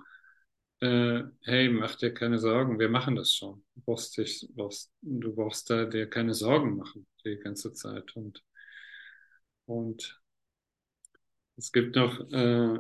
äh, 0.80 1.22
hey, 1.42 1.68
mach 1.68 1.94
dir 1.96 2.12
keine 2.12 2.38
Sorgen, 2.38 2.78
wir 2.78 2.88
machen 2.88 3.16
das 3.16 3.32
schon. 3.32 3.64
Du 3.74 3.82
brauchst, 3.82 4.16
dich, 4.18 4.46
brauchst, 4.54 4.92
du 5.02 5.34
brauchst 5.34 5.70
da 5.70 5.84
dir 5.84 6.08
keine 6.08 6.34
Sorgen 6.34 6.76
machen 6.76 7.06
die 7.24 7.36
ganze 7.38 7.72
Zeit. 7.72 8.14
Und, 8.16 8.42
und 9.66 10.20
es 11.56 11.72
gibt 11.72 11.96
noch 11.96 12.20
äh, 12.32 12.78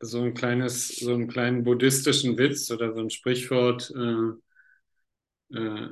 so 0.00 0.22
ein 0.22 0.34
kleines, 0.34 0.88
so 0.88 1.14
einen 1.14 1.28
kleinen 1.28 1.64
buddhistischen 1.64 2.38
Witz 2.38 2.70
oder 2.70 2.92
so 2.94 3.00
ein 3.00 3.10
Sprichwort, 3.10 3.92
äh, 3.96 5.58
äh, 5.58 5.88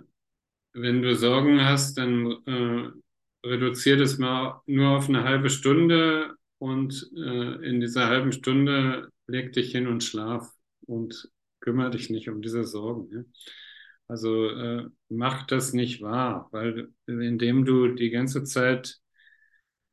wenn 0.74 1.02
du 1.02 1.14
Sorgen 1.14 1.64
hast, 1.64 1.98
dann 1.98 2.32
äh, 2.46 2.90
reduzier 3.46 3.96
das 3.96 4.18
mal 4.18 4.62
nur 4.66 4.96
auf 4.96 5.08
eine 5.08 5.24
halbe 5.24 5.50
Stunde 5.50 6.34
und 6.58 7.10
äh, 7.16 7.68
in 7.68 7.80
dieser 7.80 8.06
halben 8.06 8.32
Stunde 8.32 9.10
leg 9.26 9.52
dich 9.52 9.72
hin 9.72 9.86
und 9.86 10.02
schlaf 10.02 10.50
und 10.87 11.30
kümmere 11.61 11.91
dich 11.91 12.11
nicht 12.11 12.28
um 12.28 12.43
diese 12.43 12.64
Sorgen. 12.64 13.09
Ja? 13.12 13.24
Also 14.09 14.51
äh, 14.51 14.89
mach 15.09 15.47
das 15.47 15.72
nicht 15.72 16.03
wahr, 16.03 16.49
weil 16.53 16.93
indem 17.07 17.64
du 17.64 17.89
die 17.89 18.11
ganze 18.11 18.45
Zeit 18.45 18.99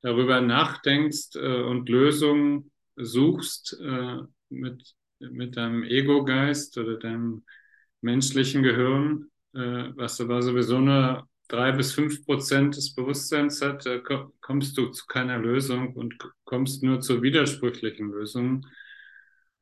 darüber 0.01 0.41
nachdenkst 0.41 1.35
äh, 1.35 1.61
und 1.61 1.87
Lösungen 1.89 2.71
suchst 2.95 3.79
äh, 3.81 4.17
mit, 4.49 4.95
mit 5.19 5.57
deinem 5.57 5.83
Ego-Geist 5.83 6.77
oder 6.77 6.97
deinem 6.97 7.43
menschlichen 8.01 8.63
Gehirn, 8.63 9.29
äh, 9.53 9.91
was 9.95 10.19
aber 10.19 10.41
sowieso 10.41 10.79
nur 10.79 11.27
drei 11.47 11.71
bis 11.71 11.93
fünf 11.93 12.25
Prozent 12.25 12.77
des 12.77 12.93
Bewusstseins 12.93 13.61
hat, 13.61 13.85
äh, 13.85 14.01
kommst 14.41 14.77
du 14.77 14.87
zu 14.87 15.05
keiner 15.07 15.37
Lösung 15.37 15.93
und 15.93 16.17
kommst 16.45 16.83
nur 16.83 17.01
zu 17.01 17.21
widersprüchlichen 17.21 18.11
Lösungen. 18.11 18.65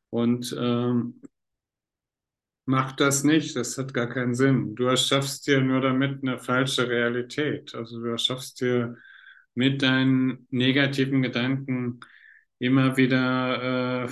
Und 0.10 0.55
ähm, 0.58 1.22
mach 2.66 2.91
das 2.93 3.24
nicht, 3.24 3.55
das 3.55 3.78
hat 3.78 3.93
gar 3.93 4.08
keinen 4.10 4.36
Sinn. 4.36 4.76
Du 4.76 4.86
erschaffst 4.86 5.47
dir 5.47 5.62
nur 5.62 5.82
damit 5.82 6.22
eine 6.24 6.39
falsche 6.39 6.88
Realität. 6.88 7.74
Also 7.76 7.99
du 8.01 8.08
erschaffst 8.08 8.62
dir 8.62 8.97
mit 9.55 9.82
deinen 9.82 10.47
negativen 10.51 11.22
Gedanken 11.22 11.99
immer 12.60 12.97
wieder 12.97 14.05
äh, 14.05 14.10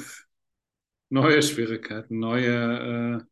neue 1.10 1.42
Schwierigkeiten, 1.42 2.20
neue, 2.20 3.20
äh, 3.22 3.26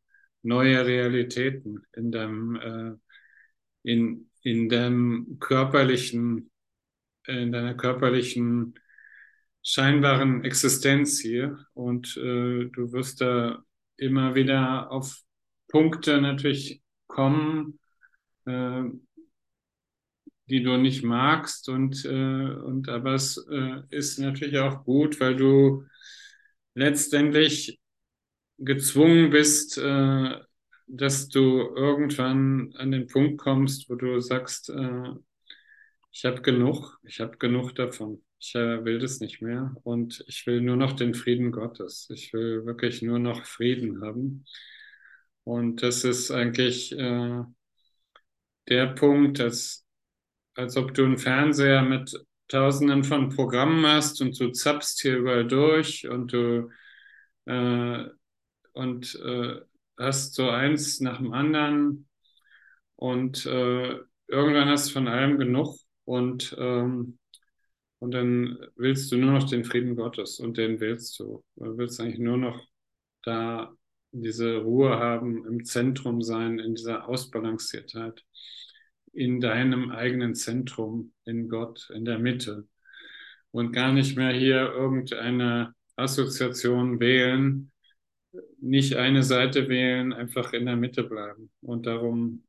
neue 0.43 0.85
Realitäten 0.85 1.83
in 1.93 2.11
deinem, 2.11 2.55
äh, 2.55 3.91
in, 3.91 4.29
in 4.41 4.69
deinem 4.69 5.37
körperlichen, 5.39 6.51
in 7.27 7.51
deiner 7.51 7.75
körperlichen 7.75 8.75
scheinbaren 9.63 10.43
Existenz 10.43 11.19
hier. 11.19 11.65
Und 11.73 12.17
äh, 12.17 12.65
du 12.65 12.91
wirst 12.91 13.21
da 13.21 13.63
immer 13.97 14.35
wieder 14.35 14.91
auf 14.91 15.21
Punkte 15.69 16.21
natürlich 16.21 16.81
kommen, 17.07 17.79
äh, 18.45 18.83
die 20.49 20.61
du 20.61 20.77
nicht 20.77 21.03
magst 21.03 21.69
und, 21.69 22.03
äh, 22.05 22.09
und 22.09 22.89
aber 22.89 23.13
es 23.13 23.37
äh, 23.49 23.81
ist 23.89 24.19
natürlich 24.19 24.59
auch 24.59 24.83
gut, 24.83 25.19
weil 25.19 25.35
du 25.35 25.85
letztendlich 26.75 27.79
gezwungen 28.57 29.29
bist, 29.29 29.77
äh, 29.77 30.35
dass 30.87 31.29
du 31.29 31.73
irgendwann 31.75 32.73
an 32.75 32.91
den 32.91 33.07
Punkt 33.07 33.39
kommst, 33.39 33.89
wo 33.89 33.95
du 33.95 34.19
sagst, 34.19 34.69
äh, 34.69 35.13
ich 36.11 36.25
habe 36.25 36.41
genug, 36.41 36.99
ich 37.03 37.19
habe 37.19 37.37
genug 37.37 37.73
davon. 37.75 38.21
Ich 38.43 38.55
äh, 38.55 38.83
will 38.83 38.99
das 38.99 39.21
nicht 39.21 39.41
mehr 39.41 39.73
und 39.83 40.21
ich 40.27 40.45
will 40.47 40.59
nur 40.59 40.75
noch 40.75 40.91
den 40.91 41.13
Frieden 41.13 41.53
Gottes. 41.53 42.09
Ich 42.13 42.33
will 42.33 42.65
wirklich 42.65 43.01
nur 43.01 43.17
noch 43.17 43.45
Frieden 43.45 44.01
haben. 44.01 44.43
Und 45.45 45.81
das 45.81 46.03
ist 46.03 46.29
eigentlich 46.29 46.91
äh, 46.91 47.43
der 48.67 48.87
Punkt, 48.87 49.39
dass 49.39 49.85
als 50.55 50.75
ob 50.75 50.93
du 50.93 51.05
einen 51.05 51.17
Fernseher 51.17 51.83
mit 51.83 52.13
tausenden 52.49 53.05
von 53.05 53.29
Programmen 53.29 53.85
hast 53.85 54.19
und 54.21 54.37
du 54.37 54.51
zappst 54.51 55.01
hier 55.01 55.19
überall 55.19 55.47
durch 55.47 56.09
und 56.09 56.33
du 56.33 56.69
äh, 57.45 58.03
und 58.73 59.15
äh, 59.23 59.61
hast 59.97 60.35
so 60.35 60.49
eins 60.49 60.99
nach 60.99 61.19
dem 61.19 61.31
anderen 61.31 62.09
und 62.97 63.45
äh, 63.45 63.99
irgendwann 64.27 64.67
hast 64.67 64.89
du 64.89 64.93
von 64.95 65.07
allem 65.07 65.37
genug 65.39 65.77
und 66.03 66.53
ähm, 66.59 67.19
und 68.03 68.11
dann 68.11 68.59
willst 68.75 69.09
du 69.13 69.17
nur 69.17 69.31
noch 69.31 69.49
den 69.49 69.63
Frieden 69.63 69.95
Gottes 69.95 70.37
und 70.41 70.57
den 70.57 70.81
willst 70.81 71.17
du. 71.19 71.41
Du 71.55 71.77
willst 71.77 72.01
eigentlich 72.01 72.19
nur 72.19 72.35
noch 72.35 72.59
da 73.21 73.73
diese 74.11 74.57
Ruhe 74.57 74.99
haben, 74.99 75.45
im 75.47 75.63
Zentrum 75.63 76.21
sein, 76.21 76.59
in 76.59 76.75
dieser 76.75 77.07
Ausbalanciertheit 77.07 78.25
in 79.13 79.39
deinem 79.39 79.91
eigenen 79.91 80.35
Zentrum, 80.35 81.13
in 81.23 81.47
Gott, 81.47 81.89
in 81.93 82.03
der 82.03 82.19
Mitte 82.19 82.67
und 83.51 83.71
gar 83.71 83.93
nicht 83.93 84.17
mehr 84.17 84.33
hier 84.33 84.73
irgendeine 84.73 85.73
Assoziation 85.95 86.99
wählen, 86.99 87.71
nicht 88.59 88.97
eine 88.97 89.23
Seite 89.23 89.69
wählen, 89.69 90.11
einfach 90.11 90.51
in 90.51 90.65
der 90.65 90.75
Mitte 90.75 91.03
bleiben. 91.05 91.51
Und 91.61 91.85
darum, 91.85 92.43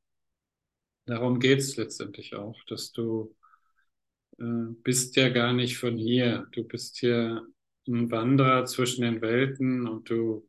darum 1.06 1.38
geht's 1.38 1.76
letztendlich 1.76 2.34
auch, 2.34 2.58
dass 2.64 2.90
du 2.90 3.36
bist 4.36 5.16
ja 5.16 5.28
gar 5.28 5.52
nicht 5.52 5.78
von 5.78 5.96
hier. 5.96 6.46
Du 6.52 6.64
bist 6.64 6.98
hier 6.98 7.46
ein 7.86 8.10
Wanderer 8.10 8.64
zwischen 8.66 9.02
den 9.02 9.20
Welten 9.20 9.86
und 9.86 10.08
du 10.10 10.48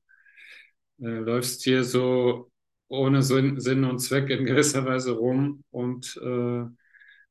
äh, 1.00 1.06
läufst 1.08 1.64
hier 1.64 1.84
so 1.84 2.52
ohne 2.88 3.24
Sinn 3.24 3.84
und 3.84 4.00
Zweck 4.00 4.30
in 4.30 4.46
gewisser 4.46 4.86
Weise 4.86 5.12
rum 5.14 5.64
und 5.72 6.18
äh, 6.24 6.66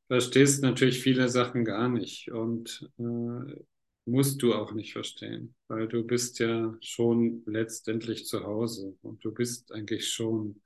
verstehst 0.09 0.63
natürlich 0.63 1.01
viele 1.01 1.29
Sachen 1.29 1.65
gar 1.65 1.89
nicht 1.89 2.31
und 2.31 2.89
äh, 2.99 3.63
musst 4.07 4.43
du 4.43 4.55
auch 4.55 4.73
nicht 4.73 4.93
verstehen, 4.93 5.55
weil 5.69 5.89
du 5.89 6.05
bist 6.05 6.39
ja 6.39 6.77
schon 6.81 7.43
letztendlich 7.47 8.27
zu 8.27 8.45
Hause 8.45 8.97
und 9.03 9.25
du 9.25 9.33
bist 9.33 9.73
eigentlich 9.73 10.09
schon 10.13 10.61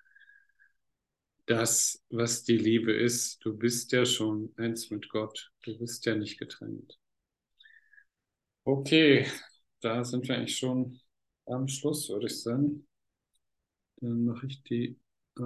das, 1.49 2.05
was 2.11 2.45
die 2.45 2.57
Liebe 2.59 2.93
ist. 2.93 3.45
Du 3.45 3.57
bist 3.57 3.93
ja 3.93 4.07
schon 4.07 4.53
eins 4.57 4.91
mit 4.91 5.09
Gott. 5.09 5.53
Du 5.65 5.77
bist 5.79 6.07
ja 6.07 6.15
nicht 6.15 6.39
getrennt. 6.39 6.99
Okay, 8.65 9.27
da 9.81 10.05
sind 10.05 10.29
wir 10.29 10.37
eigentlich 10.37 10.57
schon 10.59 11.01
am 11.47 11.67
Schluss, 11.69 12.09
würde 12.09 12.27
ich 12.27 12.41
sagen. 12.43 12.87
Dann 14.01 14.25
mache 14.25 14.47
ich 14.49 14.61
die 14.65 14.99